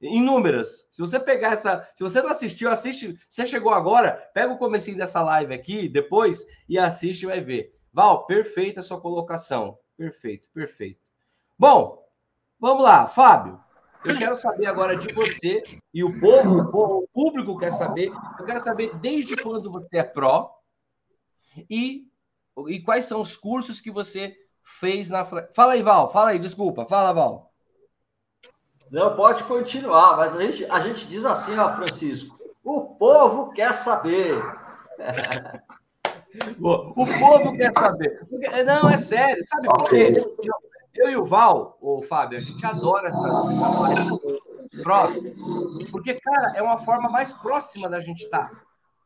inúmeras. 0.00 0.86
Se 0.90 1.00
você 1.00 1.20
pegar 1.20 1.52
essa, 1.52 1.88
se 1.94 2.02
você 2.02 2.22
não 2.22 2.30
assistiu, 2.30 2.70
assiste. 2.70 3.18
Você 3.28 3.44
chegou 3.46 3.72
agora, 3.72 4.12
pega 4.32 4.52
o 4.52 4.58
comecinho 4.58 4.96
dessa 4.96 5.22
live 5.22 5.52
aqui, 5.52 5.88
depois 5.88 6.46
e 6.68 6.78
assiste 6.78 7.22
e 7.22 7.26
vai 7.26 7.40
ver. 7.40 7.74
Val, 7.92 8.26
perfeita 8.26 8.80
a 8.80 8.82
sua 8.82 9.00
colocação. 9.00 9.78
Perfeito, 9.96 10.48
perfeito. 10.54 11.00
Bom, 11.58 12.02
vamos 12.58 12.82
lá, 12.82 13.06
Fábio. 13.06 13.60
Eu 14.04 14.16
quero 14.16 14.34
saber 14.34 14.66
agora 14.66 14.96
de 14.96 15.12
você 15.12 15.62
e 15.92 16.02
o 16.02 16.18
povo, 16.18 17.02
o 17.02 17.08
público 17.12 17.58
quer 17.58 17.70
saber. 17.70 18.10
Eu 18.38 18.44
quero 18.46 18.60
saber 18.60 18.96
desde 18.96 19.36
quando 19.36 19.70
você 19.70 19.98
é 19.98 20.02
pró 20.02 20.54
e, 21.68 22.08
e 22.68 22.80
quais 22.80 23.04
são 23.04 23.20
os 23.20 23.36
cursos 23.36 23.78
que 23.78 23.90
você 23.90 24.34
fez 24.62 25.10
na. 25.10 25.24
Fala 25.24 25.74
aí, 25.74 25.82
Val. 25.82 26.10
Fala 26.10 26.30
aí, 26.30 26.38
desculpa. 26.38 26.86
Fala, 26.86 27.12
Val. 27.12 27.49
Não, 28.90 29.14
pode 29.14 29.44
continuar, 29.44 30.16
mas 30.16 30.34
a 30.34 30.42
gente, 30.42 30.66
a 30.68 30.80
gente 30.80 31.06
diz 31.06 31.24
assim, 31.24 31.56
ó, 31.56 31.74
Francisco, 31.76 32.38
o 32.64 32.82
povo 32.96 33.52
quer 33.52 33.72
saber. 33.72 34.42
o 36.60 37.06
povo 37.06 37.56
quer 37.56 37.72
saber. 37.72 38.26
Não, 38.66 38.90
é 38.90 38.98
sério, 38.98 39.44
sabe 39.44 39.68
por 39.68 39.88
quê? 39.90 40.24
Eu, 40.96 41.08
e 41.08 41.16
o 41.16 41.24
Val, 41.24 41.78
o 41.80 42.02
Fábio, 42.02 42.38
a 42.38 42.42
gente 42.42 42.66
adora 42.66 43.08
essas, 43.08 43.30
essas 43.30 44.82
próximas, 44.82 45.36
porque, 45.92 46.14
cara, 46.14 46.54
é 46.56 46.62
uma 46.62 46.78
forma 46.78 47.08
mais 47.08 47.32
próxima 47.32 47.88
da 47.88 48.00
gente 48.00 48.24
estar. 48.24 48.50
Tá, 48.50 48.60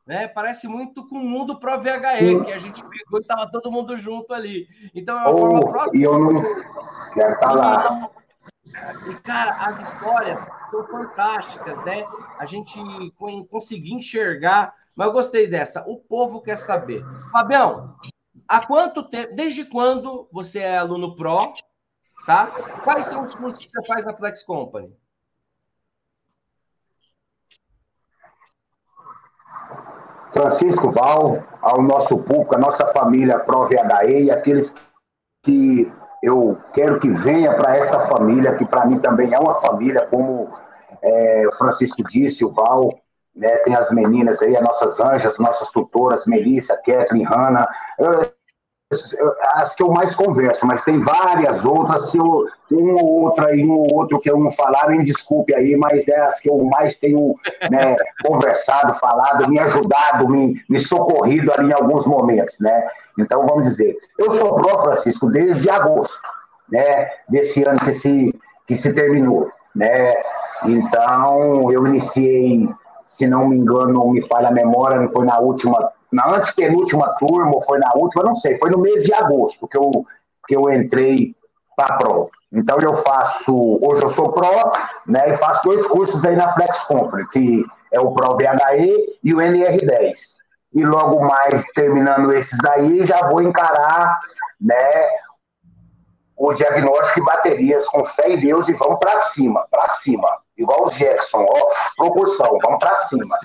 né? 0.07 0.29
Parece 0.29 0.67
muito 0.67 1.07
com 1.09 1.17
o 1.17 1.25
mundo 1.25 1.59
Pro 1.59 1.79
VHE, 1.79 2.45
que 2.45 2.53
a 2.53 2.59
gente 2.59 2.83
pegou 2.83 3.21
e 3.21 3.25
tava 3.25 3.51
todo 3.51 3.71
mundo 3.71 3.97
junto 3.97 4.33
ali. 4.33 4.67
Então 4.95 5.19
é 5.19 5.23
uma 5.23 5.31
oh, 5.31 5.39
forma 5.39 5.61
próxima. 5.61 5.97
E 5.99 6.03
eu 6.03 6.19
não 6.19 6.43
quero 7.13 7.35
estar 7.35 7.39
tá 7.39 7.53
lá. 7.53 8.11
E, 9.09 9.15
cara, 9.21 9.67
as 9.67 9.81
histórias 9.81 10.45
são 10.71 10.87
fantásticas, 10.87 11.83
né? 11.85 12.05
A 12.39 12.47
gente 12.47 12.79
conseguir 13.49 13.95
enxergar. 13.95 14.75
Mas 14.95 15.09
eu 15.09 15.13
gostei 15.13 15.47
dessa. 15.47 15.85
O 15.87 15.97
povo 15.97 16.41
quer 16.41 16.57
saber. 16.57 17.05
Fabião, 17.31 17.97
há 18.49 18.65
quanto 18.67 19.09
tempo, 19.09 19.35
desde 19.35 19.65
quando 19.65 20.29
você 20.33 20.61
é 20.61 20.79
aluno 20.79 21.17
Pro, 21.17 21.53
tá? 22.27 22.47
Quais 22.83 23.07
são 23.07 23.25
os 23.25 23.35
cursos 23.35 23.59
que 23.59 23.69
você 23.69 23.85
faz 23.87 24.05
na 24.05 24.15
Flex 24.15 24.43
Company? 24.43 24.95
Francisco 30.31 30.91
Val, 30.91 31.45
ao 31.63 31.81
nosso 31.81 32.19
público, 32.19 32.57
a 32.57 32.59
nossa 32.59 32.87
família 32.89 33.39
Pro 33.39 33.69
VHE 33.69 34.25
e 34.25 34.31
aqueles 34.33 34.75
que 35.45 35.93
eu 36.25 36.59
quero 36.73 36.99
que 36.99 37.11
venha 37.11 37.53
para 37.55 37.77
essa 37.77 38.01
família, 38.07 38.55
que 38.55 38.65
para 38.65 38.87
mim 38.87 38.99
também 38.99 39.35
é 39.35 39.39
uma 39.39 39.57
família, 39.57 40.07
como 40.11 40.49
é, 41.03 41.47
o 41.47 41.53
Francisco 41.53 42.03
disse, 42.03 42.43
o 42.43 42.51
Val, 42.51 42.99
né, 43.37 43.57
tem 43.59 43.75
as 43.75 43.91
meninas 43.91 44.41
aí, 44.41 44.57
as 44.57 44.65
nossas 44.65 44.99
anjas, 44.99 45.37
nossas 45.39 45.69
tutoras, 45.69 46.25
Melissa, 46.25 46.77
Kathleen, 46.77 47.25
Hanna, 47.25 47.69
as 49.55 49.75
que 49.75 49.83
eu 49.83 49.91
mais 49.91 50.15
converso, 50.15 50.67
mas 50.67 50.83
tem 50.83 51.01
várias 51.01 51.65
outras, 51.65 52.11
se 52.11 52.19
eu, 52.19 52.47
uma 52.71 53.03
ou 53.03 53.25
outra 53.25 53.55
e 53.55 53.65
um 53.65 53.73
ou 53.73 53.95
outro 53.95 54.19
que 54.19 54.31
eu 54.31 54.39
não 54.39 54.51
falar, 54.51 54.89
me 54.89 55.03
desculpe 55.03 55.55
aí, 55.55 55.77
mas 55.77 56.09
é 56.09 56.21
as 56.21 56.39
que 56.41 56.51
eu 56.51 56.59
mais 56.65 56.95
tenho 56.97 57.35
né, 57.71 57.97
conversado, 58.25 58.95
falado, 58.95 59.49
me 59.49 59.59
ajudado, 59.59 60.29
me, 60.29 60.61
me 60.69 60.79
socorrido 60.79 61.53
ali 61.53 61.71
em 61.71 61.75
alguns 61.75 62.05
momentos, 62.07 62.57
né? 62.61 62.89
Então, 63.19 63.47
vamos 63.47 63.67
dizer, 63.67 63.97
eu 64.19 64.31
sou 64.33 64.55
pró, 64.57 64.83
Francisco, 64.83 65.31
desde 65.31 65.71
agosto, 65.71 66.19
né, 66.71 67.09
desse 67.29 67.63
ano 67.63 67.79
que 67.81 67.93
se, 67.93 68.35
que 68.67 68.75
se 68.75 68.93
terminou, 68.93 69.51
né? 69.75 70.15
Então, 70.65 71.71
eu 71.71 71.87
iniciei, 71.87 72.69
se 73.05 73.27
não 73.27 73.49
me 73.49 73.57
engano, 73.57 74.11
me 74.11 74.23
falha 74.27 74.49
a 74.49 74.53
memória, 74.53 75.01
não 75.01 75.09
foi 75.09 75.27
na 75.27 75.39
última, 75.39 75.93
na 76.15 76.37
antepenúltima 76.37 77.15
turma, 77.19 77.53
ou 77.53 77.63
foi 77.63 77.79
na 77.79 77.93
última, 77.95 78.25
não 78.25 78.35
sei, 78.35 78.57
foi 78.59 78.71
no 78.71 78.79
mês 78.79 79.05
de 79.05 79.13
agosto 79.13 79.67
que 79.69 79.77
eu, 79.77 80.07
que 80.47 80.57
eu 80.57 80.73
entrei 80.73 81.35
para 81.77 81.97
Pro. 81.97 82.31
Então, 82.53 82.79
eu 82.81 82.95
faço, 82.95 83.79
hoje 83.83 84.03
eu 84.03 84.09
sou 84.09 84.33
Pro, 84.33 84.71
né, 85.07 85.31
e 85.31 85.37
faço 85.39 85.63
dois 85.65 85.85
cursos 85.89 86.25
aí 86.25 86.37
na 86.37 86.55
Flex 86.55 86.81
Company, 86.83 87.27
que 87.29 87.65
é 87.93 88.01
o 88.01 88.13
Pro 88.13 88.37
VHE 88.37 89.19
e 89.23 89.35
o 89.35 89.39
NR10 89.39 90.35
e 90.75 90.85
logo 90.85 91.21
mais 91.25 91.65
terminando 91.69 92.33
esses 92.33 92.59
daí, 92.59 93.05
já 93.05 93.29
vou 93.29 93.41
encarar 93.41 94.19
né, 94.61 95.09
o 96.37 96.53
diagnóstico 96.53 97.21
de 97.21 97.27
baterias 97.27 97.87
com 97.87 98.03
fé 98.03 98.33
em 98.33 98.41
Deus 98.41 98.69
e 98.69 98.73
vamos 98.73 98.99
para 98.99 99.21
cima, 99.21 99.65
para 99.71 99.89
cima, 99.91 100.29
igual 100.59 100.85
o 100.85 100.91
Jackson, 100.91 101.47
ó, 101.49 101.71
proporção, 101.97 102.59
vamos 102.61 102.81
para 102.81 102.95
cima, 102.97 103.39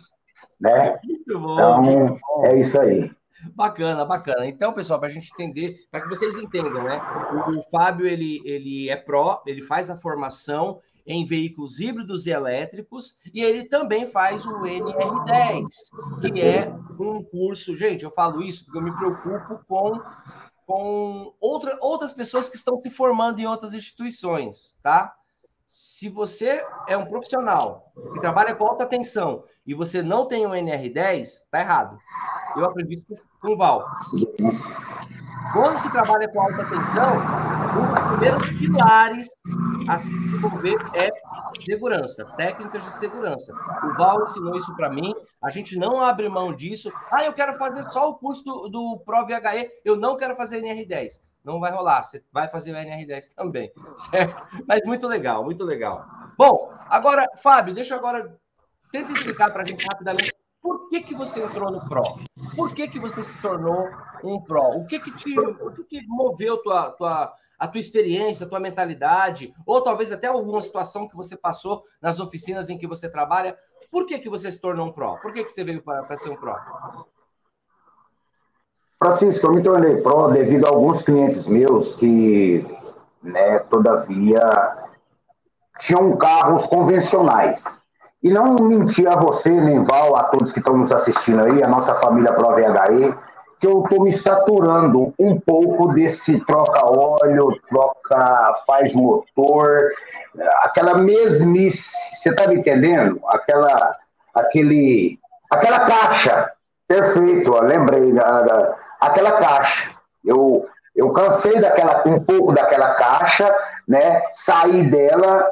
né? 0.60 1.00
Muito 1.04 1.40
bom. 1.40 1.84
Então, 1.84 2.20
é 2.44 2.58
isso 2.58 2.80
aí. 2.80 3.12
Bacana, 3.56 4.04
bacana. 4.04 4.46
Então, 4.46 4.74
pessoal, 4.74 5.00
para 5.00 5.08
a 5.08 5.12
gente 5.12 5.32
entender, 5.34 5.88
para 5.90 6.02
que 6.02 6.10
vocês 6.10 6.36
entendam, 6.38 6.84
né? 6.84 7.02
O, 7.48 7.58
o 7.58 7.62
Fábio 7.64 8.06
ele, 8.06 8.42
ele 8.44 8.90
é 8.90 8.96
pró, 8.96 9.42
ele 9.46 9.62
faz 9.62 9.90
a 9.90 9.98
formação 9.98 10.82
em 11.10 11.26
veículos 11.26 11.80
híbridos 11.80 12.28
e 12.28 12.32
elétricos, 12.32 13.18
e 13.34 13.42
ele 13.42 13.66
também 13.66 14.06
faz 14.06 14.46
o 14.46 14.60
NR10, 14.60 15.66
que 16.22 16.40
é 16.40 16.72
um 17.00 17.24
curso. 17.24 17.76
Gente, 17.76 18.04
eu 18.04 18.12
falo 18.12 18.44
isso 18.44 18.66
porque 18.66 18.78
eu 18.78 18.84
me 18.84 18.96
preocupo 18.96 19.60
com, 19.68 20.00
com 20.68 21.34
outra, 21.40 21.78
outras 21.82 22.14
pessoas 22.14 22.48
que 22.48 22.56
estão 22.56 22.78
se 22.78 22.92
formando 22.92 23.40
em 23.40 23.48
outras 23.48 23.74
instituições, 23.74 24.78
tá? 24.84 25.16
Se 25.72 26.10
você 26.10 26.66
é 26.88 26.98
um 26.98 27.06
profissional 27.06 27.94
que 28.12 28.20
trabalha 28.20 28.56
com 28.56 28.66
alta 28.66 28.88
tensão 28.88 29.44
e 29.68 29.76
você 29.76 30.02
não 30.02 30.28
tem 30.28 30.44
um 30.48 30.50
NR10, 30.50 31.28
tá 31.52 31.60
errado. 31.60 31.96
Eu 32.58 32.66
aprendi 32.66 32.96
isso 32.96 33.24
com 33.40 33.52
o 33.52 33.56
Val. 33.56 33.86
Quando 35.54 35.78
se 35.78 35.92
trabalha 35.92 36.28
com 36.28 36.42
alta 36.42 36.68
tensão, 36.72 37.12
um 37.78 37.88
dos 37.88 38.00
primeiros 38.00 38.50
pilares 38.50 39.28
a 39.88 39.96
se 40.00 40.18
desenvolver 40.18 40.76
é 40.96 41.12
segurança, 41.60 42.26
técnicas 42.36 42.84
de 42.86 42.94
segurança. 42.96 43.54
O 43.84 43.94
Val 43.94 44.24
ensinou 44.24 44.56
isso 44.56 44.76
para 44.76 44.90
mim, 44.90 45.14
a 45.44 45.52
gente 45.52 45.78
não 45.78 46.02
abre 46.02 46.28
mão 46.30 46.52
disso. 46.52 46.92
Ah, 47.12 47.24
eu 47.24 47.34
quero 47.34 47.54
fazer 47.60 47.84
só 47.84 48.10
o 48.10 48.16
curso 48.16 48.44
do, 48.44 48.70
do 48.70 49.04
Pro 49.06 49.24
VHE, 49.28 49.70
eu 49.86 49.96
não 49.96 50.18
quero 50.18 50.36
fazer 50.36 50.64
NR10. 50.64 51.29
Não 51.44 51.60
vai 51.60 51.72
rolar, 51.72 52.04
você 52.04 52.24
vai 52.32 52.50
fazer 52.50 52.74
o 52.74 52.76
NR10 52.76 53.34
também, 53.34 53.72
certo? 54.12 54.44
Mas 54.68 54.82
muito 54.86 55.08
legal, 55.08 55.44
muito 55.44 55.64
legal. 55.64 56.06
Bom, 56.38 56.74
agora, 56.88 57.28
Fábio, 57.42 57.74
deixa 57.74 57.96
eu 57.96 58.00
agora. 58.00 58.38
Tenta 58.92 59.12
explicar 59.12 59.52
para 59.52 59.62
a 59.62 59.66
gente 59.66 59.86
rapidamente 59.86 60.34
por 60.62 60.90
que, 60.90 61.02
que 61.02 61.16
você 61.16 61.42
entrou 61.42 61.72
no 61.72 61.88
Pro? 61.88 62.20
Por 62.56 62.74
que, 62.74 62.88
que 62.88 63.00
você 63.00 63.24
se 63.24 63.42
tornou 63.42 63.88
um 64.24 64.42
Pro? 64.42 64.80
O 64.80 64.86
que 64.86 65.00
que 65.00 65.12
te, 65.12 65.40
o 65.40 65.72
que, 65.72 65.84
que 65.84 66.08
moveu 66.08 66.58
tua, 66.62 66.92
tua, 66.92 67.34
a 67.58 67.68
tua 67.68 67.80
experiência, 67.80 68.46
a 68.46 68.50
tua 68.50 68.60
mentalidade, 68.60 69.54
ou 69.66 69.82
talvez 69.82 70.12
até 70.12 70.28
alguma 70.28 70.62
situação 70.62 71.08
que 71.08 71.16
você 71.16 71.38
passou 71.38 71.84
nas 72.02 72.20
oficinas 72.20 72.70
em 72.70 72.78
que 72.78 72.88
você 72.88 73.10
trabalha? 73.10 73.58
Por 73.92 74.06
que, 74.06 74.20
que 74.20 74.30
você 74.30 74.52
se 74.52 74.60
tornou 74.60 74.88
um 74.88 74.92
Pro? 74.92 75.18
Por 75.22 75.34
que, 75.34 75.44
que 75.44 75.52
você 75.52 75.64
veio 75.64 75.82
para 75.82 76.18
ser 76.18 76.30
um 76.30 76.36
Pro? 76.36 76.56
Francisco, 79.00 79.48
eu 79.48 79.54
me 79.54 79.64
tornei 79.64 79.96
Pro 80.02 80.28
devido 80.28 80.66
a 80.66 80.70
alguns 80.70 81.02
clientes 81.02 81.46
meus 81.46 81.94
que, 81.94 82.66
né, 83.24 83.60
todavia, 83.70 84.42
tinham 85.80 86.18
carros 86.18 86.66
convencionais. 86.66 87.80
E 88.22 88.30
não 88.30 88.56
mentir 88.56 89.08
a 89.08 89.16
você, 89.16 89.50
nem 89.50 89.82
Val, 89.84 90.18
a 90.18 90.26
todos 90.26 90.52
que 90.52 90.60
estão 90.60 90.76
nos 90.76 90.92
assistindo 90.92 91.42
aí, 91.42 91.64
a 91.64 91.68
nossa 91.68 91.96
família 91.96 92.34
Pro 92.34 92.54
VHE, 92.54 93.16
que 93.60 93.68
eu 93.68 93.84
estou 93.84 94.04
me 94.04 94.12
saturando 94.12 95.14
um 95.18 95.40
pouco 95.40 95.94
desse 95.94 96.38
troca 96.46 96.86
óleo, 96.86 97.58
troca 97.70 98.52
faz 98.68 98.94
motor, 98.94 99.92
aquela 100.64 100.98
mesmice, 100.98 101.94
você 102.14 102.30
está 102.30 102.48
me 102.48 102.56
entendendo? 102.56 103.22
Aquela, 103.28 103.96
aquele, 104.36 105.18
aquela 105.50 105.80
caixa, 105.86 106.52
perfeito, 106.88 107.54
lembrei, 107.62 108.14
aquela 109.00 109.34
caixa. 109.34 109.92
Eu, 110.24 110.68
eu 110.96 111.12
cansei 111.12 111.60
daquela, 111.60 112.04
um 112.06 112.20
pouco 112.20 112.52
daquela 112.52 112.94
caixa, 112.96 113.54
né? 113.88 114.22
Saí 114.32 114.90
dela 114.90 115.48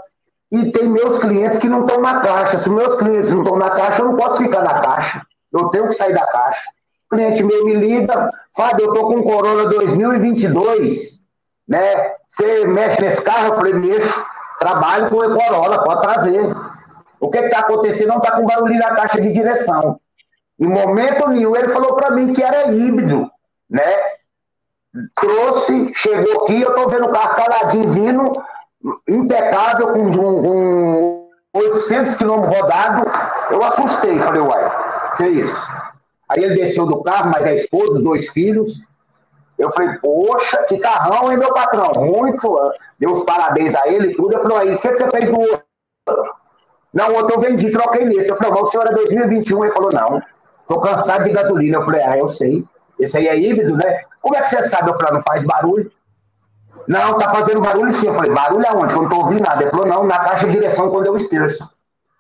e 0.52 0.72
tem 0.72 0.88
meus 0.88 1.20
clientes 1.20 1.58
que 1.58 1.68
não 1.68 1.84
estão 1.84 2.02
na 2.02 2.20
caixa. 2.20 2.58
Se 2.58 2.70
meus 2.70 2.96
clientes 2.96 3.32
não 3.32 3.42
estão 3.42 3.58
na 3.58 3.72
caixa, 3.72 4.02
eu 4.02 4.06
não 4.08 4.16
posso 4.16 4.38
ficar 4.38 4.62
na 4.62 4.82
caixa. 4.82 5.22
Eu 5.52 5.70
tenho 5.70 5.88
que 5.88 5.94
sair 5.94 6.14
da 6.14 6.26
caixa. 6.26 6.62
O 7.06 7.16
cliente 7.16 7.44
meu 7.44 7.66
me 7.66 7.74
liga, 7.76 8.32
Fábio, 8.56 8.86
eu 8.86 8.94
estou 8.94 9.14
com 9.14 9.24
Corolla 9.24 9.68
2022, 9.68 11.20
né? 11.68 12.12
Você 12.28 12.66
mexe 12.66 13.02
nesse 13.02 13.22
carro? 13.22 13.48
Eu 13.48 13.56
falei, 13.56 13.74
mexo. 13.74 14.26
Trabalho 14.60 15.10
com 15.10 15.18
o 15.18 15.36
Corolla, 15.36 15.84
pode 15.84 16.02
trazer. 16.02 16.56
O 17.20 17.30
que 17.30 17.40
está 17.40 17.60
acontecendo? 17.60 18.10
Não 18.10 18.18
está 18.18 18.32
com 18.32 18.46
barulho 18.46 18.78
na 18.78 18.96
caixa 18.96 19.22
de 19.22 19.30
direção. 19.30 20.00
Em 20.60 20.68
momento 20.68 21.28
nenhum, 21.30 21.56
ele 21.56 21.70
falou 21.70 21.96
para 21.96 22.12
mim 22.12 22.34
que 22.34 22.42
era 22.42 22.72
híbrido, 22.72 23.30
né? 23.70 23.96
Trouxe, 25.16 25.94
chegou 25.94 26.44
aqui, 26.44 26.62
eu 26.62 26.70
estou 26.70 26.90
vendo 26.90 27.06
o 27.06 27.12
carro 27.12 27.36
caladinho 27.36 27.90
vindo, 27.90 28.44
impecável, 29.08 29.94
com, 29.94 30.12
com 30.12 31.30
800 31.54 32.16
quilômetros 32.16 32.58
rodado. 32.58 33.10
Eu 33.52 33.64
assustei, 33.64 34.18
falei, 34.20 34.42
uai, 34.42 35.16
que 35.18 35.24
é 35.24 35.30
isso? 35.30 35.68
Aí 36.30 36.44
ele 36.44 36.56
desceu 36.56 36.86
do 36.86 37.02
carro, 37.04 37.32
mas 37.32 37.46
a 37.46 37.54
esposa, 37.54 37.98
os 37.98 38.04
dois 38.04 38.30
filhos. 38.30 38.82
Eu 39.58 39.72
falei, 39.72 39.98
poxa, 40.00 40.64
que 40.68 40.78
carrão, 40.78 41.32
hein, 41.32 41.38
meu 41.38 41.52
patrão? 41.52 42.06
Muito. 42.06 42.74
Deu 43.00 43.12
os 43.12 43.24
parabéns 43.24 43.74
a 43.76 43.88
ele 43.88 44.12
e 44.12 44.16
tudo. 44.16 44.34
Eu 44.34 44.42
falei, 44.44 44.58
aí, 44.58 44.74
o 44.76 44.78
que 44.78 44.94
você 44.94 45.10
fez 45.10 45.30
do 45.30 45.40
outro? 45.40 45.64
Não, 46.94 47.10
o 47.10 47.16
outro 47.16 47.36
eu 47.36 47.42
vendi, 47.42 47.70
troquei 47.70 48.06
nesse. 48.06 48.30
Eu 48.30 48.36
falei, 48.36 48.52
mas 48.52 48.62
o 48.62 48.72
senhor 48.72 48.88
é 48.88 48.94
2021? 48.94 49.64
Ele 49.64 49.74
falou, 49.74 49.92
não, 49.92 50.22
tô 50.68 50.80
cansado 50.80 51.24
de 51.24 51.32
gasolina. 51.32 51.78
Eu 51.78 51.82
falei, 51.82 52.04
ah, 52.04 52.18
eu 52.18 52.28
sei. 52.28 52.64
Esse 53.00 53.18
aí 53.18 53.28
é 53.28 53.40
híbrido, 53.40 53.76
né? 53.76 54.04
Como 54.22 54.36
é 54.36 54.40
que 54.42 54.48
você 54.48 54.64
sabe? 54.70 54.90
Eu 54.90 54.96
falei, 54.96 55.14
não 55.14 55.22
faz 55.22 55.44
barulho. 55.44 55.92
Não, 56.88 57.18
tá 57.18 57.32
fazendo 57.32 57.62
barulho 57.62 57.92
sim. 57.96 58.08
Eu 58.08 58.14
falei, 58.14 58.32
barulho 58.32 58.66
aonde? 58.68 58.92
Eu 58.92 59.02
não 59.02 59.10
tô 59.10 59.18
ouvindo 59.18 59.42
nada. 59.42 59.62
Ele 59.62 59.72
falou, 59.72 59.86
não, 59.86 60.04
na 60.04 60.20
caixa 60.20 60.48
de 60.48 60.54
direção 60.54 60.90
quando 60.90 61.06
eu 61.06 61.16
esterço. 61.16 61.70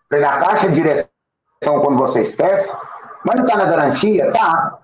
falei, 0.09 0.25
na 0.25 0.39
caixa 0.39 0.67
de 0.69 0.75
direção 0.75 1.09
quando 1.63 1.97
você 1.97 2.21
esterça? 2.21 2.77
Mas 3.23 3.35
não 3.37 3.45
tá 3.45 3.57
na 3.57 3.65
garantia? 3.65 4.29
Tá. 4.31 4.79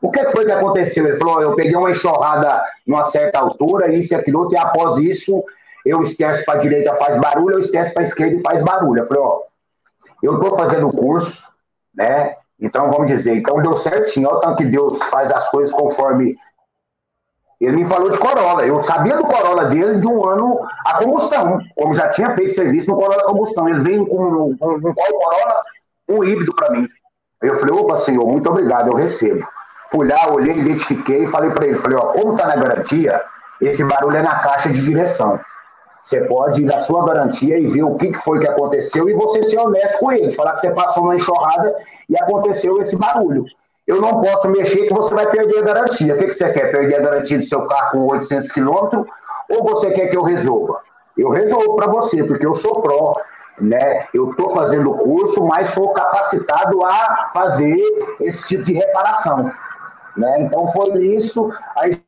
O 0.00 0.10
que 0.10 0.28
foi 0.30 0.44
que 0.44 0.52
aconteceu? 0.52 1.06
Ele 1.06 1.18
falou, 1.18 1.40
eu 1.40 1.54
peguei 1.54 1.76
uma 1.76 1.90
enxurrada 1.90 2.62
numa 2.86 3.04
certa 3.04 3.38
altura, 3.38 3.92
isso 3.92 4.12
e 4.12 4.16
aquilo, 4.16 4.48
e 4.52 4.56
após 4.56 4.96
isso, 4.98 5.42
eu 5.84 6.00
esterço 6.00 6.44
para 6.44 6.58
direita 6.58 6.94
faz 6.94 7.18
barulho, 7.20 7.54
eu 7.54 7.58
esterço 7.60 7.94
para 7.94 8.02
esquerda 8.02 8.36
e 8.36 8.40
faz 8.40 8.62
barulho. 8.62 9.02
Eu 9.02 9.06
falei, 9.06 9.22
ó, 9.22 9.40
eu 10.22 10.34
estou 10.34 10.56
fazendo 10.56 10.88
o 10.88 10.92
curso, 10.92 11.46
né? 11.94 12.36
Então, 12.60 12.90
vamos 12.90 13.08
dizer, 13.08 13.36
então 13.36 13.60
deu 13.60 13.74
certinho. 13.74 14.28
Olha 14.28 14.38
o 14.38 14.40
tanto 14.40 14.56
que 14.56 14.64
Deus 14.64 15.02
faz 15.04 15.30
as 15.30 15.48
coisas 15.50 15.72
conforme 15.72 16.36
Ele 17.60 17.76
me 17.76 17.84
falou 17.84 18.08
de 18.08 18.18
Corolla. 18.18 18.64
Eu 18.66 18.82
sabia 18.82 19.16
do 19.16 19.24
Corolla 19.24 19.66
dele 19.66 19.98
de 19.98 20.06
um 20.06 20.26
ano 20.26 20.60
a 20.86 20.98
combustão, 20.98 21.60
como 21.74 21.94
já 21.94 22.08
tinha 22.08 22.30
feito 22.30 22.54
serviço 22.54 22.88
no 22.88 22.96
Corolla 22.96 23.24
combustão. 23.24 23.68
Ele 23.68 23.80
veio 23.80 24.06
com, 24.06 24.56
com, 24.56 24.80
qual 24.80 25.12
Corolla? 25.12 25.62
Um 26.08 26.24
híbrido 26.24 26.54
para 26.54 26.70
mim. 26.70 26.88
Eu 27.42 27.58
falei, 27.58 27.74
opa, 27.74 27.96
senhor, 27.96 28.26
muito 28.26 28.48
obrigado, 28.48 28.88
eu 28.88 28.94
recebo. 28.94 29.46
Fui 29.90 30.08
lá, 30.08 30.32
olhei, 30.32 30.58
identifiquei 30.58 31.26
falei 31.26 31.50
para 31.50 31.66
ele, 31.66 31.74
falei, 31.76 31.98
ó, 31.98 32.06
como 32.12 32.32
está 32.32 32.46
na 32.46 32.56
garantia, 32.56 33.22
esse 33.60 33.84
barulho 33.84 34.16
é 34.16 34.22
na 34.22 34.38
caixa 34.40 34.70
de 34.70 34.80
direção. 34.80 35.38
Você 36.00 36.20
pode 36.22 36.60
ir 36.60 36.64
na 36.64 36.78
sua 36.78 37.04
garantia 37.04 37.58
e 37.58 37.66
ver 37.66 37.82
o 37.82 37.96
que 37.96 38.12
foi 38.14 38.38
que 38.38 38.48
aconteceu 38.48 39.08
e 39.08 39.14
você 39.14 39.42
ser 39.42 39.58
honesto 39.58 39.98
com 39.98 40.12
eles. 40.12 40.34
Falar 40.34 40.52
que 40.52 40.60
você 40.60 40.70
passou 40.70 41.04
uma 41.04 41.14
enxurrada 41.14 41.74
e 42.08 42.16
aconteceu 42.16 42.78
esse 42.78 42.96
barulho. 42.96 43.44
Eu 43.86 44.00
não 44.00 44.20
posso 44.20 44.48
mexer 44.48 44.86
que 44.86 44.92
você 44.92 45.14
vai 45.14 45.30
perder 45.30 45.58
a 45.58 45.62
garantia. 45.62 46.14
O 46.14 46.18
que, 46.18 46.28
você 46.28 46.50
quer? 46.50 46.72
Perder 46.72 46.96
a 46.96 47.02
garantia 47.02 47.38
do 47.38 47.46
seu 47.46 47.66
carro 47.66 47.92
com 47.92 48.06
800 48.06 48.50
quilômetros? 48.50 49.06
Ou 49.48 49.62
você 49.62 49.90
quer 49.92 50.08
que 50.08 50.16
eu 50.16 50.22
resolva? 50.22 50.80
Eu 51.16 51.30
resolvo 51.30 51.76
para 51.76 51.86
você, 51.86 52.24
porque 52.24 52.44
eu 52.44 52.52
sou 52.54 52.82
pró. 52.82 53.14
Né? 53.60 54.06
Eu 54.12 54.30
estou 54.30 54.50
fazendo 54.50 54.90
o 54.90 54.98
curso, 54.98 55.42
mas 55.44 55.70
sou 55.70 55.92
capacitado 55.92 56.84
a 56.84 57.30
fazer 57.32 57.80
esse 58.20 58.46
tipo 58.48 58.64
de 58.64 58.72
reparação. 58.72 59.50
Né? 60.16 60.42
Então 60.42 60.66
foi 60.72 61.06
isso. 61.06 61.50
Aí 61.76 62.00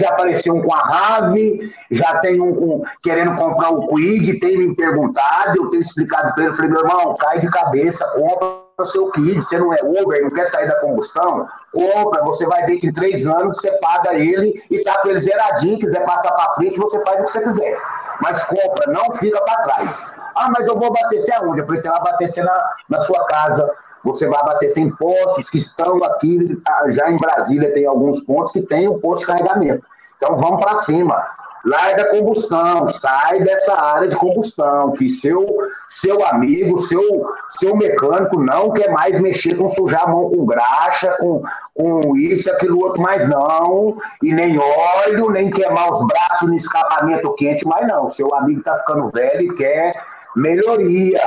já 0.00 0.08
apareceu 0.08 0.54
um 0.54 0.62
com 0.62 0.72
a 0.72 0.78
Rave, 0.78 1.72
já 1.90 2.18
tem 2.18 2.40
um 2.40 2.82
querendo 3.02 3.36
comprar 3.36 3.70
o 3.70 3.86
Quid, 3.88 4.40
tem 4.40 4.56
me 4.56 4.74
perguntado, 4.74 5.56
eu 5.56 5.68
tenho 5.68 5.82
explicado 5.82 6.34
para 6.34 6.44
ele, 6.44 6.54
falei, 6.54 6.70
meu 6.70 6.80
irmão, 6.80 7.14
cai 7.16 7.38
de 7.38 7.48
cabeça, 7.50 8.04
compra 8.06 8.62
o 8.82 8.86
seu 8.86 9.10
Quid, 9.10 9.40
você 9.40 9.58
não 9.58 9.72
é 9.72 9.78
Uber, 9.82 10.22
não 10.22 10.30
quer 10.30 10.46
sair 10.46 10.68
da 10.68 10.78
combustão, 10.80 11.48
compra, 11.72 12.22
você 12.22 12.46
vai 12.46 12.64
ver 12.66 12.78
que 12.78 12.88
em 12.88 12.92
três 12.92 13.26
anos 13.26 13.56
você 13.56 13.70
paga 13.78 14.14
ele 14.14 14.62
e 14.70 14.82
tá 14.82 14.98
com 14.98 15.08
ele 15.08 15.20
zeradinho, 15.20 15.78
quiser 15.78 16.04
passar 16.04 16.32
para 16.32 16.52
frente, 16.54 16.78
você 16.78 17.02
faz 17.04 17.20
o 17.20 17.22
que 17.22 17.28
você 17.28 17.40
quiser. 17.40 17.78
Mas 18.20 18.44
compra, 18.44 18.92
não 18.92 19.12
fica 19.18 19.40
para 19.40 19.62
trás. 19.62 20.02
Ah, 20.34 20.50
mas 20.56 20.66
eu 20.66 20.78
vou 20.78 20.88
abastecer 20.88 21.36
aonde? 21.36 21.60
Eu 21.60 21.66
falei, 21.66 21.80
você 21.80 21.88
vai 21.88 21.98
abastecer 21.98 22.44
na, 22.44 22.70
na 22.88 22.98
sua 23.00 23.24
casa, 23.26 23.70
você 24.04 24.26
vai 24.26 24.40
abastecer 24.40 24.82
em 24.82 24.90
postos 24.96 25.48
que 25.48 25.58
estão 25.58 26.02
aqui, 26.04 26.60
ah, 26.68 26.90
já 26.90 27.10
em 27.10 27.18
Brasília 27.18 27.72
tem 27.72 27.86
alguns 27.86 28.20
pontos 28.24 28.52
que 28.52 28.62
tem 28.62 28.88
o 28.88 28.94
um 28.94 29.00
posto 29.00 29.20
de 29.20 29.26
carregamento. 29.26 29.84
Então 30.16 30.34
vamos 30.36 30.62
para 30.62 30.74
cima. 30.76 31.26
Larga 31.64 32.02
a 32.02 32.10
combustão, 32.10 32.88
sai 32.88 33.40
dessa 33.40 33.74
área 33.74 34.08
de 34.08 34.16
combustão, 34.16 34.92
que 34.92 35.08
seu, 35.08 35.46
seu 35.86 36.24
amigo, 36.26 36.82
seu, 36.82 37.24
seu 37.58 37.76
mecânico 37.76 38.40
não 38.40 38.72
quer 38.72 38.90
mais 38.90 39.20
mexer 39.20 39.56
com 39.56 39.68
sujar 39.68 40.02
a 40.04 40.08
mão 40.08 40.28
com 40.28 40.44
graxa, 40.44 41.16
com, 41.20 41.40
com 41.74 42.16
isso 42.16 42.48
e 42.48 42.52
aquilo 42.52 42.82
outro, 42.82 43.00
mais 43.00 43.28
não, 43.28 43.96
e 44.22 44.34
nem 44.34 44.58
óleo, 44.58 45.30
nem 45.30 45.50
queimar 45.50 45.88
os 45.92 46.06
braços 46.06 46.48
no 46.48 46.54
escapamento 46.54 47.32
quente, 47.34 47.64
mas 47.64 47.86
não. 47.86 48.08
Seu 48.08 48.34
amigo 48.34 48.58
está 48.58 48.74
ficando 48.76 49.08
velho 49.10 49.42
e 49.42 49.54
quer 49.54 49.94
melhoria 50.34 51.22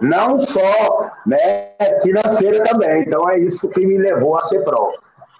não 0.00 0.38
só 0.38 1.10
né, 1.26 1.72
financeira 2.02 2.62
também. 2.62 3.02
Então 3.02 3.28
é 3.28 3.38
isso 3.38 3.68
que 3.68 3.86
me 3.86 3.98
levou 3.98 4.36
a 4.38 4.42
ser 4.42 4.64
pró. 4.64 4.92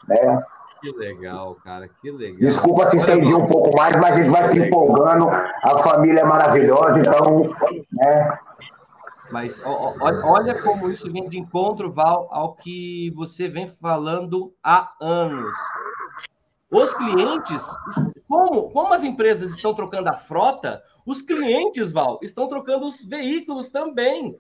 Né? 0.08 0.42
Que 0.84 0.92
legal, 0.98 1.56
cara, 1.64 1.88
que 1.88 2.10
legal. 2.10 2.38
Desculpa 2.38 2.90
se 2.90 2.98
estendi 2.98 3.34
um 3.34 3.46
pouco 3.46 3.74
mais, 3.74 3.96
mas 3.96 4.12
a 4.12 4.16
gente 4.18 4.28
vai 4.28 4.44
se 4.44 4.58
empolgando. 4.58 5.30
A 5.30 5.78
família 5.78 6.20
é 6.20 6.24
maravilhosa, 6.24 6.98
então. 6.98 7.40
Né? 7.90 8.38
Mas 9.30 9.62
olha 9.64 10.62
como 10.62 10.90
isso 10.90 11.10
vem 11.10 11.26
de 11.26 11.38
encontro, 11.38 11.90
Val, 11.90 12.28
ao 12.30 12.54
que 12.54 13.10
você 13.16 13.48
vem 13.48 13.66
falando 13.66 14.52
há 14.62 14.92
anos. 15.00 15.56
Os 16.70 16.92
clientes, 16.92 17.66
como, 18.28 18.70
como 18.70 18.92
as 18.92 19.04
empresas 19.04 19.52
estão 19.52 19.72
trocando 19.72 20.10
a 20.10 20.16
frota, 20.16 20.82
os 21.06 21.22
clientes, 21.22 21.92
Val, 21.92 22.18
estão 22.20 22.46
trocando 22.46 22.86
os 22.86 23.02
veículos 23.02 23.70
também. 23.70 24.36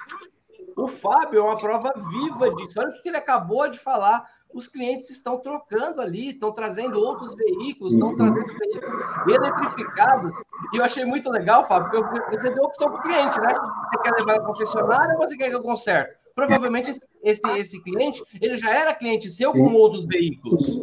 O 0.76 0.88
Fábio 0.88 1.38
é 1.38 1.42
uma 1.42 1.58
prova 1.58 1.94
viva 2.10 2.54
disso. 2.56 2.78
Olha 2.80 2.90
o 2.90 3.00
que 3.00 3.08
ele 3.08 3.16
acabou 3.16 3.66
de 3.70 3.78
falar. 3.78 4.26
Os 4.54 4.68
clientes 4.68 5.10
estão 5.10 5.38
trocando 5.40 6.00
ali, 6.00 6.30
estão 6.30 6.52
trazendo 6.52 7.00
outros 7.00 7.34
veículos, 7.34 7.94
estão 7.94 8.10
uhum. 8.10 8.16
trazendo 8.16 8.46
veículos 8.46 8.98
eletrificados. 9.28 10.32
E 10.72 10.76
eu 10.76 10.84
achei 10.84 11.04
muito 11.04 11.28
legal, 11.28 11.66
Fábio, 11.66 11.90
porque 11.90 12.38
você 12.38 12.48
deu 12.50 12.62
opção 12.62 12.88
para 12.88 13.00
o 13.00 13.02
cliente, 13.02 13.40
né? 13.40 13.52
Você 13.52 13.98
quer 13.98 14.14
levar 14.14 14.36
a 14.36 14.44
concessionária 14.44 15.14
ou 15.14 15.18
você 15.18 15.36
quer 15.36 15.50
que 15.50 15.56
eu 15.56 15.62
conserte? 15.62 16.16
Provavelmente 16.36 16.92
esse, 17.22 17.50
esse 17.56 17.82
cliente, 17.82 18.22
ele 18.40 18.56
já 18.56 18.70
era 18.70 18.94
cliente 18.94 19.28
seu 19.28 19.52
com 19.52 19.72
outros 19.72 20.06
veículos. 20.06 20.80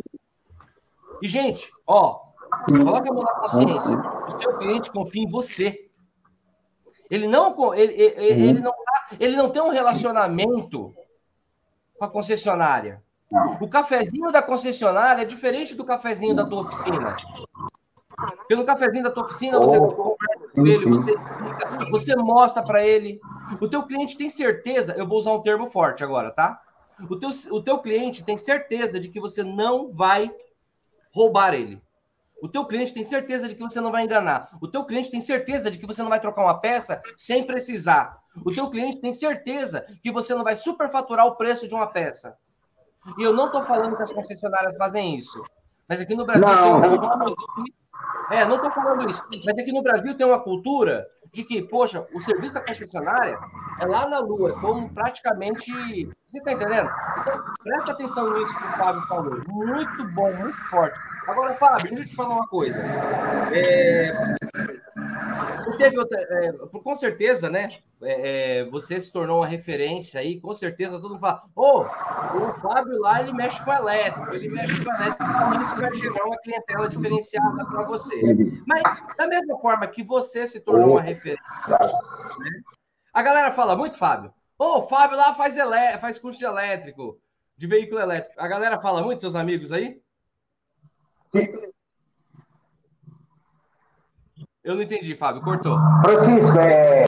E, 1.22 1.28
gente, 1.28 1.72
ó, 1.88 2.20
coloca 2.66 3.10
a 3.10 3.14
mão 3.14 3.24
na 3.24 3.34
consciência. 3.36 3.98
O 4.28 4.32
seu 4.32 4.58
cliente 4.58 4.92
confia 4.92 5.24
em 5.24 5.30
você. 5.30 5.90
Ele 7.10 7.26
não, 7.26 7.74
ele, 7.74 7.94
ele, 7.94 8.50
ele, 8.50 8.60
não, 8.60 8.72
tá, 8.72 9.08
ele 9.18 9.38
não 9.38 9.50
tem 9.50 9.62
um 9.62 9.70
relacionamento 9.70 10.94
com 11.98 12.04
a 12.04 12.10
concessionária. 12.10 13.02
O 13.62 13.67
cafezinho 13.67 14.32
da 14.32 14.41
concessionária 14.41 15.22
é 15.22 15.26
diferente 15.26 15.74
do 15.74 15.86
cafezinho 15.86 16.36
da 16.36 16.46
tua 16.46 16.63
oficina. 16.63 17.15
Pelo 18.48 18.65
cafezinho 18.65 19.06
da 19.06 19.12
tua 19.12 19.24
oficina, 19.24 19.58
você 19.58 19.78
oh, 19.78 19.88
conversa 19.88 20.48
com 20.54 20.67
ele, 20.67 20.86
você 20.86 21.12
explica, 21.13 21.89
você 21.89 22.15
mostra 22.17 22.62
para 22.62 22.86
ele. 22.86 23.22
O 23.62 23.70
teu 23.70 23.84
cliente 23.84 24.17
tem 24.17 24.30
certeza, 24.30 24.94
eu 24.98 25.08
vou 25.08 25.17
usar 25.17 25.32
um 25.32 25.41
termo 25.41 25.70
forte 25.70 26.04
agora, 26.04 26.30
tá? 26.32 26.62
O 27.10 27.15
teu, 27.15 27.30
o 27.52 27.63
teu 27.63 27.80
cliente 27.80 28.24
tem 28.24 28.38
certeza 28.38 29.00
de 29.00 29.08
que 29.08 29.20
você 29.20 29.44
não 29.44 29.91
vai 29.94 30.30
roubar 31.13 31.54
ele. 31.54 31.82
O 32.41 32.50
teu 32.50 32.65
cliente 32.65 32.94
tem 32.94 33.04
certeza 33.04 33.48
de 33.48 33.56
que 33.56 33.62
você 33.62 33.80
não 33.80 33.91
vai 33.91 34.04
enganar. 34.04 34.50
O 34.62 34.67
teu 34.67 34.84
cliente 34.84 35.10
tem 35.10 35.22
certeza 35.22 35.72
de 35.72 35.78
que 35.80 35.86
você 35.86 36.02
não 36.02 36.10
vai 36.10 36.20
trocar 36.20 36.44
uma 36.44 36.60
peça 36.60 37.02
sem 37.15 37.46
precisar. 37.46 38.17
O 38.44 38.52
teu 38.52 38.70
cliente 38.70 39.00
tem 39.00 39.13
certeza 39.13 39.86
que 40.04 40.12
você 40.12 40.34
não 40.34 40.44
vai 40.44 40.56
superfaturar 40.56 41.26
o 41.28 41.36
preço 41.36 41.67
de 41.67 41.74
uma 41.74 41.88
peça. 41.88 42.38
E 43.18 43.24
eu 43.24 43.34
não 43.34 43.48
estou 43.48 43.64
falando 43.64 43.96
que 43.96 44.04
as 44.04 44.12
concessionárias 44.12 44.78
fazem 44.78 45.16
isso. 45.16 45.44
Mas 45.88 46.00
aqui 46.00 46.16
no 46.16 46.26
Brasil 46.26 46.48
não. 46.48 46.82
tem 46.82 46.90
uma... 46.92 47.36
É, 48.32 48.46
não 48.46 48.56
estou 48.56 48.72
falando 48.72 49.10
isso. 49.10 49.22
Mas 49.44 49.60
aqui 49.60 49.74
no 49.74 49.82
Brasil 49.82 50.16
tem 50.16 50.26
uma 50.26 50.40
cultura 50.40 51.06
de 51.34 51.44
que, 51.44 51.62
poxa, 51.62 52.08
o 52.14 52.22
serviço 52.22 52.54
da 52.54 52.66
concessionária 52.66 53.38
é 53.80 53.86
lá 53.86 54.08
na 54.08 54.20
Lua, 54.20 54.60
como 54.60 54.90
praticamente. 54.94 55.72
Você 56.26 56.38
está 56.38 56.54
entendendo? 56.54 56.90
Então, 57.20 57.44
presta 57.64 57.92
atenção 57.92 58.34
nisso 58.34 58.56
que 58.58 58.64
o 58.64 58.72
Fábio 58.78 59.02
falou. 59.04 59.42
Muito 59.48 60.08
bom, 60.14 60.34
muito 60.34 60.58
forte. 60.70 61.00
Agora, 61.28 61.54
Fábio, 61.54 61.90
deixa 61.90 62.04
eu 62.04 62.10
te 62.10 62.16
falar 62.16 62.36
uma 62.36 62.48
coisa. 62.48 62.82
É... 63.54 64.12
Você 65.58 65.78
teve 65.78 65.98
outra. 65.98 66.20
É, 66.20 66.52
com 66.52 66.96
certeza, 66.96 67.50
né? 67.50 67.70
É, 68.02 68.60
é, 68.60 68.66
você 68.66 69.00
se 69.00 69.14
tornou 69.14 69.40
uma 69.40 69.48
referência 69.48 70.20
aí, 70.20 70.40
com 70.40 70.54
certeza 70.54 71.00
todo 71.00 71.12
mundo 71.12 71.20
fala: 71.20 71.44
Ô, 71.56 71.82
oh, 71.82 72.50
o 72.50 72.54
Fábio 72.56 73.00
lá 73.00 73.22
ele 73.22 73.34
mexe 73.34 73.64
com 73.64 73.72
elétrico, 73.72 74.34
ele 74.34 74.50
mexe 74.50 74.84
com 74.84 74.90
elétrico, 74.90 75.24
então 75.24 75.62
isso 75.62 75.76
vai 75.76 75.94
gerar 75.94 76.24
uma 76.26 76.38
clientela 76.40 76.90
diferenciada 76.90 77.66
para 77.66 77.84
você. 77.84 78.20
Mas, 78.66 78.82
da 79.18 79.28
mesma 79.28 79.58
forma 79.60 79.86
que 79.88 80.04
você 80.04 80.48
se 80.48 80.62
tornou 80.62 80.94
uma 80.94 81.02
referência, 81.02 81.44
né? 81.68 82.62
a 83.14 83.22
galera 83.22 83.52
fala 83.52 83.76
muito, 83.76 83.98
Fábio: 83.98 84.34
Ô, 84.58 84.64
oh, 84.64 84.80
o 84.80 84.88
Fábio 84.88 85.18
lá 85.18 85.36
faz, 85.36 85.56
faz 86.00 86.18
curso 86.18 86.40
de 86.40 86.46
elétrico, 86.46 87.20
de 87.56 87.68
veículo 87.68 88.02
elétrico. 88.02 88.36
A 88.40 88.48
galera 88.48 88.82
fala 88.82 89.04
muito, 89.04 89.22
seus 89.22 89.36
amigos 89.36 89.72
aí? 89.72 90.02
Eu 94.63 94.76
não 94.76 94.84
entendi, 94.84 95.15
Fábio, 95.15 95.41
cortou. 95.41 95.76
Francisco, 96.04 96.60
é, 96.60 97.08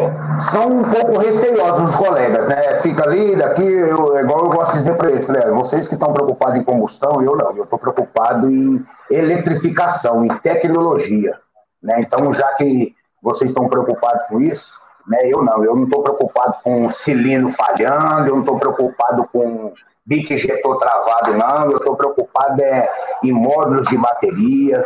são 0.49 0.69
um 0.69 0.83
pouco 0.83 1.19
receiosos 1.19 1.91
os 1.91 1.95
colegas, 1.95 2.47
né? 2.47 2.81
Fica 2.81 3.03
ali, 3.03 3.35
daqui, 3.35 3.61
eu, 3.61 4.17
igual 4.17 4.45
eu 4.45 4.49
gosto 4.49 4.71
de 4.71 4.77
dizer 4.79 4.97
para 4.97 5.11
eles, 5.11 5.23
falei, 5.23 5.43
vocês 5.51 5.87
que 5.87 5.93
estão 5.93 6.13
preocupados 6.13 6.57
em 6.57 6.63
combustão, 6.63 7.21
eu 7.21 7.35
não, 7.35 7.55
eu 7.55 7.63
estou 7.65 7.77
preocupado 7.77 8.49
em 8.49 8.83
eletrificação, 9.11 10.25
em 10.25 10.35
tecnologia. 10.39 11.39
Né? 11.81 11.99
Então, 11.99 12.33
já 12.33 12.47
que 12.55 12.95
vocês 13.21 13.51
estão 13.51 13.69
preocupados 13.69 14.23
com 14.29 14.41
isso, 14.41 14.73
né, 15.07 15.19
eu 15.25 15.43
não, 15.43 15.63
eu 15.63 15.75
não 15.75 15.83
estou 15.83 16.01
preocupado 16.01 16.55
com 16.63 16.87
cilindro 16.87 17.49
falhando, 17.49 18.29
eu 18.29 18.33
não 18.33 18.41
estou 18.41 18.57
preocupado 18.57 19.27
com 19.31 19.73
bico 20.05 20.33
injetor 20.33 20.77
travado, 20.77 21.37
não. 21.37 21.71
Eu 21.71 21.77
estou 21.77 21.95
preocupado 21.95 22.61
é, 22.61 22.89
em 23.23 23.31
módulos 23.31 23.87
de 23.87 23.97
baterias, 23.97 24.85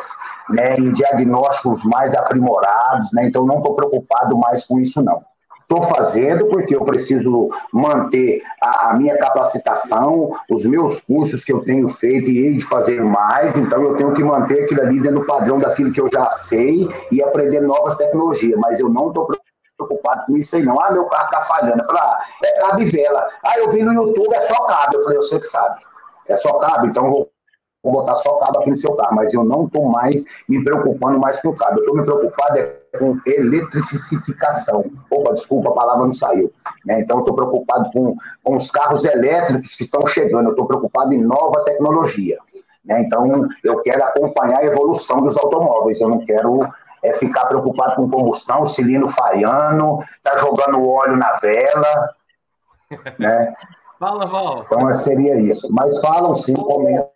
né, 0.49 0.77
em 0.77 0.91
diagnósticos 0.91 1.83
mais 1.83 2.13
aprimorados, 2.13 3.11
né, 3.13 3.25
então 3.25 3.45
não 3.45 3.57
estou 3.57 3.75
preocupado 3.75 4.37
mais 4.37 4.65
com 4.65 4.79
isso, 4.79 5.01
não. 5.01 5.21
Estou 5.69 5.81
fazendo 5.81 6.45
porque 6.45 6.73
eu 6.73 6.85
preciso 6.85 7.49
manter 7.73 8.41
a, 8.61 8.89
a, 8.89 8.93
minha 8.93 9.17
capacitação, 9.17 10.29
os 10.49 10.63
meus 10.63 11.01
cursos 11.01 11.43
que 11.43 11.51
eu 11.51 11.59
tenho 11.59 11.89
feito 11.89 12.29
e 12.29 12.45
hei 12.45 12.53
de 12.53 12.63
fazer 12.63 13.03
mais, 13.03 13.53
então 13.57 13.83
eu 13.83 13.97
tenho 13.97 14.13
que 14.13 14.23
manter 14.23 14.63
aquilo 14.63 14.81
ali 14.81 15.01
dentro 15.01 15.19
do 15.19 15.25
padrão 15.25 15.59
daquilo 15.59 15.91
que 15.91 15.99
eu 15.99 16.07
já 16.07 16.29
sei 16.29 16.87
e 17.11 17.21
aprender 17.21 17.59
novas 17.59 17.97
tecnologias, 17.97 18.57
mas 18.57 18.79
eu 18.79 18.87
não 18.87 19.09
estou 19.09 19.25
preocupado 19.25 19.46
preocupado 19.77 20.25
com 20.25 20.37
isso 20.37 20.55
aí, 20.55 20.63
não. 20.63 20.79
Ah, 20.81 20.91
meu 20.91 21.05
carro 21.05 21.29
tá 21.29 21.41
falhando. 21.41 21.79
Eu 21.79 21.85
falei, 21.85 22.01
ah, 22.01 22.19
é 22.43 22.59
cabo 22.59 22.81
e 22.81 22.85
vela. 22.85 23.27
Ah, 23.45 23.59
eu 23.59 23.69
vi 23.69 23.83
no 23.83 23.93
YouTube, 23.93 24.33
é 24.33 24.39
só 24.41 24.65
cabo. 24.65 24.95
Eu 24.95 25.03
falei, 25.03 25.17
você 25.19 25.37
que 25.37 25.45
sabe. 25.45 25.81
É 26.27 26.35
só 26.35 26.53
cabo, 26.59 26.87
então 26.87 27.09
vou 27.09 27.31
botar 27.83 28.15
só 28.15 28.37
cabo 28.37 28.59
aqui 28.59 28.69
no 28.69 28.75
seu 28.75 28.93
carro, 28.95 29.15
mas 29.15 29.33
eu 29.33 29.43
não 29.43 29.65
estou 29.65 29.85
mais 29.85 30.23
me 30.49 30.61
preocupando 30.63 31.19
mais 31.19 31.39
com 31.41 31.49
o 31.49 31.55
cabo. 31.55 31.77
Eu 31.77 31.79
estou 31.79 31.95
me 31.95 32.03
preocupado 32.03 32.57
é 32.57 32.77
com 32.97 33.17
eletrificação. 33.25 34.85
Opa, 35.09 35.31
desculpa, 35.31 35.69
a 35.69 35.73
palavra 35.73 36.05
não 36.05 36.13
saiu. 36.13 36.51
Né? 36.85 37.01
Então, 37.01 37.17
eu 37.17 37.21
estou 37.21 37.35
preocupado 37.35 37.91
com, 37.91 38.15
com 38.43 38.55
os 38.55 38.69
carros 38.69 39.05
elétricos 39.05 39.75
que 39.75 39.83
estão 39.83 40.05
chegando, 40.05 40.47
eu 40.47 40.51
estou 40.51 40.65
preocupado 40.65 41.13
em 41.13 41.21
nova 41.21 41.63
tecnologia. 41.63 42.37
Né? 42.83 43.01
Então, 43.01 43.47
eu 43.63 43.81
quero 43.81 44.03
acompanhar 44.03 44.59
a 44.59 44.65
evolução 44.65 45.21
dos 45.21 45.37
automóveis, 45.37 46.01
eu 46.01 46.09
não 46.09 46.19
quero 46.19 46.67
é, 47.03 47.13
ficar 47.13 47.45
preocupado 47.45 47.95
com 47.95 48.09
combustão, 48.09 48.67
cilindro 48.67 49.09
falhando, 49.09 50.03
tá 50.23 50.35
jogando 50.35 50.87
óleo 50.87 51.15
na 51.15 51.35
vela, 51.35 52.15
né? 53.19 53.53
Fala, 53.99 54.25
Val. 54.27 54.63
Então, 54.65 54.91
seria 54.93 55.39
isso. 55.39 55.67
Mas 55.71 55.99
falam 55.99 56.33
sim, 56.33 56.53
comentam. 56.53 57.09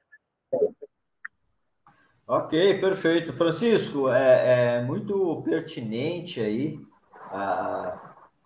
Ok, 2.28 2.80
perfeito. 2.80 3.34
Francisco, 3.34 4.10
é, 4.10 4.78
é 4.78 4.82
muito 4.82 5.42
pertinente 5.44 6.40
aí 6.40 6.80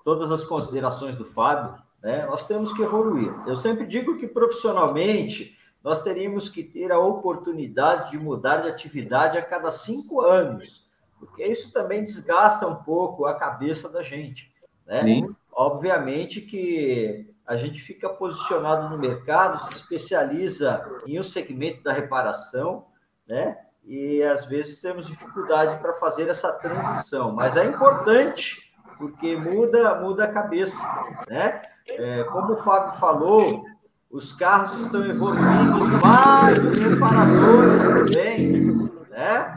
todas 0.04 0.32
as 0.32 0.44
considerações 0.44 1.16
do 1.16 1.26
Fábio. 1.26 1.76
Né? 2.02 2.26
Nós 2.26 2.48
temos 2.48 2.74
que 2.74 2.82
evoluir. 2.82 3.34
Eu 3.48 3.56
sempre 3.56 3.86
digo 3.86 4.18
que 4.18 4.28
profissionalmente 4.28 5.58
nós 5.84 6.02
teríamos 6.02 6.50
que 6.50 6.64
ter 6.64 6.92
a 6.92 7.00
oportunidade 7.00 8.12
de 8.12 8.18
mudar 8.18 8.58
de 8.58 8.70
atividade 8.70 9.38
a 9.38 9.42
cada 9.42 9.72
cinco 9.72 10.22
anos, 10.22 10.85
porque 11.20 11.46
isso 11.46 11.72
também 11.72 12.04
desgasta 12.04 12.68
um 12.68 12.76
pouco 12.76 13.26
a 13.26 13.36
cabeça 13.36 13.90
da 13.90 14.04
gente. 14.04 14.52
Né? 14.86 15.02
Sim. 15.04 15.36
Obviamente 15.52 16.42
que 16.42 17.34
a 17.46 17.56
gente 17.56 17.80
fica 17.80 18.10
posicionado 18.10 18.90
no 18.90 18.98
mercado, 18.98 19.60
se 19.66 19.74
especializa 19.74 20.84
em 21.06 21.20
um 21.20 21.24
segmento 21.24 21.84
da 21.84 21.94
reparação, 21.94 22.86
né? 23.28 23.58
e 23.88 24.24
às 24.24 24.46
vezes 24.46 24.82
temos 24.82 25.06
dificuldade 25.06 25.78
para 25.78 25.94
fazer 25.94 26.28
essa 26.28 26.52
transição, 26.54 27.32
mas 27.32 27.56
é 27.56 27.66
importante 27.66 28.74
porque 28.98 29.36
muda 29.36 29.96
muda 29.96 30.26
a 30.26 30.32
cabeça, 30.32 30.84
né? 31.28 31.62
É, 31.88 32.24
como 32.26 32.54
o 32.54 32.58
Fábio 32.58 32.98
falou, 32.98 33.64
os 34.10 34.34
carros 34.34 34.74
estão 34.82 35.06
evoluindo, 35.06 35.86
mas 36.02 36.64
os 36.64 36.80
reparadores 36.80 37.88
também, 37.88 38.90
né? 39.10 39.54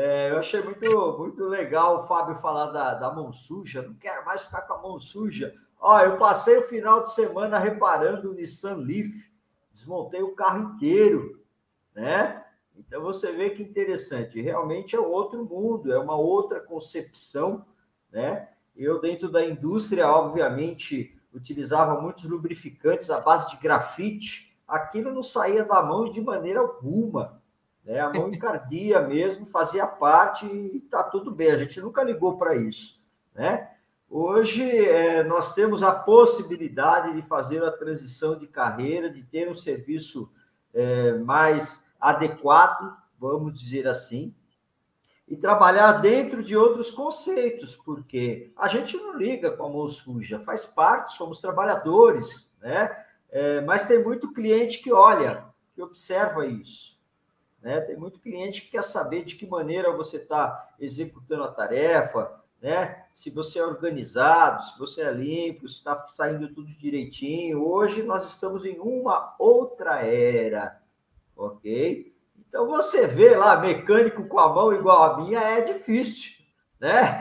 É, 0.00 0.30
eu 0.30 0.38
achei 0.38 0.62
muito, 0.62 1.18
muito 1.18 1.44
legal 1.44 1.96
o 1.96 2.06
Fábio 2.06 2.36
falar 2.36 2.66
da, 2.66 2.94
da 2.94 3.12
mão 3.12 3.32
suja, 3.32 3.82
não 3.82 3.94
quero 3.94 4.24
mais 4.24 4.44
ficar 4.44 4.62
com 4.62 4.74
a 4.74 4.80
mão 4.80 5.00
suja. 5.00 5.52
Ó, 5.80 5.98
eu 5.98 6.16
passei 6.18 6.56
o 6.56 6.62
final 6.62 7.02
de 7.02 7.12
semana 7.12 7.58
reparando 7.58 8.30
o 8.30 8.32
Nissan 8.32 8.76
Leaf, 8.76 9.10
desmontei 9.72 10.22
o 10.22 10.36
carro 10.36 10.72
inteiro, 10.72 11.42
né? 11.92 12.44
Então 12.76 13.02
você 13.02 13.32
vê 13.32 13.50
que 13.50 13.60
interessante, 13.60 14.40
realmente 14.40 14.94
é 14.94 15.00
outro 15.00 15.44
mundo, 15.44 15.92
é 15.92 15.98
uma 15.98 16.14
outra 16.14 16.60
concepção, 16.60 17.66
né? 18.12 18.50
Eu 18.76 19.00
dentro 19.00 19.28
da 19.28 19.44
indústria, 19.44 20.08
obviamente, 20.08 21.20
utilizava 21.34 22.00
muitos 22.00 22.22
lubrificantes 22.22 23.10
à 23.10 23.20
base 23.20 23.50
de 23.50 23.56
grafite, 23.56 24.56
aquilo 24.68 25.12
não 25.12 25.24
saía 25.24 25.64
da 25.64 25.82
mão 25.82 26.08
de 26.08 26.20
maneira 26.20 26.60
alguma, 26.60 27.42
né? 27.88 28.00
A 28.00 28.10
mão 28.10 28.28
encardia 28.28 29.00
mesmo, 29.00 29.46
fazia 29.46 29.86
parte 29.86 30.44
e 30.46 30.78
tá 30.90 31.02
tudo 31.02 31.30
bem. 31.30 31.50
A 31.50 31.56
gente 31.56 31.80
nunca 31.80 32.02
ligou 32.02 32.36
para 32.36 32.54
isso, 32.54 33.02
né? 33.34 33.70
Hoje 34.10 34.62
é, 34.86 35.24
nós 35.24 35.54
temos 35.54 35.82
a 35.82 35.92
possibilidade 35.92 37.14
de 37.14 37.22
fazer 37.22 37.64
a 37.64 37.72
transição 37.72 38.38
de 38.38 38.46
carreira, 38.46 39.10
de 39.10 39.22
ter 39.22 39.48
um 39.48 39.54
serviço 39.54 40.30
é, 40.72 41.14
mais 41.14 41.90
adequado, 41.98 42.94
vamos 43.18 43.58
dizer 43.58 43.88
assim, 43.88 44.34
e 45.26 45.36
trabalhar 45.36 45.92
dentro 45.92 46.42
de 46.42 46.56
outros 46.56 46.90
conceitos, 46.90 47.76
porque 47.76 48.50
a 48.56 48.68
gente 48.68 48.96
não 48.96 49.16
liga 49.16 49.50
com 49.50 49.66
a 49.66 49.68
mão 49.68 49.88
suja, 49.88 50.40
faz 50.40 50.64
parte, 50.64 51.16
somos 51.16 51.40
trabalhadores, 51.40 52.54
né? 52.60 53.04
É, 53.30 53.60
mas 53.62 53.86
tem 53.86 54.02
muito 54.02 54.32
cliente 54.32 54.82
que 54.82 54.90
olha, 54.90 55.44
que 55.74 55.82
observa 55.82 56.46
isso. 56.46 56.97
Né? 57.60 57.80
Tem 57.80 57.96
muito 57.96 58.20
cliente 58.20 58.62
que 58.62 58.72
quer 58.72 58.84
saber 58.84 59.24
de 59.24 59.36
que 59.36 59.46
maneira 59.46 59.96
você 59.96 60.18
está 60.18 60.74
executando 60.78 61.44
a 61.44 61.52
tarefa, 61.52 62.38
né? 62.60 63.04
Se 63.14 63.30
você 63.30 63.60
é 63.60 63.64
organizado, 63.64 64.64
se 64.64 64.78
você 64.78 65.02
é 65.02 65.12
limpo, 65.12 65.68
se 65.68 65.76
está 65.76 66.08
saindo 66.08 66.52
tudo 66.52 66.68
direitinho. 66.68 67.64
Hoje 67.64 68.02
nós 68.02 68.26
estamos 68.26 68.64
em 68.64 68.78
uma 68.78 69.34
outra 69.38 70.04
era 70.04 70.80
ok? 71.38 72.12
Então 72.36 72.66
você 72.66 73.06
vê 73.06 73.36
lá 73.36 73.58
mecânico 73.58 74.26
com 74.26 74.38
a 74.40 74.52
mão 74.52 74.74
igual 74.74 75.04
a 75.04 75.16
minha 75.18 75.40
é 75.40 75.60
difícil, 75.60 76.32
né? 76.80 77.20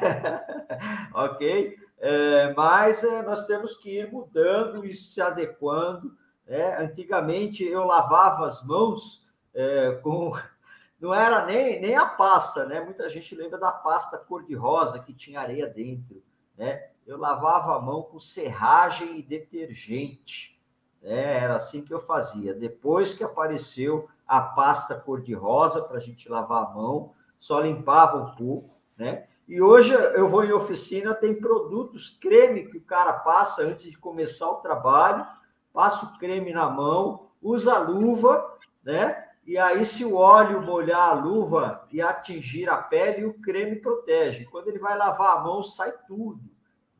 ok? 1.14 1.78
É, 2.00 2.54
mas 2.54 3.04
é, 3.04 3.22
nós 3.22 3.46
temos 3.46 3.76
que 3.76 4.00
ir 4.00 4.12
mudando 4.12 4.86
e 4.86 4.94
se 4.94 5.22
adequando. 5.22 6.16
Né? 6.46 6.78
Antigamente 6.80 7.64
eu 7.64 7.84
lavava 7.84 8.46
as 8.46 8.66
mãos 8.66 9.27
é, 9.58 9.92
com 10.04 10.32
não 11.02 11.14
era 11.14 11.46
nem, 11.46 11.82
nem 11.82 11.96
a 11.96 12.06
pasta, 12.06 12.66
né? 12.66 12.80
Muita 12.80 13.10
gente 13.10 13.36
lembra 13.36 13.58
da 13.58 13.72
pasta 13.72 14.18
cor-de-rosa 14.18 15.00
que 15.00 15.14
tinha 15.14 15.42
areia 15.42 15.68
dentro, 15.68 16.24
né? 16.56 16.90
Eu 17.06 17.18
lavava 17.18 17.76
a 17.76 17.82
mão 17.82 18.04
com 18.04 18.20
serragem 18.20 19.18
e 19.18 19.24
detergente. 19.24 20.62
É, 21.02 21.38
era 21.38 21.56
assim 21.56 21.82
que 21.82 21.94
eu 21.94 22.00
fazia. 22.00 22.54
Depois 22.54 23.14
que 23.14 23.24
apareceu 23.24 24.08
a 24.28 24.42
pasta 24.42 24.96
cor-de-rosa 24.96 25.82
para 25.82 25.98
a 25.98 26.02
gente 26.02 26.30
lavar 26.30 26.66
a 26.66 26.70
mão, 26.70 27.14
só 27.38 27.60
limpava 27.60 28.18
um 28.18 28.36
pouco, 28.36 28.76
né? 28.98 29.28
E 29.48 29.62
hoje 29.62 29.94
eu 29.94 30.28
vou 30.28 30.44
em 30.44 30.52
oficina, 30.52 31.16
tem 31.16 31.34
produtos, 31.34 32.10
creme 32.10 32.68
que 32.68 32.78
o 32.78 32.84
cara 32.84 33.14
passa 33.14 33.62
antes 33.62 33.90
de 33.90 33.98
começar 33.98 34.50
o 34.50 34.58
trabalho, 34.58 35.26
passa 35.72 36.06
o 36.06 36.18
creme 36.20 36.52
na 36.52 36.70
mão, 36.70 37.30
usa 37.42 37.76
a 37.76 37.80
luva, 37.80 38.58
né? 38.84 39.27
E 39.48 39.58
aí, 39.58 39.86
se 39.86 40.04
o 40.04 40.16
óleo 40.16 40.62
molhar 40.62 41.10
a 41.10 41.14
luva 41.14 41.88
e 41.90 42.02
atingir 42.02 42.70
a 42.70 42.76
pele, 42.76 43.24
o 43.24 43.34
creme 43.36 43.78
protege. 43.78 44.44
Quando 44.44 44.68
ele 44.68 44.78
vai 44.78 44.98
lavar 44.98 45.38
a 45.38 45.42
mão, 45.42 45.64
sai 45.64 45.94
tudo. 46.06 46.42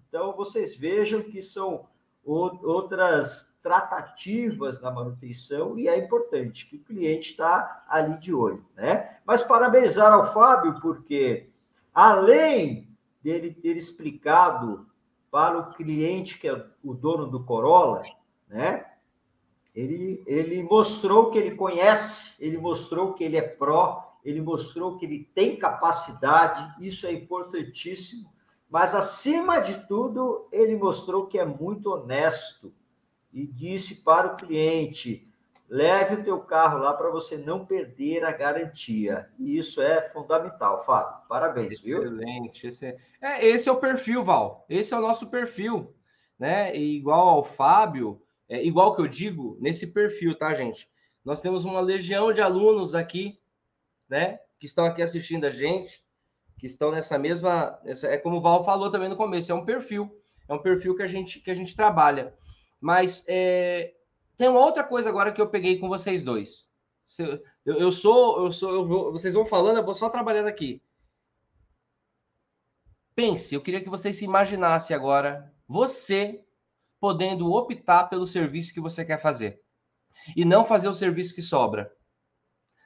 Então, 0.08 0.34
vocês 0.34 0.74
vejam 0.74 1.22
que 1.22 1.42
são 1.42 1.90
outras 2.24 3.54
tratativas 3.62 4.80
na 4.80 4.90
manutenção 4.90 5.78
e 5.78 5.90
é 5.90 5.98
importante 5.98 6.66
que 6.70 6.78
o 6.78 6.84
cliente 6.84 7.32
está 7.32 7.84
ali 7.90 8.18
de 8.18 8.34
olho, 8.34 8.66
né? 8.76 9.18
Mas 9.26 9.44
parabenizar 9.44 10.14
ao 10.14 10.32
Fábio, 10.34 10.80
porque 10.80 11.50
além 11.94 12.90
dele 13.22 13.54
ter 13.54 13.76
explicado 13.76 14.88
para 15.30 15.58
o 15.58 15.74
cliente, 15.74 16.40
que 16.40 16.48
é 16.48 16.66
o 16.82 16.94
dono 16.94 17.28
do 17.28 17.44
Corolla, 17.44 18.04
né? 18.48 18.86
Ele, 19.78 20.24
ele 20.26 20.64
mostrou 20.64 21.30
que 21.30 21.38
ele 21.38 21.56
conhece, 21.56 22.36
ele 22.44 22.58
mostrou 22.58 23.14
que 23.14 23.24
ele 23.24 23.38
é 23.38 23.44
pró, 23.44 24.18
ele 24.26 24.42
mostrou 24.42 24.98
que 24.98 25.06
ele 25.06 25.30
tem 25.36 25.56
capacidade, 25.56 26.74
isso 26.84 27.06
é 27.06 27.12
importantíssimo, 27.12 28.34
mas 28.68 28.96
acima 28.96 29.60
de 29.60 29.88
tudo, 29.88 30.48
ele 30.52 30.76
mostrou 30.76 31.28
que 31.28 31.38
é 31.38 31.46
muito 31.46 31.92
honesto, 31.92 32.74
e 33.32 33.46
disse 33.46 34.04
para 34.04 34.34
o 34.34 34.36
cliente: 34.36 35.32
leve 35.70 36.16
o 36.16 36.24
teu 36.24 36.40
carro 36.40 36.80
lá 36.80 36.92
para 36.96 37.12
você 37.12 37.38
não 37.38 37.64
perder 37.64 38.26
a 38.26 38.32
garantia. 38.32 39.30
E 39.38 39.60
isso 39.60 39.80
é 39.80 40.02
fundamental, 40.02 40.84
Fábio. 40.84 41.22
Parabéns, 41.30 41.82
viu? 41.82 42.04
Excelente. 42.04 42.66
Esse 42.66 42.86
é, 42.88 42.98
é, 43.22 43.46
esse 43.46 43.70
é 43.70 43.72
o 43.72 43.80
perfil, 43.80 44.24
Val. 44.24 44.66
Esse 44.68 44.96
é 44.96 44.98
o 44.98 45.02
nosso 45.02 45.30
perfil, 45.30 45.94
né? 46.40 46.76
E 46.76 46.96
igual 46.98 47.28
ao 47.28 47.44
Fábio, 47.44 48.20
é 48.50 48.64
igual 48.64 48.96
que 48.96 49.02
eu 49.02 49.08
digo 49.08 49.58
nesse 49.60 49.88
perfil, 49.88 50.38
tá, 50.38 50.54
gente? 50.54 50.90
Nós 51.24 51.42
temos 51.42 51.66
uma 51.66 51.82
legião 51.82 52.32
de 52.32 52.42
alunos 52.42 52.96
aqui, 52.96 53.40
né? 54.08 54.40
Que 54.60 54.66
estão 54.66 54.86
aqui 54.86 55.02
assistindo 55.02 55.46
a 55.46 55.50
gente, 55.50 56.06
que 56.58 56.66
estão 56.66 56.92
nessa 56.92 57.18
mesma, 57.18 57.80
essa, 57.84 58.08
é 58.08 58.18
como 58.18 58.38
o 58.38 58.42
Val 58.42 58.64
falou 58.64 58.90
também 58.90 59.10
no 59.10 59.16
começo, 59.16 59.52
é 59.52 59.56
um 59.56 59.66
perfil, 59.66 60.10
é 60.48 60.54
um 60.54 60.62
perfil 60.62 60.96
que 60.96 61.04
a 61.04 61.08
gente 61.08 61.40
que 61.40 61.52
a 61.52 61.56
gente 61.56 61.76
trabalha. 61.76 62.34
Mas 62.80 63.26
é, 63.28 63.94
tem 64.38 64.48
uma 64.48 64.64
outra 64.64 64.84
coisa 64.84 65.10
agora 65.10 65.32
que 65.32 65.42
eu 65.42 65.50
peguei 65.50 65.78
com 65.78 65.90
vocês 65.90 66.24
dois. 66.24 66.74
Eu, 67.66 67.78
eu 67.78 67.92
sou, 67.92 68.46
eu 68.46 68.52
sou, 68.52 68.72
eu 68.72 68.88
vou, 68.88 69.12
vocês 69.12 69.34
vão 69.34 69.46
falando, 69.46 69.78
eu 69.78 69.86
vou 69.86 69.94
só 69.94 70.10
trabalhando 70.10 70.48
aqui. 70.48 70.82
Pense, 73.16 73.54
eu 73.54 73.62
queria 73.62 73.82
que 73.82 73.90
vocês 73.90 74.16
se 74.16 74.26
imaginassem 74.26 74.96
agora 74.96 75.52
você 75.68 76.46
podendo 77.00 77.52
optar 77.52 78.06
pelo 78.06 78.28
serviço 78.28 78.74
que 78.74 78.82
você 78.82 79.06
quer 79.06 79.22
fazer 79.22 79.62
e 80.36 80.44
não 80.44 80.66
fazer 80.66 80.88
o 80.88 80.94
serviço 80.94 81.36
que 81.36 81.42
sobra. 81.42 81.92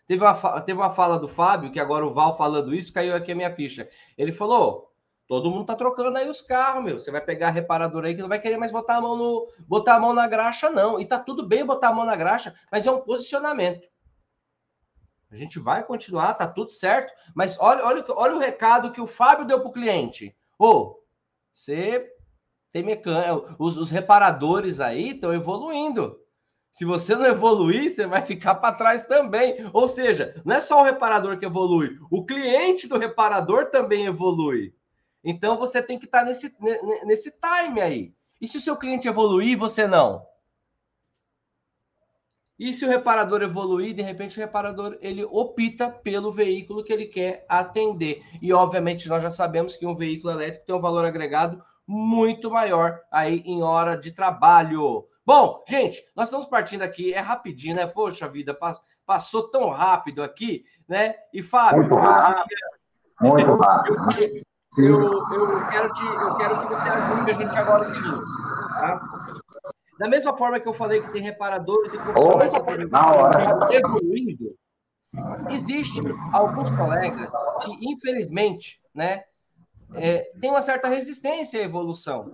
Teve 0.08 0.24
uma, 0.24 0.62
teve 0.62 0.80
uma 0.80 0.90
fala 0.90 1.18
do 1.18 1.28
Fábio, 1.28 1.72
que 1.72 1.80
agora 1.80 2.06
o 2.06 2.14
Val 2.14 2.38
falando 2.38 2.76
isso, 2.76 2.94
caiu 2.94 3.16
aqui 3.16 3.32
a 3.32 3.36
minha 3.36 3.56
ficha. 3.56 3.90
Ele 4.18 4.32
falou: 4.32 4.92
Todo 5.32 5.50
mundo 5.50 5.66
tá 5.66 5.78
trocando 5.78 6.18
aí 6.18 6.30
os 6.30 6.42
carros, 6.42 6.84
meu. 6.84 7.00
Você 7.00 7.10
vai 7.10 7.22
pegar 7.22 7.48
a 7.48 7.52
reparadora 7.52 8.08
aí 8.08 8.14
que 8.14 8.22
não 8.22 8.28
vai 8.28 8.38
querer 8.38 8.58
mais 8.58 8.70
botar 8.70 8.98
a 8.98 9.02
mão 9.02 9.16
no 9.16 9.48
botar 9.60 9.96
a 9.96 10.00
mão 10.02 10.12
na 10.12 10.28
graxa, 10.28 10.70
não. 10.70 11.00
E 11.00 11.06
tá 11.06 11.18
tudo 11.18 11.48
bem 11.48 11.66
botar 11.66 11.88
a 11.88 11.94
mão 11.94 12.04
na 12.04 12.18
graxa, 12.18 12.54
mas 12.70 12.86
é 12.86 12.92
um 12.92 13.00
posicionamento. 13.00 13.88
A 15.32 15.38
gente 15.38 15.58
vai 15.58 15.86
continuar, 15.86 16.34
tá 16.34 16.46
tudo 16.46 16.74
certo. 16.74 17.14
Mas 17.34 17.58
olha, 17.62 17.86
olha, 17.86 18.04
olha 18.10 18.36
o 18.36 18.40
recado 18.40 18.92
que 18.92 19.00
o 19.00 19.08
Fábio 19.08 19.46
deu 19.46 19.62
para 19.62 19.70
o 19.70 19.72
cliente. 19.72 20.36
Ô, 20.60 20.68
oh, 20.68 21.04
você 21.50 22.12
tem 22.72 22.84
mecânico, 22.84 23.56
os, 23.60 23.78
os 23.78 23.92
reparadores 23.92 24.80
aí 24.80 25.12
estão 25.12 25.34
evoluindo. 25.34 26.20
Se 26.72 26.86
você 26.86 27.16
não 27.16 27.26
evoluir, 27.26 27.90
você 27.90 28.08
vai 28.08 28.26
ficar 28.26 28.56
para 28.56 28.76
trás 28.76 29.04
também. 29.04 29.58
Ou 29.74 29.88
seja, 29.88 30.42
não 30.46 30.56
é 30.56 30.62
só 30.62 30.80
o 30.80 30.86
reparador 30.86 31.38
que 31.38 31.46
evolui, 31.46 31.98
o 32.10 32.26
cliente 32.26 32.88
do 32.88 32.98
reparador 32.98 33.70
também 33.70 34.06
evolui. 34.06 34.74
Então 35.24 35.58
você 35.58 35.82
tem 35.82 36.00
que 36.00 36.06
estar 36.06 36.20
tá 36.20 36.26
nesse, 36.26 36.56
nesse 37.06 37.32
time 37.32 37.82
aí. 37.82 38.14
E 38.40 38.48
se 38.48 38.58
o 38.58 38.62
seu 38.62 38.76
cliente 38.78 39.08
evoluir, 39.08 39.58
você 39.58 39.86
não? 39.86 40.26
E 42.58 42.74
se 42.74 42.86
o 42.86 42.90
reparador 42.90 43.42
evoluir, 43.42 43.94
de 43.94 44.02
repente 44.02 44.38
o 44.38 44.42
reparador 44.42 44.98
ele 45.02 45.26
opta 45.26 45.90
pelo 45.90 46.32
veículo 46.32 46.84
que 46.84 46.94
ele 46.94 47.08
quer 47.08 47.46
atender. 47.50 48.24
E 48.42 48.54
obviamente 48.54 49.10
nós 49.10 49.22
já 49.22 49.30
sabemos 49.30 49.76
que 49.76 49.86
um 49.86 49.96
veículo 49.96 50.32
elétrico 50.32 50.66
tem 50.66 50.76
um 50.76 50.82
valor 50.82 51.04
agregado 51.04 51.62
muito 51.88 52.50
maior 52.50 53.00
aí 53.12 53.42
em 53.46 53.62
hora 53.64 53.98
de 53.98 54.12
trabalho. 54.12 55.08
Bom, 55.26 55.64
gente, 55.68 56.04
nós 56.16 56.28
estamos 56.28 56.48
partindo 56.48 56.82
aqui, 56.82 57.14
é 57.14 57.20
rapidinho, 57.20 57.76
né? 57.76 57.86
Poxa 57.86 58.28
vida, 58.28 58.58
passou 59.06 59.50
tão 59.50 59.70
rápido 59.70 60.24
aqui, 60.24 60.64
né? 60.88 61.16
E 61.34 61.44
Fábio, 61.44 61.82
muito 61.82 61.96
rápido. 61.96 62.46
Muito 63.22 63.56
rápido. 63.56 64.42
Eu, 64.78 65.02
eu, 65.02 65.52
eu, 65.52 65.68
quero 65.68 65.92
te, 65.92 66.06
eu 66.06 66.36
quero 66.38 66.62
que 66.62 66.68
você 66.68 66.90
ajude 66.90 67.32
a 67.32 67.34
gente 67.34 67.58
agora 67.58 67.88
o 67.88 67.92
seguinte, 67.92 68.26
tá? 68.70 69.02
Da 70.00 70.08
mesma 70.08 70.36
forma 70.36 70.60
que 70.60 70.68
eu 70.68 70.74
falei 70.74 71.02
que 71.02 71.12
tem 71.12 71.22
reparadores 71.22 71.94
e 71.94 71.98
profissionais 72.00 72.54
oh, 72.56 73.74
evoluindo, 73.74 74.56
existe 75.50 76.02
alguns 76.34 76.72
colegas 76.72 77.32
que, 77.64 77.92
infelizmente, 77.92 78.82
né, 78.96 79.26
é, 79.96 80.32
tem 80.40 80.50
uma 80.50 80.62
certa 80.62 80.88
resistência 80.88 81.60
à 81.60 81.64
evolução. 81.64 82.34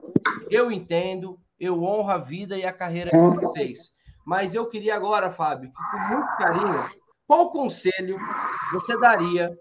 Eu 0.50 0.72
entendo, 0.72 1.40
eu 1.60 1.84
honro 1.84 2.12
a 2.12 2.18
vida 2.18 2.58
e 2.58 2.66
a 2.66 2.74
carreira 2.74 3.12
de 3.12 3.36
vocês. 3.36 3.96
Mas 4.26 4.54
eu 4.54 4.68
queria 4.68 4.96
agora, 4.96 5.32
Fábio, 5.32 5.72
que 5.72 5.98
com 5.98 6.14
muito 6.14 6.38
carinho, 6.38 6.90
qual 7.26 7.52
conselho 7.52 8.18
você 8.72 8.98
daria 9.00 9.58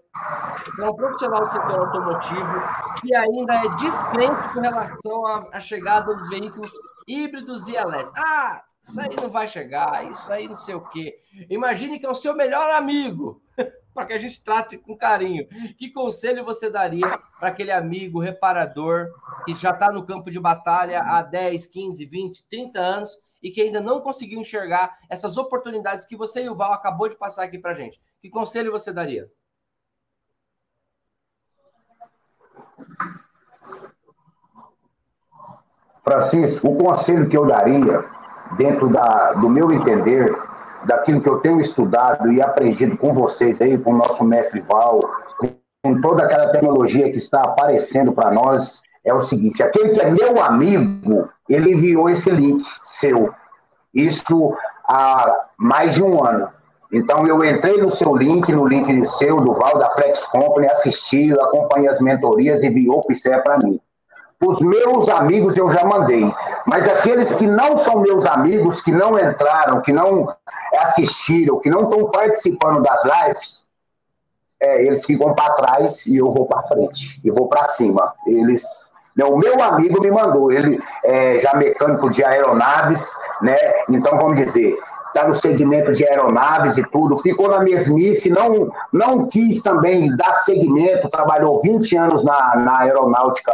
para 0.75 0.89
um 0.89 0.95
profissional 0.95 1.45
do 1.45 1.51
setor 1.51 1.79
automotivo 1.79 2.63
que 3.01 3.15
ainda 3.15 3.55
é 3.55 3.75
descrente 3.75 4.49
com 4.53 4.59
relação 4.59 5.25
à, 5.51 5.59
chegada 5.59 6.13
dos 6.13 6.29
veículos 6.29 6.71
híbridos 7.07 7.67
e 7.67 7.75
elétricos? 7.75 8.13
Ah, 8.17 8.63
isso 8.83 9.01
aí 9.01 9.15
não 9.21 9.29
vai 9.29 9.47
chegar, 9.47 10.09
isso 10.09 10.31
aí 10.31 10.47
não 10.47 10.55
sei 10.55 10.75
o 10.75 10.87
quê. 10.89 11.19
Imagine 11.49 11.99
que 11.99 12.05
é 12.05 12.09
o 12.09 12.15
seu 12.15 12.35
melhor 12.35 12.69
amigo 12.71 13.41
para 13.97 14.05
que 14.05 14.13
a 14.13 14.17
gente 14.19 14.43
trate 14.43 14.77
com 14.77 14.95
carinho. 14.95 15.47
Que 15.75 15.89
conselho 15.89 16.45
você 16.45 16.69
daria 16.69 17.17
para 17.39 17.47
aquele 17.47 17.71
amigo 17.71 18.19
reparador 18.19 19.07
que 19.43 19.55
já 19.55 19.71
está 19.71 19.91
no 19.91 20.05
campo 20.05 20.29
de 20.29 20.39
batalha 20.39 21.01
há 21.01 21.23
10, 21.23 21.65
15, 21.65 22.05
20, 22.05 22.47
30 22.47 22.79
anos 22.79 23.17
e 23.41 23.49
que 23.49 23.59
ainda 23.59 23.81
não 23.81 23.99
conseguiu 23.99 24.39
enxergar 24.39 24.99
essas 25.09 25.35
oportunidades 25.35 26.05
que 26.05 26.15
você 26.15 26.43
e 26.43 26.49
o 26.49 26.53
Val 26.53 26.73
acabou 26.73 27.09
de 27.09 27.15
passar 27.15 27.45
aqui 27.45 27.57
para 27.57 27.73
gente? 27.73 27.99
Que 28.21 28.29
conselho 28.29 28.71
você 28.71 28.93
daria? 28.93 29.27
Francisco, 36.03 36.67
o 36.67 36.77
conselho 36.77 37.27
que 37.27 37.35
eu 37.35 37.47
daria, 37.47 38.05
dentro 38.57 38.89
da, 38.89 39.33
do 39.33 39.49
meu 39.49 39.71
entender, 39.71 40.31
daquilo 40.85 41.21
que 41.21 41.29
eu 41.29 41.39
tenho 41.39 41.59
estudado 41.59 42.31
e 42.31 42.41
aprendido 42.41 42.97
com 42.97 43.13
vocês 43.13 43.61
aí, 43.61 43.77
com 43.77 43.93
o 43.93 43.97
nosso 43.97 44.23
mestre 44.23 44.61
Val, 44.61 45.01
com 45.83 46.01
toda 46.01 46.23
aquela 46.23 46.49
tecnologia 46.49 47.09
que 47.09 47.17
está 47.17 47.41
aparecendo 47.41 48.11
para 48.11 48.31
nós, 48.31 48.81
é 49.03 49.13
o 49.13 49.21
seguinte: 49.21 49.63
aquele 49.63 49.89
que 49.89 50.01
é 50.01 50.11
meu 50.11 50.41
amigo, 50.43 51.29
ele 51.49 51.73
enviou 51.73 52.09
esse 52.09 52.29
link 52.29 52.65
seu. 52.81 53.33
Isso 53.93 54.55
há 54.87 55.47
mais 55.57 55.95
de 55.95 56.03
um 56.03 56.23
ano. 56.23 56.49
Então 56.91 57.27
eu 57.27 57.43
entrei 57.43 57.81
no 57.81 57.89
seu 57.89 58.15
link, 58.15 58.49
no 58.51 58.65
link 58.65 59.03
seu, 59.05 59.41
do 59.41 59.53
Val 59.53 59.77
da 59.77 59.89
Flex 59.91 60.23
Company, 60.25 60.67
assisti, 60.67 61.33
acompanhei 61.33 61.89
as 61.89 61.99
mentorias 61.99 62.63
e 62.63 62.67
enviou 62.67 62.99
o 62.99 63.29
é 63.29 63.37
para 63.39 63.57
mim. 63.57 63.79
Os 64.39 64.59
meus 64.59 65.09
amigos 65.09 65.57
eu 65.57 65.67
já 65.67 65.83
mandei, 65.83 66.31
mas 66.65 66.87
aqueles 66.87 67.33
que 67.33 67.47
não 67.47 67.77
são 67.77 68.01
meus 68.01 68.25
amigos, 68.25 68.79
que 68.81 68.91
não 68.91 69.17
entraram, 69.17 69.81
que 69.81 69.91
não 69.91 70.27
assistiram, 70.75 71.59
que 71.59 71.69
não 71.69 71.83
estão 71.83 72.09
participando 72.09 72.81
das 72.81 73.01
lives, 73.03 73.67
é, 74.59 74.83
eles 74.83 75.05
ficam 75.05 75.33
para 75.33 75.53
trás 75.53 76.05
e 76.05 76.17
eu 76.17 76.31
vou 76.31 76.45
para 76.45 76.63
frente, 76.63 77.19
e 77.23 77.29
vou 77.29 77.47
para 77.47 77.63
cima. 77.65 78.13
Eles, 78.25 78.63
né, 79.15 79.23
o 79.25 79.37
meu 79.37 79.61
amigo 79.61 80.01
me 80.01 80.11
mandou, 80.11 80.51
ele 80.51 80.81
é 81.03 81.37
já 81.39 81.53
mecânico 81.53 82.09
de 82.09 82.23
aeronaves, 82.23 83.11
né? 83.41 83.57
Então 83.89 84.17
vamos 84.17 84.37
dizer, 84.37 84.75
está 85.07 85.27
no 85.27 85.33
segmento 85.33 85.91
de 85.91 86.05
aeronaves 86.07 86.77
e 86.77 86.83
tudo, 86.83 87.17
ficou 87.17 87.49
na 87.49 87.59
mesmice, 87.59 88.29
não, 88.29 88.69
não 88.91 89.27
quis 89.27 89.61
também 89.61 90.15
dar 90.15 90.33
segmento, 90.35 91.09
trabalhou 91.09 91.61
20 91.61 91.95
anos 91.97 92.23
na, 92.23 92.55
na 92.55 92.79
aeronáutica 92.79 93.53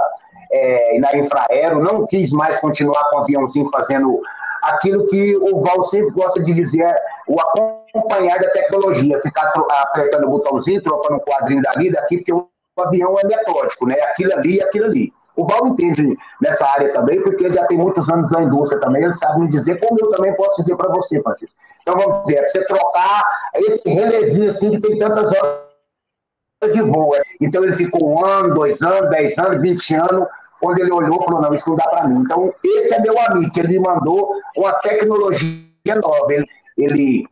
é, 0.52 1.00
na 1.00 1.18
Infraero, 1.18 1.82
não 1.82 2.06
quis 2.06 2.32
mais 2.32 2.60
continuar 2.60 3.10
com 3.10 3.18
o 3.18 3.20
aviãozinho 3.22 3.70
fazendo 3.72 4.22
aquilo 4.64 5.06
que 5.08 5.36
o 5.38 5.62
Val 5.62 5.84
sempre 5.84 6.12
gosta 6.12 6.40
de 6.42 6.54
dizer, 6.54 6.94
o 7.28 7.40
acompanhar 7.40 8.40
da 8.40 8.50
tecnologia, 8.50 9.20
ficar 9.20 9.54
apertando 9.70 10.26
o 10.26 10.30
botãozinho, 10.30 10.82
trocando 10.82 11.16
um 11.16 11.20
quadrinho 11.20 11.62
dali, 11.62 11.92
daqui, 11.92 12.18
porque 12.18 12.34
o 12.34 12.48
avião 12.80 13.18
é 13.20 13.26
metódico, 13.26 13.86
né? 13.86 13.96
Aquilo 14.02 14.34
ali, 14.34 14.62
aquilo 14.62 14.86
ali. 14.86 15.14
O 15.36 15.46
Val 15.46 15.68
entende 15.68 16.16
nessa 16.42 16.66
área 16.66 16.92
também, 16.92 17.22
porque 17.22 17.46
ele 17.46 17.56
já 17.56 17.66
tem 17.66 17.78
muitos 17.78 18.08
anos 18.10 18.30
na 18.32 18.44
indústria 18.44 18.80
também, 18.80 19.04
ele 19.04 19.14
sabe 19.14 19.42
me 19.42 19.48
dizer, 19.48 19.80
como 19.80 19.98
eu 20.00 20.10
também 20.12 20.34
posso 20.36 20.62
dizer 20.62 20.76
para 20.76 20.90
você, 20.90 21.20
Francisco. 21.22 21.56
Então, 21.82 21.96
vamos 21.98 22.22
dizer, 22.22 22.38
é 22.38 22.46
você 22.46 22.64
trocar 22.66 23.24
esse 23.56 23.90
relezinho 23.90 24.50
assim 24.50 24.70
que 24.72 24.80
tem 24.80 24.98
tantas 24.98 25.28
horas 25.28 26.74
de 26.74 26.82
voo. 26.82 27.14
Então, 27.42 27.64
ele 27.64 27.74
ficou 27.74 28.10
um 28.10 28.26
ano, 28.26 28.54
dois 28.54 28.82
anos, 28.82 29.10
dez 29.10 29.38
anos, 29.38 29.62
vinte 29.62 29.94
anos, 29.94 30.28
quando 30.64 30.80
ele 30.80 30.94
olhou 30.94 31.22
falou, 31.24 31.42
não, 31.42 31.54
isso 31.54 31.68
não 31.68 31.76
dá 31.76 31.86
para 31.90 32.08
mim. 32.08 32.22
Então, 32.22 32.54
esse 32.64 32.94
é 32.94 33.00
meu 33.02 33.20
amigo, 33.20 33.52
que 33.52 33.60
ele 33.60 33.78
mandou 33.82 34.32
uma 34.56 34.72
tecnologia 34.76 35.62
nova. 36.02 36.34
Ele, 36.34 36.48
ele 36.78 37.28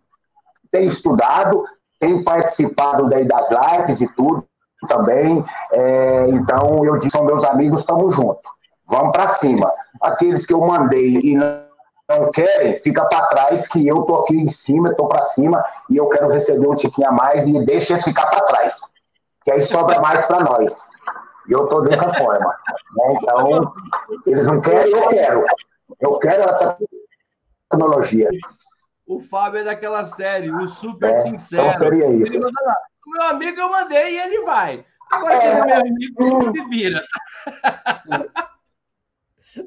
tem 0.69 0.83
estudado, 0.83 1.63
tem 1.97 2.21
participado 2.25 3.07
daí 3.07 3.25
das 3.25 3.47
lives 3.49 4.01
e 4.01 4.07
tudo 4.15 4.43
também. 4.85 5.45
É, 5.71 6.27
então, 6.27 6.83
eu 6.83 6.93
disse, 6.95 7.09
são 7.09 7.23
meus 7.23 7.41
amigos, 7.45 7.79
estamos 7.79 8.13
juntos. 8.13 8.43
Vamos 8.89 9.15
para 9.15 9.29
cima. 9.29 9.71
Aqueles 10.01 10.45
que 10.45 10.53
eu 10.53 10.59
mandei 10.59 11.21
e 11.23 11.33
não, 11.33 11.61
não 12.09 12.29
querem, 12.31 12.73
fica 12.81 13.05
para 13.05 13.27
trás, 13.27 13.65
que 13.65 13.87
eu 13.87 14.01
tô 14.01 14.17
aqui 14.17 14.35
em 14.35 14.45
cima, 14.45 14.89
estou 14.89 15.07
para 15.07 15.21
cima, 15.21 15.63
e 15.89 15.95
eu 15.95 16.09
quero 16.09 16.27
receber 16.27 16.67
um 16.67 16.73
tiquinho 16.73 17.07
a 17.07 17.13
mais 17.13 17.47
e 17.47 17.63
deixa 17.63 17.93
eles 17.93 18.03
ficar 18.03 18.25
para 18.25 18.41
trás. 18.41 18.73
Que 19.45 19.53
aí 19.53 19.61
sobra 19.61 20.01
mais 20.01 20.25
para 20.25 20.41
nós. 20.41 20.89
E 21.47 21.51
eu 21.51 21.63
estou 21.63 21.81
dessa 21.81 22.13
forma. 22.13 22.55
Né? 22.95 23.13
Então, 23.21 23.73
eles 24.25 24.45
não 24.45 24.61
querem, 24.61 24.91
eu 24.91 25.07
quero. 25.07 25.45
Eu 25.99 26.19
quero 26.19 26.43
a 26.43 26.77
tecnologia. 27.69 28.29
O 29.05 29.19
Fábio 29.19 29.59
é 29.59 29.63
daquela 29.63 30.05
série, 30.05 30.51
o 30.51 30.67
super 30.67 31.11
é, 31.11 31.15
sincero. 31.17 31.67
Então 31.67 31.79
seria 31.79 32.07
isso. 32.11 32.33
Ele 32.33 32.43
lá, 32.43 32.77
o 33.05 33.11
meu 33.11 33.23
amigo 33.23 33.59
eu 33.59 33.69
mandei 33.69 34.15
e 34.15 34.19
ele 34.19 34.41
vai. 34.43 34.85
Agora 35.11 35.39
que 35.39 35.47
ele 35.47 35.59
é 35.59 35.65
meu 35.65 35.75
amigo, 35.75 36.41
ele 36.41 36.51
se 36.51 36.65
vira. 36.69 37.03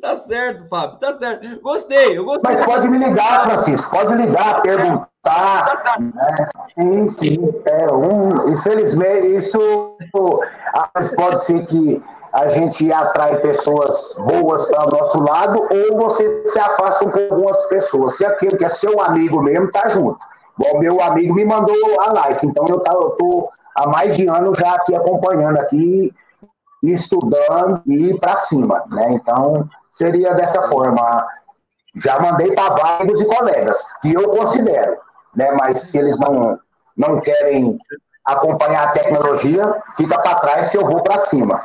Tá 0.00 0.16
certo, 0.16 0.66
Fábio, 0.66 0.98
tá 0.98 1.12
certo. 1.12 1.60
Gostei, 1.60 2.16
eu 2.16 2.24
gostei. 2.24 2.54
Mas 2.54 2.64
pode 2.64 2.88
me 2.88 2.96
ligar, 2.96 3.44
Francisco, 3.44 3.90
pode 3.90 4.14
ligar, 4.14 4.62
perguntar. 4.62 6.00
Né? 6.00 6.48
Sim, 6.74 7.06
sim. 7.06 7.62
É, 7.66 7.92
um, 7.92 8.48
infelizmente, 8.48 9.34
isso 9.34 9.93
pode 10.12 11.44
ser 11.44 11.66
que 11.66 12.02
a 12.32 12.48
gente 12.48 12.92
atrai 12.92 13.36
pessoas 13.40 14.14
boas 14.18 14.66
para 14.66 14.86
o 14.86 14.90
nosso 14.90 15.20
lado 15.20 15.66
ou 15.70 15.96
você 15.96 16.44
se 16.46 16.58
afasta 16.58 17.08
com 17.08 17.18
algumas 17.18 17.56
pessoas. 17.66 18.16
Se 18.16 18.26
aquele 18.26 18.56
que 18.56 18.64
é 18.64 18.68
seu 18.68 19.00
amigo 19.00 19.40
mesmo 19.42 19.70
tá 19.70 19.88
junto. 19.88 20.18
Bom, 20.56 20.78
meu 20.78 21.00
amigo 21.00 21.34
me 21.34 21.44
mandou 21.44 22.00
a 22.00 22.12
live, 22.12 22.46
então 22.46 22.66
eu 22.68 22.78
estou 22.78 23.50
há 23.74 23.88
mais 23.88 24.16
de 24.16 24.26
ano 24.26 24.54
já 24.54 24.74
aqui 24.74 24.94
acompanhando 24.94 25.58
aqui 25.58 26.12
estudando 26.92 27.82
e 27.86 28.18
para 28.18 28.36
cima, 28.36 28.84
né? 28.88 29.12
Então, 29.12 29.68
seria 29.88 30.34
dessa 30.34 30.62
forma. 30.62 31.26
Já 31.96 32.18
mandei 32.18 32.52
para 32.52 32.98
amigos 32.98 33.20
e 33.20 33.24
colegas, 33.24 33.80
que 34.02 34.12
eu 34.12 34.28
considero, 34.28 34.96
né? 35.34 35.52
Mas 35.52 35.78
se 35.78 35.98
eles 35.98 36.18
não, 36.18 36.58
não 36.96 37.20
querem 37.20 37.78
acompanhar 38.24 38.88
a 38.88 38.92
tecnologia, 38.92 39.82
fica 39.96 40.18
para 40.18 40.36
trás 40.36 40.68
que 40.68 40.76
eu 40.76 40.86
vou 40.86 41.02
para 41.02 41.18
cima. 41.26 41.62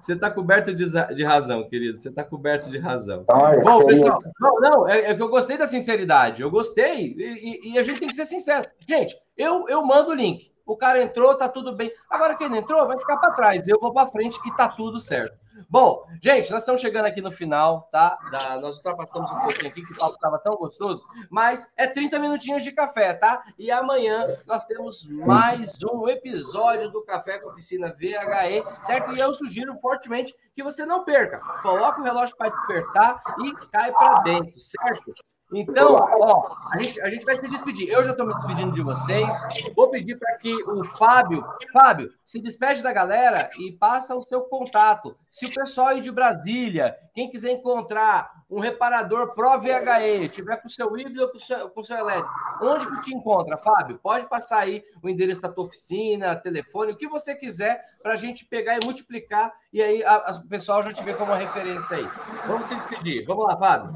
Você 0.00 0.14
está 0.14 0.30
coberto 0.30 0.74
de, 0.74 0.86
de, 1.14 1.24
razão, 1.24 1.68
querido. 1.68 1.98
Você 1.98 2.08
está 2.08 2.24
coberto 2.24 2.70
de 2.70 2.78
razão. 2.78 3.22
Então, 3.22 3.48
é 3.48 3.58
Bom, 3.58 3.84
pessoal, 3.86 4.18
não, 4.40 4.60
não, 4.60 4.88
é, 4.88 5.10
é, 5.10 5.14
que 5.14 5.22
eu 5.22 5.28
gostei 5.28 5.56
da 5.56 5.66
sinceridade. 5.66 6.42
Eu 6.42 6.50
gostei 6.50 7.14
e, 7.16 7.72
e, 7.72 7.78
a 7.78 7.82
gente 7.82 8.00
tem 8.00 8.08
que 8.08 8.16
ser 8.16 8.24
sincero. 8.24 8.68
Gente, 8.88 9.16
Eu, 9.36 9.68
eu 9.68 9.84
mando 9.84 10.10
o 10.10 10.14
link. 10.14 10.52
O 10.64 10.76
cara 10.76 11.00
entrou, 11.00 11.36
tá 11.36 11.48
tudo 11.48 11.72
bem. 11.76 11.92
Agora 12.10 12.36
quem 12.36 12.48
não 12.48 12.56
entrou 12.56 12.86
vai 12.86 12.98
ficar 12.98 13.18
para 13.18 13.32
trás. 13.32 13.68
Eu 13.68 13.78
vou 13.78 13.92
para 13.92 14.10
frente 14.10 14.36
e 14.44 14.56
tá 14.56 14.68
tudo 14.68 14.98
certo. 14.98 15.38
Bom, 15.70 16.06
gente, 16.22 16.50
nós 16.50 16.60
estamos 16.60 16.80
chegando 16.80 17.06
aqui 17.06 17.22
no 17.22 17.30
final, 17.30 17.88
tá? 17.90 18.18
Da, 18.30 18.60
nós 18.60 18.76
ultrapassamos 18.76 19.30
um 19.30 19.38
pouquinho 19.40 19.68
aqui, 19.68 19.84
que 19.84 19.92
o 19.94 19.96
papo 19.96 20.16
estava 20.16 20.38
tão 20.38 20.54
gostoso, 20.56 21.06
mas 21.30 21.72
é 21.76 21.86
30 21.86 22.18
minutinhos 22.18 22.62
de 22.62 22.72
café, 22.72 23.14
tá? 23.14 23.42
E 23.58 23.70
amanhã 23.70 24.36
nós 24.44 24.64
temos 24.64 25.06
mais 25.24 25.76
um 25.90 26.08
episódio 26.08 26.90
do 26.90 27.02
Café 27.04 27.38
com 27.38 27.48
Oficina 27.48 27.88
VHE, 27.88 28.64
certo? 28.82 29.12
E 29.14 29.20
eu 29.20 29.32
sugiro 29.32 29.78
fortemente 29.80 30.34
que 30.54 30.62
você 30.62 30.84
não 30.84 31.04
perca. 31.04 31.40
Coloque 31.62 32.00
o 32.00 32.04
relógio 32.04 32.36
para 32.36 32.50
despertar 32.50 33.22
e 33.42 33.54
cai 33.70 33.92
para 33.92 34.20
dentro, 34.20 34.60
certo? 34.60 35.14
Então, 35.60 35.94
ó, 35.94 36.56
a 36.70 36.78
gente, 36.78 37.00
a 37.00 37.08
gente 37.08 37.24
vai 37.24 37.36
se 37.36 37.48
despedir. 37.48 37.88
Eu 37.88 38.04
já 38.04 38.10
estou 38.10 38.26
me 38.26 38.34
despedindo 38.34 38.72
de 38.72 38.82
vocês. 38.82 39.34
Vou 39.74 39.90
pedir 39.90 40.18
para 40.18 40.36
que 40.36 40.52
o 40.64 40.84
Fábio, 40.84 41.44
Fábio, 41.72 42.12
se 42.24 42.40
despede 42.40 42.82
da 42.82 42.92
galera 42.92 43.50
e 43.58 43.72
passa 43.72 44.14
o 44.14 44.22
seu 44.22 44.42
contato. 44.42 45.16
Se 45.30 45.46
o 45.46 45.54
pessoal 45.54 45.88
aí 45.88 46.00
de 46.00 46.10
Brasília, 46.10 46.96
quem 47.14 47.30
quiser 47.30 47.52
encontrar 47.52 48.36
um 48.48 48.60
reparador 48.60 49.32
Pro 49.32 49.58
VHE, 49.58 50.28
tiver 50.28 50.56
com 50.56 50.68
o 50.68 50.70
seu 50.70 50.96
híbrido 50.96 51.22
ou 51.22 51.28
com 51.28 51.36
o 51.36 51.40
seu, 51.40 51.70
com 51.70 51.80
o 51.80 51.84
seu 51.84 51.96
elétrico, 51.96 52.30
onde 52.62 52.86
que 52.86 53.00
te 53.00 53.14
encontra, 53.14 53.58
Fábio? 53.58 53.98
Pode 54.00 54.28
passar 54.28 54.60
aí 54.60 54.84
o 55.02 55.08
endereço 55.08 55.42
da 55.42 55.48
tua 55.48 55.64
oficina, 55.64 56.36
telefone, 56.36 56.92
o 56.92 56.96
que 56.96 57.08
você 57.08 57.34
quiser, 57.34 57.82
para 58.02 58.12
a 58.12 58.16
gente 58.16 58.44
pegar 58.44 58.76
e 58.76 58.84
multiplicar, 58.84 59.52
e 59.72 59.82
aí 59.82 60.02
o 60.02 60.48
pessoal 60.48 60.82
já 60.82 60.92
te 60.92 61.02
vê 61.02 61.14
como 61.14 61.32
referência 61.34 61.96
aí. 61.96 62.08
Vamos 62.46 62.66
se 62.66 62.76
despedir. 62.76 63.24
Vamos 63.26 63.46
lá, 63.46 63.56
Fábio. 63.56 63.94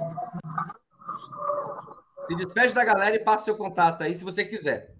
Se 2.30 2.36
despede 2.36 2.72
da 2.72 2.84
galera 2.84 3.16
e 3.16 3.18
passa 3.18 3.46
seu 3.46 3.56
contato 3.56 4.04
aí, 4.04 4.14
se 4.14 4.22
você 4.22 4.44
quiser. 4.44 4.94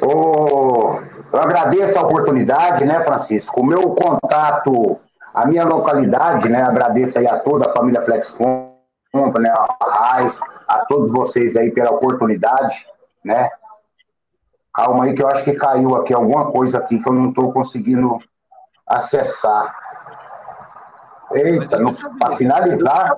Oh, 0.00 1.00
eu 1.32 1.40
agradeço 1.40 1.98
a 1.98 2.02
oportunidade, 2.02 2.84
né, 2.84 3.02
Francisco? 3.02 3.60
O 3.60 3.66
meu 3.66 3.90
contato, 3.90 5.00
a 5.34 5.48
minha 5.48 5.64
localidade, 5.64 6.48
né? 6.48 6.62
Agradeço 6.62 7.18
aí 7.18 7.26
a 7.26 7.40
toda 7.40 7.66
a 7.66 7.72
família 7.72 8.02
Flex 8.02 8.32
né, 9.40 9.52
a 9.52 9.84
Raiz, 9.84 10.38
a 10.68 10.84
todos 10.84 11.10
vocês 11.10 11.56
aí 11.56 11.72
pela 11.72 11.90
oportunidade, 11.90 12.86
né? 13.24 13.50
Calma 14.72 15.06
aí 15.06 15.14
que 15.14 15.24
eu 15.24 15.28
acho 15.28 15.42
que 15.42 15.54
caiu 15.54 15.96
aqui 15.96 16.14
alguma 16.14 16.52
coisa 16.52 16.78
aqui 16.78 17.00
que 17.00 17.08
eu 17.08 17.14
não 17.14 17.30
estou 17.30 17.52
conseguindo 17.52 18.16
acessar. 18.86 19.76
Eita, 21.32 21.78
para 22.16 22.36
finalizar. 22.36 23.16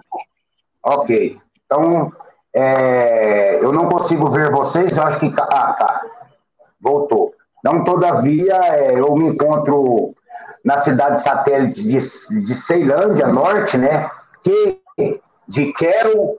Ok. 0.82 1.44
Então, 1.66 2.12
é, 2.54 3.58
eu 3.62 3.72
não 3.72 3.88
consigo 3.88 4.30
ver 4.30 4.50
vocês, 4.50 4.96
eu 4.96 5.02
acho 5.02 5.20
que. 5.20 5.32
Ah, 5.38 5.74
tá. 5.74 6.02
Voltou. 6.80 7.34
Então, 7.58 7.84
todavia, 7.84 8.54
é, 8.54 8.98
eu 8.98 9.14
me 9.14 9.28
encontro 9.28 10.14
na 10.64 10.78
cidade 10.78 11.20
satélite 11.22 11.82
de, 11.82 11.96
de 12.42 12.54
Ceilândia 12.54 13.26
Norte, 13.26 13.76
né? 13.76 14.10
Que 14.42 14.80
de 15.48 15.72
quero, 15.72 16.38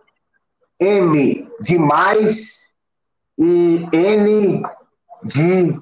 M 0.79 1.49
de 1.61 1.77
mais 1.77 2.71
e 3.37 3.87
N 3.91 4.63
de 5.23 5.79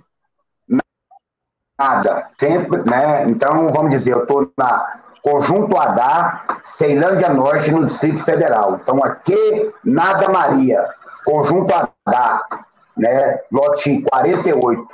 nada. 1.80 2.30
Sempre, 2.40 2.84
né? 2.90 3.30
Então, 3.30 3.70
vamos 3.70 3.92
dizer, 3.92 4.14
eu 4.14 4.24
estou 4.24 4.52
na 4.58 5.05
Conjunto 5.26 5.76
H, 5.76 6.46
Ceilândia 6.62 7.30
Norte, 7.30 7.72
no 7.72 7.84
Distrito 7.84 8.24
Federal. 8.24 8.76
Então, 8.76 9.04
aqui, 9.04 9.74
Nada 9.84 10.30
Maria, 10.30 10.88
Conjunto 11.26 11.74
H, 11.74 12.48
né, 12.96 13.42
lote 13.52 14.04
48. 14.04 14.88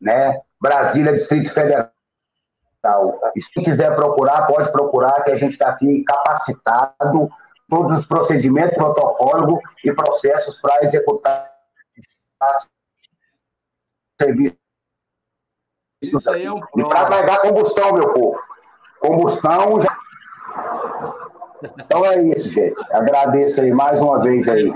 Né, 0.00 0.40
Brasília, 0.58 1.12
Distrito 1.12 1.52
Federal. 1.52 1.90
E 3.36 3.40
se 3.42 3.52
quiser 3.52 3.94
procurar, 3.94 4.46
pode 4.46 4.72
procurar, 4.72 5.22
que 5.22 5.30
a 5.30 5.34
gente 5.34 5.52
está 5.52 5.68
aqui 5.68 6.02
capacitado, 6.04 7.30
todos 7.68 7.98
os 7.98 8.06
procedimentos, 8.06 8.74
protocolo 8.78 9.60
e 9.84 9.92
processos 9.92 10.58
para 10.62 10.82
executar 10.84 11.50
serviço 14.18 14.59
isso 16.02 16.30
aí 16.30 16.44
é 16.44 16.52
um 16.52 16.58
E 16.58 16.84
para 16.84 17.08
carregar 17.08 17.42
combustão, 17.42 17.92
meu 17.92 18.12
povo. 18.12 18.40
Combustão 19.00 19.80
já. 19.80 19.98
Então 21.78 22.04
é 22.04 22.22
isso, 22.22 22.48
gente. 22.48 22.80
Agradeço 22.90 23.60
aí 23.60 23.70
mais 23.70 23.98
uma 24.00 24.20
vez 24.20 24.48
aí. 24.48 24.72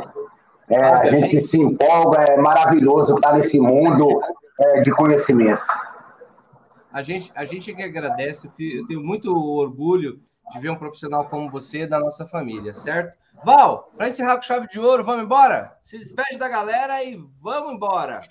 É, 0.69 0.83
a 0.83 1.05
gente 1.05 1.41
se 1.41 1.59
empolga, 1.59 2.23
é 2.23 2.37
maravilhoso 2.37 3.15
estar 3.15 3.35
nesse 3.35 3.59
mundo 3.59 4.21
é, 4.61 4.81
de 4.81 4.91
conhecimento. 4.91 5.63
A 6.93 7.03
gente, 7.03 7.33
a 7.35 7.45
gente 7.45 7.75
que 7.75 7.83
agradece, 7.83 8.51
eu 8.59 8.87
tenho 8.87 9.03
muito 9.03 9.35
orgulho 9.35 10.21
de 10.53 10.61
ver 10.61 10.71
um 10.71 10.77
profissional 10.77 11.25
como 11.27 11.51
você 11.51 11.87
da 11.87 11.99
nossa 11.99 12.27
família, 12.27 12.73
certo? 12.75 13.15
Val, 13.45 13.91
para 13.97 14.09
encerrar 14.09 14.37
com 14.37 14.43
chave 14.43 14.69
de 14.69 14.79
ouro, 14.79 15.05
vamos 15.05 15.25
embora? 15.25 15.77
Se 15.83 15.99
despede 15.99 16.39
da 16.39 16.49
galera 16.49 17.03
e 17.03 17.19
vamos 17.41 17.73
embora. 17.73 18.23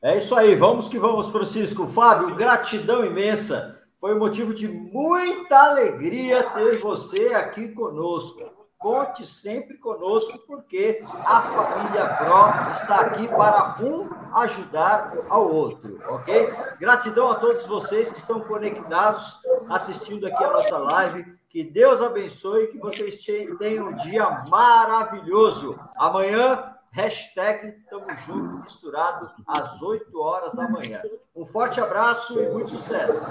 É 0.00 0.16
isso 0.16 0.34
aí, 0.36 0.54
vamos 0.54 0.88
que 0.88 0.96
vamos, 0.96 1.28
Francisco. 1.28 1.88
Fábio, 1.88 2.36
gratidão 2.36 3.04
imensa. 3.04 3.76
Foi 4.00 4.14
motivo 4.14 4.54
de 4.54 4.68
muita 4.68 5.58
alegria 5.58 6.44
ter 6.50 6.78
você 6.78 7.34
aqui 7.34 7.70
conosco. 7.70 8.58
Conte 8.78 9.26
sempre 9.26 9.76
conosco, 9.78 10.38
porque 10.46 11.02
a 11.26 11.42
família 11.42 12.06
Pro 12.14 12.70
está 12.70 13.00
aqui 13.00 13.26
para 13.26 13.76
um 13.82 14.08
ajudar 14.36 15.14
ao 15.28 15.52
outro, 15.52 15.98
ok? 16.10 16.48
Gratidão 16.78 17.28
a 17.28 17.34
todos 17.34 17.66
vocês 17.66 18.08
que 18.08 18.20
estão 18.20 18.38
conectados, 18.38 19.36
assistindo 19.68 20.28
aqui 20.28 20.44
a 20.44 20.52
nossa 20.52 20.78
live. 20.78 21.26
Que 21.50 21.64
Deus 21.64 22.00
abençoe, 22.00 22.68
que 22.68 22.78
vocês 22.78 23.20
tenham 23.58 23.88
um 23.88 23.94
dia 23.96 24.44
maravilhoso. 24.48 25.76
Amanhã 25.96 26.77
Hashtag 26.92 27.72
Tamo 27.88 28.14
Junto, 28.16 28.62
misturado 28.62 29.30
às 29.46 29.80
8 29.80 30.20
horas 30.20 30.54
da 30.54 30.68
manhã. 30.68 31.02
Um 31.34 31.44
forte 31.44 31.80
abraço 31.80 32.40
e 32.40 32.48
muito 32.48 32.70
sucesso. 32.70 33.26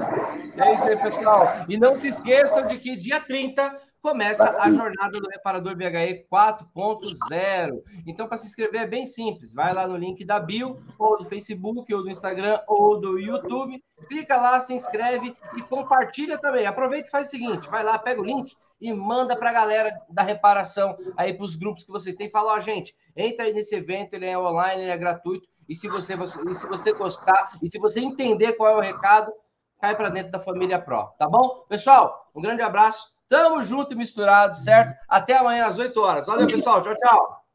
É 0.56 0.74
isso 0.74 0.84
aí, 0.84 0.98
pessoal. 0.98 1.66
E 1.68 1.78
não 1.78 1.98
se 1.98 2.08
esqueçam 2.08 2.68
de 2.68 2.78
que 2.78 2.96
dia 2.96 3.20
30 3.20 3.78
começa 4.02 4.58
a 4.58 4.72
jornada 4.72 5.20
do 5.20 5.28
Reparador 5.28 5.76
BHE 5.76 6.26
4.0. 6.32 7.84
Então, 8.06 8.28
para 8.28 8.38
se 8.38 8.48
inscrever 8.48 8.82
é 8.82 8.88
bem 8.88 9.06
simples. 9.06 9.54
Vai 9.54 9.74
lá 9.74 9.88
no 9.88 9.98
link 9.98 10.24
da 10.24 10.40
bio, 10.40 10.80
ou 10.98 11.18
do 11.18 11.26
Facebook, 11.26 11.94
ou 11.94 12.04
do 12.04 12.10
Instagram, 12.10 12.60
ou 12.68 13.00
do 13.00 13.20
YouTube. 13.20 13.84
Clica 14.08 14.38
lá, 14.38 14.60
se 14.60 14.74
inscreve 14.74 15.36
e 15.58 15.62
compartilha 15.64 16.38
também. 16.38 16.66
Aproveita 16.66 17.08
e 17.08 17.12
faz 17.12 17.28
o 17.28 17.32
seguinte: 17.32 17.68
vai 17.70 17.84
lá, 17.84 17.98
pega 18.00 18.22
o 18.22 18.26
link 18.26 18.56
e 18.80 18.94
manda 18.94 19.36
para 19.36 19.50
a 19.50 19.54
galera 19.54 20.02
da 20.10 20.22
reparação 20.22 20.98
aí 21.16 21.34
para 21.34 21.44
os 21.44 21.56
grupos 21.56 21.84
que 21.84 21.92
você 21.92 22.14
tem. 22.14 22.30
Fala, 22.30 22.54
ó, 22.54 22.60
gente, 22.60 22.96
entra 23.16 23.46
aí 23.46 23.54
nesse 23.54 23.76
evento, 23.76 24.14
ele 24.14 24.26
é 24.26 24.38
online, 24.38 24.84
ele 24.84 24.92
é 24.92 24.98
gratuito. 24.98 25.48
E 25.68 25.76
se 25.76 25.88
você, 25.88 26.16
você, 26.16 26.40
e 26.50 26.56
se 26.56 26.68
você 26.68 26.94
gostar, 26.94 27.58
e 27.62 27.70
se 27.70 27.78
você 27.80 28.00
entender 28.00 28.54
qual 28.54 28.72
é 28.72 28.76
o 28.76 28.80
recado, 28.80 29.34
cai 29.80 29.96
para 29.96 30.10
dentro 30.10 30.32
da 30.32 30.40
família 30.40 30.80
Pro, 30.80 31.08
tá 31.18 31.28
bom? 31.28 31.66
Pessoal, 31.68 32.30
um 32.34 32.42
grande 32.42 32.62
abraço. 32.62 33.14
Tamo 33.28 33.62
junto 33.62 33.94
e 33.94 33.98
misturado, 33.98 34.56
certo? 34.56 34.98
Até 35.10 35.36
amanhã 35.36 35.66
às 35.66 35.78
8 35.78 36.00
horas. 36.00 36.26
Valeu, 36.26 36.48
pessoal. 36.48 36.82
Tchau, 36.82 36.96
tchau. 36.96 37.47